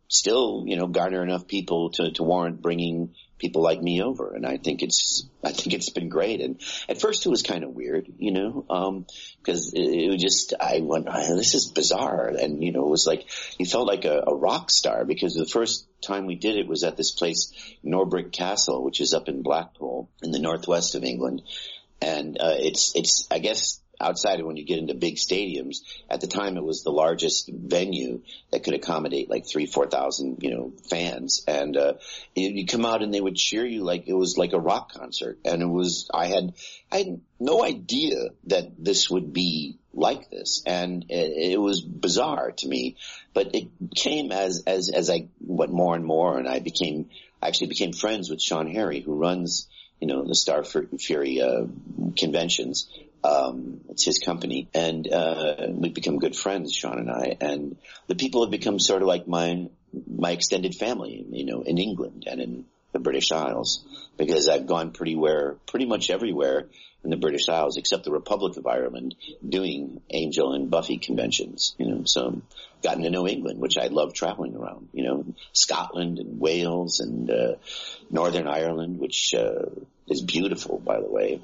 still, 0.07 0.63
you 0.65 0.75
know, 0.75 0.87
garner 0.87 1.23
enough 1.23 1.47
people 1.47 1.91
to, 1.91 2.11
to 2.11 2.23
warrant 2.23 2.61
bringing 2.61 3.13
people 3.37 3.61
like 3.61 3.81
me 3.81 4.01
over. 4.01 4.33
And 4.33 4.45
I 4.45 4.57
think 4.57 4.81
it's, 4.81 5.27
I 5.43 5.51
think 5.51 5.73
it's 5.73 5.89
been 5.89 6.09
great. 6.09 6.41
And 6.41 6.59
at 6.89 6.99
first 6.99 7.25
it 7.25 7.29
was 7.29 7.43
kind 7.43 7.63
of 7.63 7.71
weird, 7.71 8.07
you 8.17 8.31
know, 8.31 8.65
um, 8.69 9.05
cause 9.43 9.73
it, 9.73 9.81
it 9.81 10.09
was 10.09 10.21
just, 10.21 10.53
I 10.59 10.81
went, 10.81 11.05
this 11.05 11.53
is 11.53 11.71
bizarre. 11.71 12.27
And, 12.27 12.63
you 12.63 12.71
know, 12.71 12.85
it 12.85 12.89
was 12.89 13.07
like, 13.07 13.27
you 13.57 13.65
felt 13.65 13.87
like 13.87 14.05
a, 14.05 14.23
a 14.27 14.35
rock 14.35 14.71
star 14.71 15.05
because 15.05 15.33
the 15.33 15.45
first 15.45 15.87
time 16.01 16.25
we 16.25 16.35
did 16.35 16.57
it 16.57 16.67
was 16.67 16.83
at 16.83 16.97
this 16.97 17.11
place, 17.11 17.53
Norbreck 17.85 18.31
Castle, 18.31 18.83
which 18.83 19.01
is 19.01 19.13
up 19.13 19.27
in 19.27 19.41
Blackpool 19.41 20.09
in 20.21 20.31
the 20.31 20.39
northwest 20.39 20.95
of 20.95 21.03
England. 21.03 21.43
And, 22.01 22.37
uh, 22.39 22.55
it's, 22.57 22.95
it's, 22.95 23.27
I 23.31 23.39
guess, 23.39 23.81
outside 23.99 24.39
of 24.39 24.45
when 24.45 24.57
you 24.57 24.65
get 24.65 24.77
into 24.77 24.93
big 24.93 25.15
stadiums. 25.15 25.77
At 26.09 26.21
the 26.21 26.27
time, 26.27 26.57
it 26.57 26.63
was 26.63 26.83
the 26.83 26.91
largest 26.91 27.49
venue 27.49 28.21
that 28.51 28.63
could 28.63 28.73
accommodate 28.73 29.29
like 29.29 29.47
three, 29.47 29.65
four 29.65 29.87
thousand, 29.87 30.37
you 30.41 30.51
know, 30.51 30.73
fans. 30.89 31.43
And 31.47 31.75
uh, 31.75 31.93
you, 32.35 32.65
come 32.65 32.85
out 32.85 33.01
and 33.01 33.13
they 33.13 33.21
would 33.21 33.35
cheer 33.35 33.65
you 33.65 33.83
like 33.83 34.07
it 34.07 34.13
was 34.13 34.37
like 34.37 34.53
a 34.53 34.59
rock 34.59 34.93
concert. 34.93 35.39
And 35.45 35.61
it 35.61 35.69
was, 35.69 36.09
I 36.13 36.27
had, 36.27 36.53
I 36.91 36.97
had 36.97 37.21
no 37.39 37.63
idea 37.63 38.29
that 38.45 38.71
this 38.77 39.09
would 39.09 39.33
be 39.33 39.77
like 39.97 40.29
this, 40.29 40.61
and 40.65 41.05
it, 41.09 41.53
it 41.53 41.59
was 41.59 41.81
bizarre 41.81 42.51
to 42.51 42.67
me. 42.67 42.95
But 43.33 43.55
it 43.55 43.67
came 43.95 44.31
as 44.31 44.63
as 44.65 44.89
as 44.89 45.09
I 45.09 45.27
went 45.39 45.73
more 45.73 45.95
and 45.95 46.05
more, 46.05 46.37
and 46.37 46.47
I 46.47 46.59
became 46.59 47.09
I 47.41 47.47
actually 47.47 47.67
became 47.67 47.93
friends 47.93 48.29
with 48.29 48.41
Sean 48.41 48.67
Harry, 48.67 49.01
who 49.01 49.15
runs 49.15 49.67
you 49.99 50.07
know 50.07 50.25
the 50.25 50.35
Star 50.35 50.63
Fury 50.63 51.41
uh, 51.41 51.65
conventions 52.15 52.89
um, 53.23 53.81
it's 53.89 54.05
his 54.05 54.19
company, 54.19 54.67
and 54.73 55.11
uh, 55.11 55.67
we've 55.69 55.93
become 55.93 56.19
good 56.19 56.35
friends, 56.35 56.73
Sean 56.73 56.99
and 56.99 57.11
I. 57.11 57.37
And 57.41 57.77
the 58.07 58.15
people 58.15 58.43
have 58.43 58.51
become 58.51 58.79
sort 58.79 59.01
of 59.01 59.07
like 59.07 59.27
my 59.27 59.67
my 60.07 60.31
extended 60.31 60.75
family, 60.75 61.25
you 61.29 61.45
know, 61.45 61.61
in 61.61 61.77
England 61.77 62.25
and 62.27 62.41
in 62.41 62.65
the 62.91 62.99
British 62.99 63.31
Isles, 63.31 63.85
because 64.17 64.47
I've 64.47 64.67
gone 64.67 64.91
pretty 64.91 65.15
where 65.15 65.55
pretty 65.65 65.85
much 65.85 66.09
everywhere 66.09 66.67
in 67.03 67.09
the 67.09 67.17
British 67.17 67.47
Isles 67.47 67.77
except 67.77 68.03
the 68.03 68.11
Republic 68.11 68.57
of 68.57 68.67
Ireland 68.67 69.15
doing 69.47 70.01
Angel 70.09 70.53
and 70.53 70.69
Buffy 70.69 70.97
conventions. 70.97 71.75
You 71.77 71.87
know, 71.87 72.01
so 72.05 72.41
I've 72.75 72.81
gotten 72.81 73.03
to 73.03 73.09
know 73.09 73.27
England, 73.27 73.59
which 73.59 73.77
I 73.77 73.87
love 73.87 74.13
traveling 74.13 74.55
around. 74.55 74.89
You 74.93 75.03
know, 75.03 75.25
Scotland 75.53 76.19
and 76.19 76.39
Wales 76.39 76.99
and 76.99 77.29
uh, 77.29 77.55
Northern 78.09 78.47
Ireland, 78.47 78.99
which 78.99 79.33
uh, 79.33 79.65
is 80.07 80.21
beautiful, 80.21 80.79
by 80.79 80.99
the 80.99 81.09
way. 81.09 81.41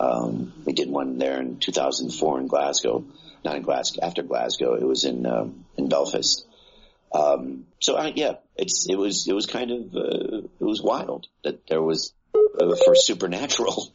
Um, 0.00 0.52
we 0.64 0.72
did 0.72 0.90
one 0.90 1.18
there 1.18 1.40
in 1.40 1.58
2004 1.58 2.40
in 2.40 2.46
Glasgow, 2.46 3.04
not 3.44 3.56
in 3.56 3.62
Glasgow, 3.62 4.00
after 4.02 4.22
Glasgow. 4.22 4.74
It 4.74 4.84
was 4.84 5.04
in 5.04 5.26
um, 5.26 5.64
in 5.76 5.88
Belfast. 5.88 6.46
Um, 7.12 7.66
so 7.80 7.96
I, 7.96 8.12
yeah, 8.14 8.34
it's 8.56 8.88
it 8.88 8.96
was 8.96 9.26
it 9.28 9.34
was 9.34 9.46
kind 9.46 9.70
of 9.70 9.94
uh, 9.94 10.38
it 10.38 10.64
was 10.64 10.82
wild 10.82 11.26
that 11.44 11.66
there 11.66 11.82
was 11.82 12.12
uh, 12.34 12.76
for 12.84 12.94
supernatural. 12.94 13.92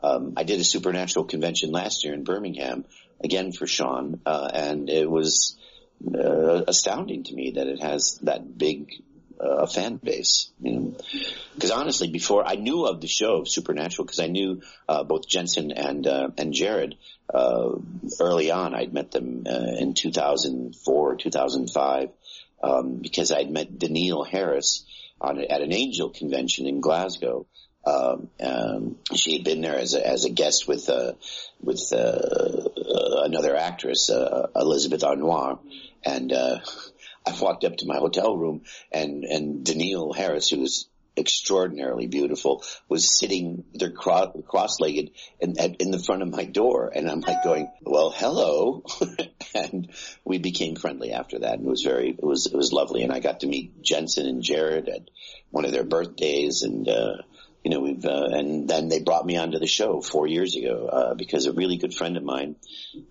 Um, 0.00 0.34
I 0.36 0.44
did 0.44 0.60
a 0.60 0.64
supernatural 0.64 1.24
convention 1.24 1.72
last 1.72 2.04
year 2.04 2.14
in 2.14 2.22
Birmingham, 2.22 2.84
again 3.22 3.50
for 3.50 3.66
Sean, 3.66 4.20
uh, 4.24 4.48
and 4.52 4.88
it 4.88 5.10
was 5.10 5.58
uh, 6.06 6.62
astounding 6.68 7.24
to 7.24 7.34
me 7.34 7.52
that 7.56 7.66
it 7.66 7.82
has 7.82 8.20
that 8.22 8.56
big 8.56 9.02
uh, 9.40 9.66
fan 9.66 9.96
base. 9.96 10.50
You 10.60 10.72
know, 10.72 10.96
because 11.54 11.70
honestly, 11.70 12.08
before 12.08 12.46
I 12.46 12.54
knew 12.54 12.86
of 12.86 13.00
the 13.00 13.06
show 13.06 13.44
Supernatural, 13.44 14.06
because 14.06 14.20
I 14.20 14.26
knew 14.26 14.62
uh, 14.88 15.04
both 15.04 15.28
Jensen 15.28 15.72
and 15.72 16.06
uh, 16.06 16.30
and 16.36 16.52
Jared 16.52 16.96
uh, 17.32 17.70
early 18.20 18.50
on. 18.50 18.74
I'd 18.74 18.92
met 18.92 19.10
them 19.10 19.44
uh, 19.46 19.76
in 19.78 19.94
2004, 19.94 21.16
2005, 21.16 22.08
um, 22.62 22.96
because 22.96 23.32
I'd 23.32 23.50
met 23.50 23.78
Danneel 23.78 24.26
Harris 24.26 24.84
on 25.20 25.38
at 25.40 25.60
an 25.60 25.72
Angel 25.72 26.10
convention 26.10 26.66
in 26.66 26.80
Glasgow. 26.80 27.46
Um, 27.84 28.28
um, 28.40 28.96
she 29.14 29.34
had 29.34 29.44
been 29.44 29.60
there 29.60 29.78
as 29.78 29.94
a, 29.94 30.06
as 30.06 30.24
a 30.24 30.30
guest 30.30 30.68
with 30.68 30.88
uh, 30.88 31.12
with 31.60 31.92
uh, 31.92 31.96
uh, 31.96 33.22
another 33.24 33.56
actress, 33.56 34.10
uh, 34.10 34.48
Elizabeth 34.54 35.02
Arnoir, 35.04 35.58
and 36.04 36.32
uh, 36.32 36.58
I 37.28 37.40
walked 37.40 37.64
up 37.64 37.76
to 37.76 37.86
my 37.86 37.96
hotel 37.96 38.36
room 38.36 38.62
and, 38.90 39.24
and 39.24 39.64
Danneel 39.64 40.16
Harris, 40.16 40.48
who 40.48 40.60
was 40.60 40.88
extraordinarily 41.16 42.06
beautiful, 42.06 42.62
was 42.88 43.18
sitting 43.18 43.64
there 43.74 43.90
cross-legged 43.90 45.10
in, 45.40 45.56
in 45.78 45.90
the 45.90 45.98
front 45.98 46.22
of 46.22 46.30
my 46.30 46.44
door. 46.44 46.90
And 46.94 47.10
I'm 47.10 47.20
like 47.20 47.42
going, 47.42 47.70
well, 47.82 48.10
hello. 48.10 48.84
and 49.54 49.90
we 50.24 50.38
became 50.38 50.76
friendly 50.76 51.12
after 51.12 51.40
that. 51.40 51.54
And 51.54 51.66
it 51.66 51.70
was 51.70 51.82
very, 51.82 52.10
it 52.10 52.22
was, 52.22 52.46
it 52.46 52.54
was 52.54 52.72
lovely. 52.72 53.02
And 53.02 53.12
I 53.12 53.20
got 53.20 53.40
to 53.40 53.46
meet 53.46 53.82
Jensen 53.82 54.26
and 54.26 54.42
Jared 54.42 54.88
at 54.88 55.10
one 55.50 55.64
of 55.64 55.72
their 55.72 55.84
birthdays 55.84 56.62
and, 56.62 56.88
uh, 56.88 57.16
you 57.64 57.70
know, 57.70 57.80
we've, 57.80 58.04
uh, 58.04 58.28
and 58.30 58.68
then 58.68 58.88
they 58.88 59.00
brought 59.00 59.26
me 59.26 59.36
onto 59.36 59.58
the 59.58 59.66
show 59.66 60.00
four 60.00 60.26
years 60.26 60.56
ago, 60.56 60.86
uh, 60.86 61.14
because 61.14 61.46
a 61.46 61.52
really 61.52 61.76
good 61.76 61.94
friend 61.94 62.16
of 62.16 62.22
mine, 62.22 62.56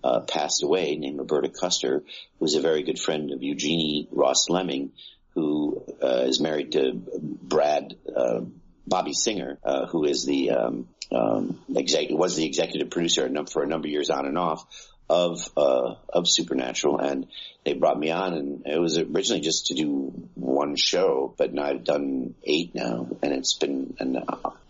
uh, 0.02 0.20
passed 0.20 0.62
away 0.62 0.96
named 0.96 1.18
Roberta 1.18 1.48
Custer, 1.48 2.00
who 2.00 2.44
was 2.44 2.54
a 2.54 2.60
very 2.60 2.82
good 2.82 2.98
friend 2.98 3.32
of 3.32 3.42
Eugenie 3.42 4.08
Ross 4.10 4.48
Leming, 4.48 4.92
who, 5.34 5.84
uh, 6.02 6.24
is 6.26 6.40
married 6.40 6.72
to 6.72 6.92
Brad, 6.94 7.94
uh, 8.14 8.40
Bobby 8.86 9.12
Singer, 9.12 9.58
uh, 9.62 9.86
who 9.86 10.04
is 10.04 10.24
the, 10.24 10.50
um, 10.50 10.88
um, 11.12 11.60
exec- 11.76 12.10
was 12.10 12.36
the 12.36 12.46
executive 12.46 12.90
producer 12.90 13.30
for 13.50 13.62
a 13.62 13.66
number 13.66 13.86
of 13.86 13.92
years 13.92 14.10
on 14.10 14.26
and 14.26 14.38
off 14.38 14.64
of 15.08 15.48
uh, 15.56 15.94
of 16.08 16.28
Supernatural, 16.28 16.98
and 16.98 17.26
they 17.64 17.72
brought 17.72 17.98
me 17.98 18.10
on, 18.10 18.34
and 18.34 18.66
it 18.66 18.78
was 18.78 18.98
originally 18.98 19.40
just 19.40 19.66
to 19.68 19.74
do 19.74 20.28
one 20.34 20.76
show, 20.76 21.34
but 21.36 21.52
now 21.52 21.64
I've 21.64 21.84
done 21.84 22.34
eight 22.44 22.74
now, 22.74 23.08
and 23.22 23.32
it's 23.32 23.54
been, 23.54 23.96
and 23.98 24.18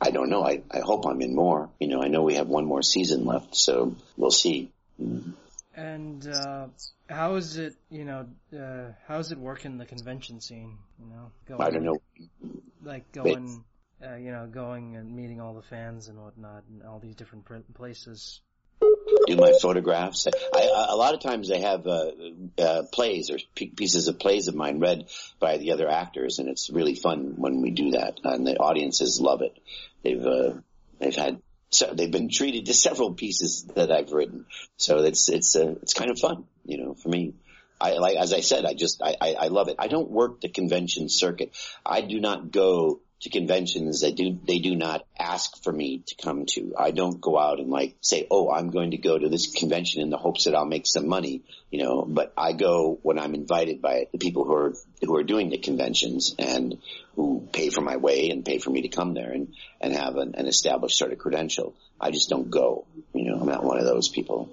I 0.00 0.10
don't 0.10 0.30
know, 0.30 0.44
I 0.44 0.62
I 0.70 0.80
hope 0.80 1.06
I'm 1.06 1.20
in 1.20 1.34
more. 1.34 1.70
You 1.80 1.88
know, 1.88 2.02
I 2.02 2.08
know 2.08 2.22
we 2.22 2.34
have 2.34 2.48
one 2.48 2.66
more 2.66 2.82
season 2.82 3.24
left, 3.24 3.56
so 3.56 3.96
we'll 4.16 4.30
see. 4.30 4.70
And 5.74 6.26
uh, 6.26 6.66
how 7.08 7.36
is 7.36 7.56
it, 7.56 7.74
you 7.90 8.04
know, 8.04 8.26
uh, 8.52 8.92
how 9.06 9.18
is 9.18 9.30
it 9.32 9.38
working 9.38 9.78
the 9.78 9.86
convention 9.86 10.40
scene? 10.40 10.78
You 11.00 11.06
know, 11.06 11.30
going, 11.48 11.62
I 11.62 11.70
don't 11.70 11.84
know, 11.84 12.00
like 12.82 13.10
going. 13.12 13.64
Uh, 14.00 14.14
you 14.14 14.30
know, 14.30 14.46
going 14.46 14.94
and 14.94 15.16
meeting 15.16 15.40
all 15.40 15.54
the 15.54 15.62
fans 15.62 16.06
and 16.06 16.22
whatnot, 16.22 16.62
and 16.70 16.84
all 16.84 17.00
these 17.00 17.16
different 17.16 17.44
places 17.74 18.40
do 19.26 19.36
my 19.36 19.52
photographs. 19.60 20.26
I, 20.54 20.86
a 20.90 20.96
lot 20.96 21.14
of 21.14 21.20
times 21.20 21.50
I 21.50 21.58
have 21.58 21.86
uh, 21.86 22.10
uh, 22.58 22.82
plays 22.92 23.30
or 23.30 23.38
pieces 23.54 24.08
of 24.08 24.18
plays 24.18 24.48
of 24.48 24.54
mine 24.54 24.80
read 24.80 25.08
by 25.38 25.58
the 25.58 25.72
other 25.72 25.88
actors, 25.88 26.38
and 26.38 26.48
it's 26.48 26.70
really 26.70 26.94
fun 26.94 27.34
when 27.36 27.60
we 27.62 27.70
do 27.70 27.92
that, 27.92 28.20
and 28.24 28.46
the 28.46 28.56
audiences 28.56 29.20
love 29.20 29.42
it. 29.42 29.56
They've 30.02 30.24
uh, 30.24 30.54
they've 30.98 31.14
had 31.14 31.40
so 31.70 31.92
they've 31.92 32.10
been 32.10 32.30
treated 32.30 32.66
to 32.66 32.74
several 32.74 33.14
pieces 33.14 33.64
that 33.74 33.92
I've 33.92 34.12
written, 34.12 34.46
so 34.76 34.98
it's 34.98 35.28
it's 35.28 35.54
uh, 35.56 35.74
it's 35.82 35.94
kind 35.94 36.10
of 36.10 36.18
fun, 36.18 36.44
you 36.64 36.78
know, 36.78 36.94
for 36.94 37.08
me. 37.08 37.34
I 37.80 37.92
like 37.92 38.16
as 38.16 38.32
I 38.32 38.40
said, 38.40 38.64
I 38.64 38.74
just 38.74 39.02
I, 39.02 39.14
I, 39.20 39.34
I 39.34 39.48
love 39.48 39.68
it. 39.68 39.76
I 39.78 39.88
don't 39.88 40.10
work 40.10 40.40
the 40.40 40.48
convention 40.48 41.08
circuit. 41.08 41.56
I 41.86 42.00
do 42.00 42.20
not 42.20 42.50
go 42.50 43.00
to 43.20 43.30
conventions 43.30 44.02
that 44.02 44.14
do 44.14 44.38
they 44.46 44.58
do 44.58 44.76
not 44.76 45.04
ask 45.18 45.62
for 45.64 45.72
me 45.72 46.02
to 46.06 46.14
come 46.14 46.46
to. 46.46 46.74
I 46.78 46.92
don't 46.92 47.20
go 47.20 47.38
out 47.38 47.58
and 47.58 47.68
like 47.68 47.96
say, 48.00 48.26
"Oh, 48.30 48.50
I'm 48.50 48.70
going 48.70 48.92
to 48.92 48.98
go 48.98 49.18
to 49.18 49.28
this 49.28 49.52
convention 49.52 50.02
in 50.02 50.10
the 50.10 50.16
hopes 50.16 50.44
that 50.44 50.54
I'll 50.54 50.64
make 50.66 50.86
some 50.86 51.08
money," 51.08 51.42
you 51.70 51.82
know. 51.82 52.04
But 52.06 52.32
I 52.36 52.52
go 52.52 52.98
when 53.02 53.18
I'm 53.18 53.34
invited 53.34 53.82
by 53.82 54.06
the 54.12 54.18
people 54.18 54.44
who 54.44 54.54
are 54.54 54.74
who 55.02 55.16
are 55.16 55.24
doing 55.24 55.50
the 55.50 55.58
conventions 55.58 56.34
and 56.38 56.78
who 57.16 57.48
pay 57.52 57.70
for 57.70 57.80
my 57.80 57.96
way 57.96 58.30
and 58.30 58.44
pay 58.44 58.58
for 58.58 58.70
me 58.70 58.82
to 58.82 58.88
come 58.88 59.14
there 59.14 59.32
and 59.32 59.54
and 59.80 59.92
have 59.92 60.16
an, 60.16 60.34
an 60.36 60.46
established 60.46 60.96
sort 60.96 61.12
of 61.12 61.18
credential. 61.18 61.74
I 62.00 62.12
just 62.12 62.28
don't 62.28 62.50
go. 62.50 62.86
You 63.14 63.30
know, 63.30 63.40
I'm 63.40 63.46
not 63.48 63.64
one 63.64 63.78
of 63.78 63.84
those 63.84 64.08
people. 64.08 64.48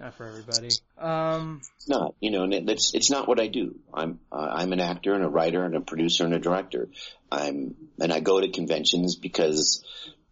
Not 0.00 0.14
for 0.14 0.26
everybody. 0.26 0.70
Um, 0.98 1.60
it's 1.76 1.88
not, 1.88 2.14
you 2.20 2.30
know, 2.30 2.44
and 2.44 2.70
it's 2.70 2.94
it's 2.94 3.10
not 3.10 3.28
what 3.28 3.40
I 3.40 3.46
do. 3.46 3.76
I'm 3.92 4.20
uh, 4.32 4.48
I'm 4.52 4.72
an 4.72 4.80
actor 4.80 5.14
and 5.14 5.24
a 5.24 5.28
writer 5.28 5.64
and 5.64 5.74
a 5.76 5.80
producer 5.80 6.24
and 6.24 6.34
a 6.34 6.38
director. 6.38 6.88
I'm 7.30 7.74
and 8.00 8.12
I 8.12 8.20
go 8.20 8.40
to 8.40 8.48
conventions 8.48 9.16
because 9.16 9.84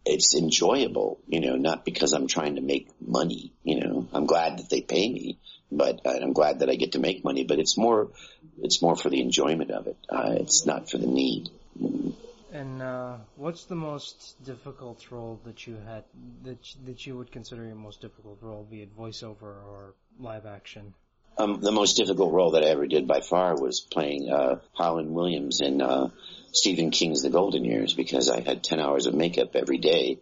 it's 0.04 0.34
enjoyable, 0.34 1.20
you 1.28 1.40
know, 1.40 1.56
not 1.56 1.84
because 1.84 2.12
I'm 2.12 2.26
trying 2.26 2.56
to 2.56 2.60
make 2.60 2.88
money. 3.00 3.52
You 3.62 3.80
know, 3.80 4.08
I'm 4.12 4.26
glad 4.26 4.58
that 4.58 4.68
they 4.68 4.80
pay 4.80 5.08
me, 5.08 5.38
but 5.70 6.00
I'm 6.04 6.32
glad 6.32 6.60
that 6.60 6.70
I 6.70 6.74
get 6.74 6.92
to 6.92 6.98
make 6.98 7.24
money. 7.24 7.44
But 7.44 7.58
it's 7.58 7.78
more, 7.78 8.08
it's 8.60 8.82
more 8.82 8.96
for 8.96 9.10
the 9.10 9.20
enjoyment 9.20 9.70
of 9.70 9.86
it. 9.86 9.96
Uh, 10.08 10.34
it's 10.40 10.66
not 10.66 10.90
for 10.90 10.98
the 10.98 11.06
need. 11.06 11.50
And 12.52 12.82
uh, 12.82 13.16
what's 13.36 13.64
the 13.64 13.74
most 13.74 14.36
difficult 14.44 15.10
role 15.10 15.40
that 15.44 15.66
you 15.66 15.78
had 15.86 16.04
that 16.42 16.58
that 16.84 17.06
you 17.06 17.16
would 17.16 17.32
consider 17.32 17.64
your 17.64 17.74
most 17.74 18.02
difficult 18.02 18.38
role, 18.42 18.66
be 18.70 18.82
it 18.82 18.96
voiceover 18.96 19.42
or 19.42 19.94
live 20.20 20.44
action? 20.44 20.92
Um, 21.38 21.62
the 21.62 21.72
most 21.72 21.96
difficult 21.96 22.30
role 22.30 22.50
that 22.50 22.62
I 22.62 22.66
ever 22.66 22.86
did 22.86 23.08
by 23.08 23.20
far 23.20 23.58
was 23.58 23.80
playing 23.80 24.30
uh, 24.30 24.56
Harlan 24.74 25.14
Williams 25.14 25.60
in 25.62 25.80
uh, 25.80 26.10
Stephen 26.52 26.90
King's 26.90 27.22
The 27.22 27.30
Golden 27.30 27.64
Years 27.64 27.94
because 27.94 28.28
I 28.28 28.40
had 28.40 28.62
10 28.62 28.78
hours 28.78 29.06
of 29.06 29.14
makeup 29.14 29.56
every 29.56 29.78
day 29.78 30.18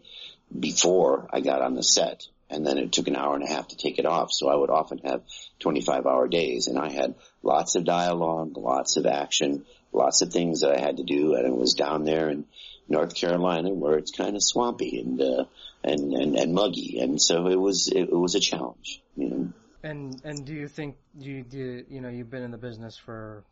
before 0.57 1.27
I 1.33 1.41
got 1.41 1.61
on 1.61 1.75
the 1.75 1.83
set. 1.83 2.23
And 2.49 2.65
then 2.65 2.77
it 2.77 2.93
took 2.93 3.07
an 3.07 3.15
hour 3.17 3.35
and 3.35 3.43
a 3.43 3.47
half 3.47 3.69
to 3.69 3.77
take 3.77 3.99
it 3.99 4.05
off. 4.05 4.31
So 4.31 4.47
I 4.47 4.55
would 4.55 4.69
often 4.69 4.99
have 4.99 5.21
25 5.59 6.05
hour 6.05 6.29
days 6.29 6.67
and 6.67 6.77
I 6.79 6.89
had 6.89 7.15
lots 7.43 7.75
of 7.75 7.83
dialogue, 7.83 8.55
lots 8.57 8.95
of 8.95 9.05
action, 9.05 9.65
lots 9.91 10.21
of 10.21 10.31
things 10.31 10.61
that 10.61 10.77
I 10.77 10.79
had 10.79 10.97
to 10.97 11.03
do, 11.03 11.35
and 11.35 11.45
it 11.45 11.55
was 11.55 11.73
down 11.73 12.03
there 12.03 12.29
in 12.29 12.45
North 12.87 13.15
Carolina 13.15 13.69
where 13.69 13.97
it's 13.97 14.11
kind 14.11 14.35
of 14.35 14.43
swampy 14.43 14.99
and 14.99 15.21
uh, 15.21 15.45
and, 15.83 16.13
and 16.13 16.35
and 16.35 16.53
muggy, 16.53 16.99
and 16.99 17.21
so 17.21 17.47
it 17.47 17.59
was 17.59 17.87
it, 17.87 18.09
it 18.09 18.15
was 18.15 18.35
a 18.35 18.39
challenge, 18.39 19.01
you 19.15 19.29
know. 19.29 19.53
And 19.83 20.21
and 20.23 20.45
do 20.45 20.53
you 20.53 20.67
think 20.67 20.97
you 21.17 21.43
do 21.43 21.83
you 21.89 22.01
know 22.01 22.09
you've 22.09 22.29
been 22.29 22.43
in 22.43 22.51
the 22.51 22.57
business 22.57 22.97
for 22.97 23.43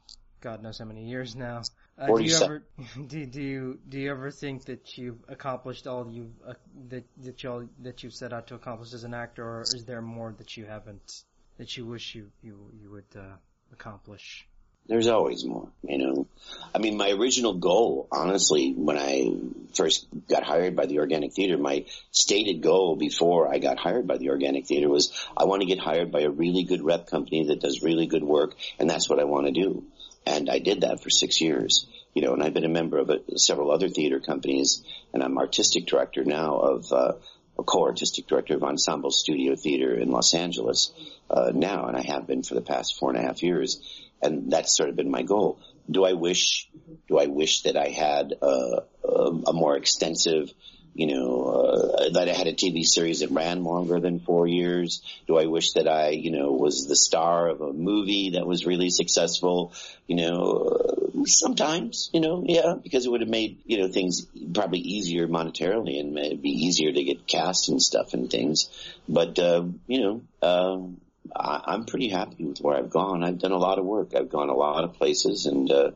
God 0.42 0.62
knows 0.62 0.80
how 0.80 0.86
many 0.86 1.06
years 1.06 1.36
now? 1.36 1.64
Uh, 1.98 2.08
do 2.08 2.24
you 2.24 2.36
ever 2.36 2.64
do, 3.08 3.26
do 3.26 3.42
you 3.42 3.80
do 3.90 4.00
you 4.00 4.12
ever 4.12 4.32
think 4.32 4.66
that 4.66 4.98
you've 4.98 5.20
accomplished 5.28 5.88
all 5.88 6.10
you 6.10 6.32
uh, 6.48 6.54
that 6.90 7.04
that 7.24 7.44
you 7.44 7.70
that 7.82 8.04
you've 8.04 8.14
set 8.14 8.32
out 8.32 8.48
to 8.48 8.56
accomplish 8.56 8.94
as 8.94 9.04
an 9.04 9.14
actor, 9.14 9.44
or 9.44 9.62
is 9.62 9.86
there 9.86 10.02
more 10.02 10.34
that 10.38 10.56
you 10.56 10.66
haven't 10.66 11.24
that 11.58 11.76
you 11.76 11.86
wish 11.86 12.16
you 12.16 12.32
you 12.42 12.72
you 12.82 12.92
would 12.92 13.16
uh, 13.16 13.36
accomplish? 13.74 14.48
There's 14.90 15.06
always 15.06 15.46
more, 15.46 15.70
you 15.88 16.00
know. 16.00 16.28
I 16.74 16.80
mean, 16.80 16.98
my 16.98 17.12
original 17.12 17.54
goal, 17.54 18.08
honestly, 18.12 18.74
when 18.76 18.98
I 18.98 19.30
first 19.76 20.08
got 20.28 20.42
hired 20.42 20.76
by 20.76 20.88
the 20.88 20.98
Organic 20.98 21.32
Theater, 21.34 21.60
my 21.60 21.86
stated 22.10 22.62
goal 22.64 22.96
before 22.96 23.54
I 23.54 23.60
got 23.60 23.78
hired 23.78 24.08
by 24.08 24.18
the 24.18 24.32
Organic 24.32 24.66
Theater 24.66 24.90
was 24.90 25.14
I 25.38 25.46
want 25.46 25.62
to 25.62 25.68
get 25.68 25.78
hired 25.78 26.12
by 26.12 26.22
a 26.22 26.32
really 26.32 26.64
good 26.64 26.82
rep 26.82 27.06
company 27.06 27.46
that 27.46 27.62
does 27.62 27.84
really 27.84 28.08
good 28.08 28.24
work, 28.24 28.56
and 28.80 28.90
that's 28.90 29.08
what 29.08 29.20
I 29.20 29.26
want 29.26 29.46
to 29.46 29.52
do. 29.52 29.84
And 30.26 30.50
I 30.50 30.58
did 30.58 30.82
that 30.82 31.04
for 31.04 31.12
six 31.12 31.40
years, 31.40 31.86
you 32.16 32.24
know, 32.24 32.34
and 32.34 32.42
I've 32.42 32.56
been 32.56 32.66
a 32.66 32.70
member 32.70 32.98
of 32.98 33.12
a, 33.12 33.38
several 33.38 33.70
other 33.70 33.90
theater 33.90 34.20
companies, 34.20 34.84
and 35.14 35.22
I'm 35.22 35.38
artistic 35.38 35.86
director 35.86 36.26
now 36.26 36.58
of, 36.58 36.92
uh, 36.92 37.14
a 37.60 37.64
co-artistic 37.64 38.26
director 38.26 38.56
of 38.56 38.64
Ensemble 38.64 39.12
Studio 39.12 39.56
Theater 39.56 39.94
in 39.94 40.10
Los 40.10 40.34
Angeles, 40.34 40.92
uh, 41.30 41.52
now, 41.54 41.88
and 41.88 41.98
I 41.98 42.02
have 42.02 42.26
been 42.26 42.42
for 42.42 42.56
the 42.56 42.62
past 42.62 42.98
four 42.98 43.10
and 43.10 43.20
a 43.20 43.22
half 43.22 43.44
years 43.44 43.82
and 44.22 44.52
that's 44.52 44.76
sort 44.76 44.90
of 44.90 44.96
been 44.96 45.12
my 45.12 45.22
goal. 45.22 45.60
Do 45.90 46.06
I 46.06 46.14
wish, 46.14 46.70
do 47.08 47.18
I 47.18 47.28
wish 47.28 47.64
that 47.64 47.76
I 47.76 47.88
had 47.88 48.34
a, 48.42 48.84
a, 49.04 49.54
more 49.54 49.76
extensive 49.76 50.54
you 50.94 51.08
know, 51.08 51.44
uh, 51.46 52.10
that 52.10 52.28
I 52.28 52.34
had 52.34 52.48
a 52.48 52.54
TV 52.54 52.84
series 52.84 53.20
that 53.22 53.32
ran 53.32 53.64
longer 53.64 54.00
than 54.00 54.20
four 54.20 54.48
years? 54.48 55.02
Do 55.28 55.38
I 55.38 55.46
wish 55.46 55.74
that 55.74 55.88
I, 55.88 56.10
you 56.10 56.32
know, 56.32 56.52
was 56.52 56.88
the 56.88 56.96
star 56.96 57.48
of 57.48 57.62
a 57.62 57.72
movie 57.72 58.32
that 58.32 58.46
was 58.46 58.66
really 58.66 58.90
successful? 58.90 59.74
You 60.08 60.18
know, 60.18 61.16
uh, 61.16 61.24
sometimes, 61.26 62.10
you 62.12 62.20
know, 62.20 62.44
yeah, 62.46 62.74
because 62.82 63.06
it 63.06 63.12
would 63.12 63.22
have 63.22 63.30
made, 63.30 63.60
you 63.66 63.78
know, 63.78 63.88
things 63.88 64.28
probably 64.54 64.80
easier 64.80 65.28
monetarily 65.28 66.00
and 66.00 66.18
it'd 66.18 66.42
be 66.42 66.66
easier 66.66 66.92
to 66.92 67.04
get 67.04 67.28
cast 67.28 67.70
and 67.70 67.82
stuff 67.82 68.14
and 68.14 68.30
things. 68.30 68.70
But, 69.08 69.40
uh, 69.40 69.64
you 69.88 70.02
know, 70.02 70.22
um, 70.42 71.02
I'm 71.36 71.86
pretty 71.86 72.10
happy 72.10 72.46
with 72.46 72.60
where 72.60 72.78
I've 72.78 72.90
gone. 72.90 73.24
I've 73.24 73.40
done 73.40 73.52
a 73.52 73.58
lot 73.58 73.78
of 73.78 73.86
work. 73.86 74.16
I've 74.16 74.30
gone 74.30 74.50
a 74.50 74.56
lot 74.56 74.84
of 74.84 74.94
places 74.94 75.46
and, 75.46 75.72
uh, 75.72 75.92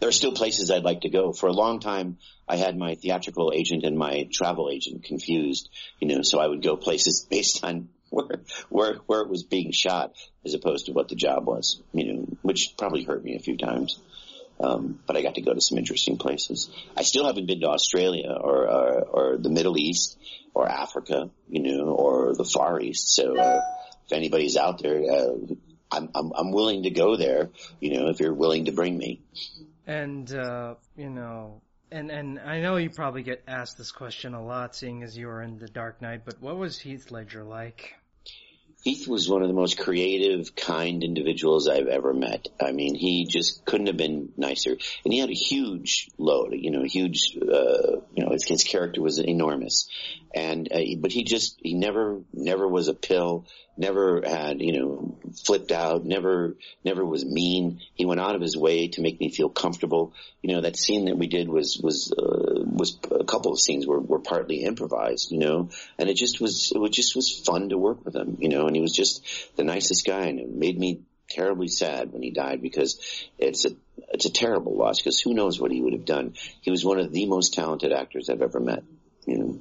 there 0.00 0.08
are 0.08 0.12
still 0.12 0.32
places 0.32 0.70
I'd 0.70 0.84
like 0.84 1.00
to 1.02 1.08
go. 1.08 1.32
For 1.32 1.48
a 1.48 1.52
long 1.52 1.80
time, 1.80 2.18
I 2.48 2.56
had 2.56 2.76
my 2.78 2.94
theatrical 2.94 3.52
agent 3.54 3.84
and 3.84 3.98
my 3.98 4.28
travel 4.32 4.70
agent 4.72 5.04
confused, 5.04 5.68
you 6.00 6.08
know, 6.08 6.22
so 6.22 6.38
I 6.38 6.46
would 6.46 6.62
go 6.62 6.76
places 6.76 7.26
based 7.30 7.64
on 7.64 7.88
where, 8.10 8.40
where, 8.68 8.94
where 9.06 9.20
it 9.20 9.28
was 9.28 9.42
being 9.42 9.72
shot 9.72 10.14
as 10.44 10.54
opposed 10.54 10.86
to 10.86 10.92
what 10.92 11.08
the 11.08 11.16
job 11.16 11.46
was, 11.46 11.82
you 11.92 12.12
know, 12.12 12.26
which 12.42 12.74
probably 12.78 13.04
hurt 13.04 13.24
me 13.24 13.36
a 13.36 13.40
few 13.40 13.56
times. 13.56 14.00
Um, 14.60 14.98
but 15.06 15.16
I 15.16 15.22
got 15.22 15.36
to 15.36 15.40
go 15.40 15.54
to 15.54 15.60
some 15.60 15.78
interesting 15.78 16.16
places. 16.16 16.68
I 16.96 17.02
still 17.02 17.26
haven't 17.26 17.46
been 17.46 17.60
to 17.60 17.68
Australia 17.68 18.32
or, 18.32 18.68
or, 18.68 19.02
or 19.02 19.36
the 19.36 19.50
Middle 19.50 19.78
East 19.78 20.18
or 20.52 20.68
Africa, 20.68 21.30
you 21.48 21.62
know, 21.62 21.90
or 21.90 22.34
the 22.34 22.44
Far 22.44 22.80
East. 22.80 23.14
So, 23.14 23.36
uh, 23.36 23.60
if 24.08 24.16
anybody's 24.16 24.56
out 24.56 24.82
there, 24.82 25.02
uh, 25.10 25.36
I'm, 25.90 26.10
I'm, 26.14 26.32
I'm 26.34 26.52
willing 26.52 26.84
to 26.84 26.90
go 26.90 27.16
there, 27.16 27.50
you 27.80 27.98
know, 27.98 28.08
if 28.08 28.20
you're 28.20 28.34
willing 28.34 28.66
to 28.66 28.72
bring 28.72 28.96
me. 28.96 29.20
And, 29.86 30.32
uh, 30.32 30.74
you 30.96 31.10
know, 31.10 31.60
and, 31.90 32.10
and 32.10 32.38
I 32.38 32.60
know 32.60 32.76
you 32.76 32.90
probably 32.90 33.22
get 33.22 33.42
asked 33.46 33.78
this 33.78 33.92
question 33.92 34.34
a 34.34 34.44
lot 34.44 34.74
seeing 34.74 35.02
as 35.02 35.16
you 35.16 35.26
were 35.26 35.42
in 35.42 35.58
The 35.58 35.68
Dark 35.68 36.02
Knight, 36.02 36.22
but 36.24 36.40
what 36.40 36.56
was 36.56 36.78
Heath 36.78 37.10
Ledger 37.10 37.44
like? 37.44 37.94
Heath 38.84 39.08
was 39.08 39.28
one 39.28 39.42
of 39.42 39.48
the 39.48 39.54
most 39.54 39.76
creative, 39.78 40.54
kind 40.54 41.02
individuals 41.02 41.68
I've 41.68 41.88
ever 41.88 42.14
met. 42.14 42.48
I 42.60 42.70
mean, 42.70 42.94
he 42.94 43.24
just 43.24 43.64
couldn't 43.64 43.88
have 43.88 43.96
been 43.96 44.32
nicer. 44.36 44.70
And 45.04 45.12
he 45.12 45.18
had 45.18 45.30
a 45.30 45.34
huge 45.34 46.08
load, 46.16 46.52
you 46.52 46.70
know, 46.70 46.84
a 46.84 46.86
huge, 46.86 47.36
uh, 47.36 47.96
you 48.14 48.24
know, 48.24 48.30
his, 48.30 48.46
his 48.46 48.64
character 48.64 49.02
was 49.02 49.18
enormous. 49.18 49.88
And, 50.32 50.70
uh, 50.72 50.78
but 51.00 51.10
he 51.10 51.24
just, 51.24 51.58
he 51.60 51.74
never, 51.74 52.20
never 52.32 52.68
was 52.68 52.86
a 52.86 52.94
pill, 52.94 53.46
never 53.78 54.22
had, 54.26 54.60
you 54.60 54.72
know, 54.72 55.16
flipped 55.44 55.72
out, 55.72 56.04
never, 56.04 56.56
never 56.84 57.04
was 57.04 57.24
mean. 57.24 57.80
He 57.94 58.04
went 58.04 58.20
out 58.20 58.34
of 58.34 58.40
his 58.40 58.56
way 58.56 58.88
to 58.88 59.00
make 59.00 59.20
me 59.20 59.30
feel 59.30 59.48
comfortable. 59.48 60.12
You 60.42 60.54
know, 60.54 60.60
that 60.62 60.76
scene 60.76 61.06
that 61.06 61.16
we 61.16 61.26
did 61.26 61.48
was, 61.48 61.80
was, 61.82 62.12
uh, 62.12 62.64
was 62.64 62.98
a 63.10 63.24
couple 63.24 63.52
of 63.52 63.60
scenes 63.60 63.86
were, 63.86 64.00
were 64.00 64.18
partly 64.18 64.64
improvised, 64.64 65.30
you 65.30 65.38
know, 65.38 65.70
and 65.98 66.08
it 66.08 66.14
just 66.14 66.40
was, 66.40 66.72
it 66.74 66.92
just 66.92 67.14
was 67.14 67.30
fun 67.30 67.68
to 67.68 67.78
work 67.78 68.04
with 68.04 68.16
him, 68.16 68.38
you 68.40 68.48
know, 68.48 68.66
and 68.66 68.74
he 68.74 68.82
was 68.82 68.92
just 68.92 69.24
the 69.56 69.64
nicest 69.64 70.04
guy 70.04 70.26
and 70.26 70.40
it 70.40 70.50
made 70.50 70.78
me 70.78 71.02
terribly 71.30 71.68
sad 71.68 72.12
when 72.12 72.22
he 72.22 72.30
died 72.30 72.62
because 72.62 72.98
it's 73.38 73.64
a, 73.64 73.70
it's 74.12 74.24
a 74.24 74.32
terrible 74.32 74.76
loss 74.76 74.98
because 74.98 75.20
who 75.20 75.34
knows 75.34 75.60
what 75.60 75.70
he 75.70 75.80
would 75.80 75.92
have 75.92 76.06
done. 76.06 76.34
He 76.62 76.70
was 76.70 76.84
one 76.84 76.98
of 76.98 77.12
the 77.12 77.26
most 77.26 77.54
talented 77.54 77.92
actors 77.92 78.30
I've 78.30 78.42
ever 78.42 78.60
met, 78.60 78.82
you 79.26 79.38
know. 79.38 79.58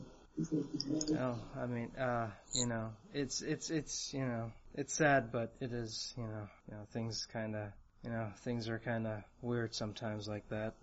Oh, 1.15 1.35
I 1.59 1.65
mean, 1.65 1.91
uh, 1.95 2.29
you 2.53 2.65
know, 2.65 2.91
it's, 3.13 3.41
it's, 3.41 3.69
it's, 3.69 4.13
you 4.13 4.25
know, 4.25 4.51
it's 4.75 4.93
sad, 4.93 5.31
but 5.31 5.53
it 5.59 5.71
is, 5.71 6.13
you 6.17 6.23
know, 6.23 6.47
you 6.69 6.75
know, 6.75 6.83
things 6.91 7.27
kinda, 7.31 7.73
you 8.03 8.09
know, 8.09 8.27
things 8.43 8.69
are 8.69 8.77
kinda 8.77 9.23
weird 9.41 9.73
sometimes 9.73 10.27
like 10.27 10.47
that. 10.49 10.73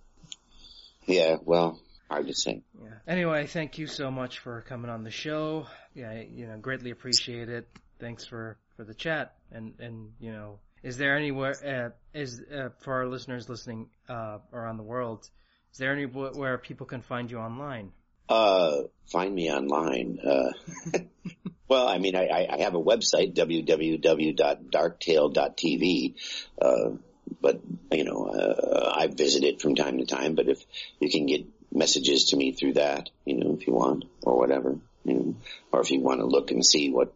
Yeah, 1.06 1.36
well, 1.44 1.80
hard 2.10 2.26
to 2.26 2.34
say. 2.34 2.62
Yeah. 2.80 2.88
Anyway, 3.06 3.46
thank 3.46 3.78
you 3.78 3.86
so 3.86 4.10
much 4.10 4.38
for 4.38 4.62
coming 4.62 4.90
on 4.90 5.04
the 5.04 5.10
show. 5.10 5.66
Yeah, 5.94 6.20
you 6.20 6.46
know, 6.46 6.56
greatly 6.56 6.90
appreciate 6.90 7.48
it. 7.48 7.68
Thanks 8.00 8.24
for, 8.26 8.58
for 8.76 8.84
the 8.84 8.94
chat 8.94 9.36
and, 9.52 9.74
and, 9.78 10.12
you 10.18 10.32
know, 10.32 10.58
is 10.82 10.96
there 10.96 11.16
anywhere, 11.16 11.54
uh, 11.64 12.18
is, 12.18 12.40
uh, 12.40 12.70
for 12.80 12.94
our 12.94 13.06
listeners 13.06 13.48
listening, 13.48 13.88
uh, 14.08 14.38
around 14.52 14.78
the 14.78 14.82
world, 14.82 15.28
is 15.72 15.78
there 15.78 15.92
anywhere 15.92 16.32
where 16.32 16.58
people 16.58 16.86
can 16.86 17.02
find 17.02 17.30
you 17.30 17.38
online? 17.38 17.92
Uh, 18.28 18.82
find 19.06 19.34
me 19.34 19.50
online. 19.50 20.20
Uh, 20.24 20.52
well, 21.68 21.88
I 21.88 21.98
mean, 21.98 22.16
I, 22.16 22.46
I 22.50 22.62
have 22.62 22.74
a 22.74 22.82
website, 22.82 23.34
www.darktale.tv. 23.34 26.14
Uh, 26.60 26.90
but, 27.40 27.60
you 27.92 28.04
know, 28.04 28.26
uh, 28.26 28.92
I 28.96 29.06
visit 29.08 29.44
it 29.44 29.60
from 29.60 29.74
time 29.74 29.98
to 29.98 30.06
time, 30.06 30.34
but 30.34 30.48
if 30.48 30.64
you 31.00 31.10
can 31.10 31.26
get 31.26 31.46
messages 31.72 32.26
to 32.26 32.36
me 32.36 32.52
through 32.52 32.74
that, 32.74 33.10
you 33.24 33.36
know, 33.36 33.56
if 33.58 33.66
you 33.66 33.72
want, 33.72 34.04
or 34.22 34.38
whatever, 34.38 34.78
you 35.04 35.14
know, 35.14 35.34
or 35.72 35.80
if 35.80 35.90
you 35.90 36.00
want 36.00 36.20
to 36.20 36.26
look 36.26 36.50
and 36.50 36.64
see 36.64 36.90
what, 36.90 37.12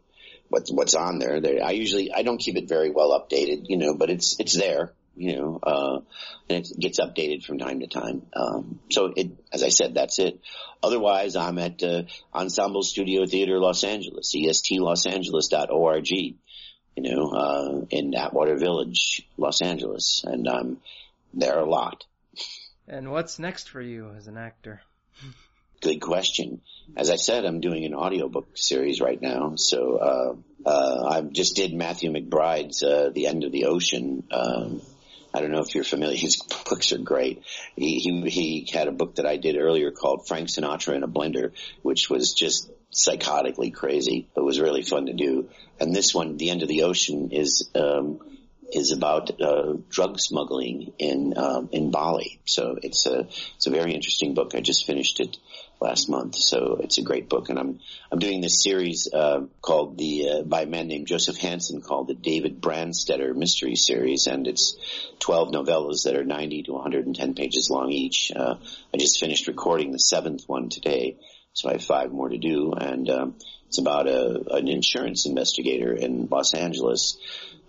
what, 0.49 0.68
what's 0.71 0.94
on 0.94 1.18
there, 1.18 1.40
there, 1.40 1.64
I 1.64 1.71
usually, 1.71 2.12
I 2.12 2.23
don't 2.23 2.38
keep 2.38 2.57
it 2.57 2.68
very 2.68 2.90
well 2.90 3.18
updated, 3.18 3.68
you 3.68 3.77
know, 3.77 3.94
but 3.94 4.11
it's, 4.11 4.38
it's 4.38 4.55
there 4.55 4.92
you 5.19 5.37
know, 5.37 5.59
uh, 5.63 6.01
and 6.49 6.65
it 6.65 6.79
gets 6.79 7.01
updated 7.01 7.45
from 7.45 7.59
time 7.59 7.81
to 7.81 7.87
time. 7.87 8.23
Um, 8.35 8.81
so 8.91 9.13
it, 9.17 9.31
as 9.53 9.63
I 9.63 9.69
said, 9.69 9.95
that's 9.95 10.19
it. 10.19 10.41
Otherwise, 10.83 11.37
I'm 11.37 11.59
at, 11.59 11.83
uh, 11.83 12.03
Ensemble 12.35 12.83
Studio 12.83 13.27
Theater 13.27 13.59
Los 13.59 13.85
Angeles, 13.85 14.35
estlosangeles.org, 14.35 16.11
you 16.11 16.35
know, 16.97 17.31
uh, 17.31 17.85
in 17.91 18.15
Atwater 18.15 18.57
Village, 18.57 19.27
Los 19.37 19.63
Angeles, 19.63 20.25
and 20.25 20.49
I'm 20.49 20.79
there 21.35 21.59
a 21.59 21.69
lot. 21.69 22.05
And 22.87 23.11
what's 23.11 23.39
next 23.39 23.69
for 23.69 23.83
you 23.83 24.11
as 24.17 24.27
an 24.29 24.37
actor? 24.37 24.81
Good 25.81 26.01
question. 26.01 26.61
As 26.97 27.11
I 27.11 27.17
said, 27.17 27.45
I'm 27.45 27.61
doing 27.61 27.85
an 27.85 27.95
audiobook 27.95 28.57
series 28.57 29.01
right 29.01 29.21
now. 29.21 29.55
So, 29.57 29.97
uh, 29.97 30.69
uh, 30.69 31.09
I 31.09 31.21
just 31.21 31.55
did 31.55 31.73
Matthew 31.73 32.11
McBride's, 32.11 32.83
uh, 32.83 33.11
The 33.15 33.27
End 33.29 33.45
of 33.45 33.53
the 33.53 33.67
Ocean, 33.67 34.25
um, 34.31 34.83
I 35.33 35.41
don't 35.41 35.51
know 35.51 35.61
if 35.61 35.75
you're 35.75 35.85
familiar. 35.85 36.17
His 36.19 36.37
books 36.69 36.93
are 36.93 36.99
great. 36.99 37.43
He, 37.77 37.99
he, 37.99 38.31
he 38.31 38.69
had 38.73 38.88
a 38.88 38.93
book 38.93 39.17
that 39.17 39.27
I 39.27 39.37
did 39.37 39.57
earlier 39.57 39.91
called 39.91 40.27
Frank 40.27 40.49
Sinatra 40.49 40.95
in 40.95 41.03
a 41.03 41.09
Blender, 41.09 41.53
which 41.83 42.09
was 42.11 42.35
just 42.35 42.71
psychotically 42.93 43.73
crazy, 43.73 44.29
but 44.35 44.45
was 44.45 44.61
really 44.61 44.83
fun 44.83 45.07
to 45.07 45.12
do. 45.12 45.49
And 45.79 45.95
this 45.95 46.14
one, 46.14 46.37
The 46.37 46.51
End 46.51 46.62
of 46.62 46.69
the 46.69 46.85
Ocean, 46.85 47.31
is 47.33 47.69
um, 47.75 48.21
is 48.73 48.93
about 48.93 49.41
uh, 49.41 49.75
drug 49.89 50.19
smuggling 50.19 50.93
in 50.99 51.37
um, 51.37 51.69
in 51.73 51.91
Bali. 51.91 52.41
So 52.45 52.79
it's 52.83 53.07
a 53.07 53.21
it's 53.57 53.67
a 53.67 53.71
very 53.71 53.95
interesting 53.95 54.35
book. 54.35 54.55
I 54.55 54.61
just 54.61 54.87
finished 54.87 55.21
it 55.21 55.37
last 55.81 56.09
month, 56.09 56.35
so 56.35 56.79
it's 56.83 56.99
a 56.99 57.03
great 57.03 57.29
book. 57.29 57.49
And 57.49 57.59
I'm 57.59 57.81
I'm 58.13 58.19
doing 58.19 58.41
this 58.41 58.63
series 58.63 59.09
uh, 59.13 59.43
called 59.63 59.97
the 59.97 60.29
uh, 60.29 60.43
by 60.43 60.63
a 60.63 60.67
man 60.67 60.89
named 60.89 61.07
Joseph 61.07 61.39
Hansen 61.39 61.81
called 61.81 62.09
the 62.09 62.15
David 62.15 62.61
Brandstetter 62.61 63.35
Mystery 63.35 63.77
Series, 63.77 64.27
and 64.27 64.47
it's 64.47 64.77
12 65.21 65.51
novellas 65.51 66.05
that 66.05 66.17
are 66.17 66.25
90 66.25 66.65
to 66.65 66.73
110 66.73 67.35
pages 67.35 67.71
long 67.71 67.91
each. 67.91 68.31
Uh, 68.35 68.57
I 68.93 68.97
just 68.99 69.21
finished 69.21 69.49
recording 69.49 69.93
the 69.93 69.99
seventh 69.99 70.45
one 70.47 70.69
today, 70.69 71.17
so 71.59 71.68
I 71.68 71.73
have 71.73 71.85
five 71.85 72.12
more 72.12 72.29
to 72.29 72.38
do, 72.38 72.73
and 72.73 73.11
um, 73.11 73.35
it's 73.66 73.79
about 73.79 74.07
a, 74.07 74.55
an 74.55 74.68
insurance 74.68 75.27
investigator 75.27 75.92
in 75.92 76.29
Los 76.31 76.55
Angeles 76.55 77.18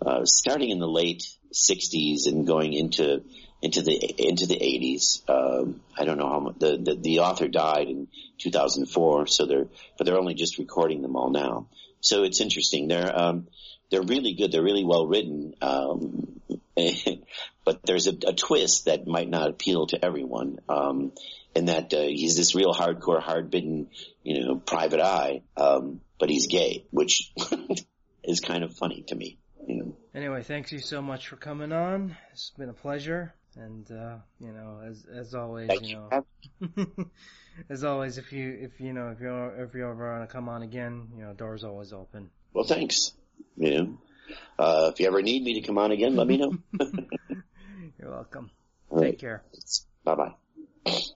uh, 0.06 0.26
starting 0.26 0.70
in 0.70 0.78
the 0.78 0.88
late 0.88 1.24
60s 1.52 2.28
and 2.28 2.46
going 2.46 2.74
into 2.74 3.24
into 3.64 3.82
the 3.82 3.96
into 3.96 4.46
the 4.46 4.56
80s. 4.56 5.28
Um, 5.28 5.82
I 5.98 6.06
don't 6.06 6.20
know 6.20 6.30
how 6.30 6.40
much 6.40 6.60
the, 6.60 6.78
the, 6.78 6.96
the 6.96 7.20
author 7.20 7.48
died 7.48 7.88
in 7.88 8.08
2004, 8.38 9.26
so 9.26 9.46
they're 9.48 9.68
but 9.98 10.06
they're 10.06 10.20
only 10.20 10.36
just 10.36 10.60
recording 10.60 11.02
them 11.02 11.16
all 11.16 11.32
now. 11.32 11.68
So 12.02 12.24
it's 12.24 12.42
interesting. 12.42 12.88
They're 12.88 13.18
um, 13.20 13.48
they're 13.90 14.04
really 14.04 14.34
good. 14.34 14.52
They're 14.52 14.64
really 14.64 14.86
well 14.86 15.08
written. 15.08 15.56
Um, 15.62 16.40
but 17.66 17.86
there's 17.86 18.08
a, 18.08 18.16
a, 18.28 18.34
twist 18.34 18.86
that 18.86 19.06
might 19.06 19.30
not 19.30 19.50
appeal 19.50 19.88
to 19.88 20.04
everyone. 20.04 20.60
Um, 20.70 21.12
in 21.56 21.66
that 21.66 21.94
uh, 21.94 22.02
he's 22.02 22.38
this 22.38 22.56
real 22.56 22.74
hardcore, 22.74 23.22
hard-bitten, 23.22 23.90
you 24.24 24.46
know, 24.46 24.56
private 24.56 25.00
eye, 25.00 25.42
um, 25.58 26.02
but 26.20 26.30
he's 26.30 26.48
gay, 26.48 26.86
which 26.92 27.34
is 28.24 28.40
kind 28.40 28.64
of 28.64 28.76
funny 28.76 29.04
to 29.08 29.16
me. 29.16 29.40
Anyway, 30.14 30.44
thanks 30.44 30.72
you 30.72 30.80
so 30.80 31.02
much 31.02 31.28
for 31.28 31.36
coming 31.36 31.72
on. 31.72 32.16
It's 32.32 32.52
been 32.58 32.70
a 32.70 32.74
pleasure. 32.74 33.34
And, 33.56 33.90
uh, 33.92 34.18
you 34.40 34.52
know, 34.52 34.82
as, 34.86 35.06
as 35.06 35.34
always, 35.34 35.68
Thank 35.68 35.88
you 35.88 35.96
know, 35.96 37.10
as 37.70 37.84
always, 37.84 38.18
if 38.18 38.32
you, 38.32 38.58
if 38.62 38.80
you 38.80 38.94
know, 38.94 39.10
if 39.10 39.20
you're, 39.20 39.64
if 39.64 39.74
you 39.74 39.90
ever 39.90 40.18
want 40.18 40.30
to 40.30 40.34
come 40.34 40.50
on 40.50 40.62
again, 40.62 41.10
you 41.16 41.24
know, 41.24 41.34
doors 41.34 41.64
always 41.64 41.92
open. 41.94 42.30
Well, 42.54 42.66
thanks. 42.66 43.12
You 43.58 43.78
know, 43.78 43.98
uh, 44.58 44.92
if 44.94 45.00
you 45.00 45.08
ever 45.08 45.22
need 45.22 45.44
me 45.44 45.56
to 45.56 45.62
come 45.62 45.78
on 45.78 45.92
again, 45.92 46.16
let 46.16 46.28
me 46.28 46.38
know. 46.38 46.58
you're 48.00 48.12
welcome. 48.12 48.52
Take 48.98 49.20
care. 49.20 49.44
Bye 50.04 50.16
bye. 50.16 51.00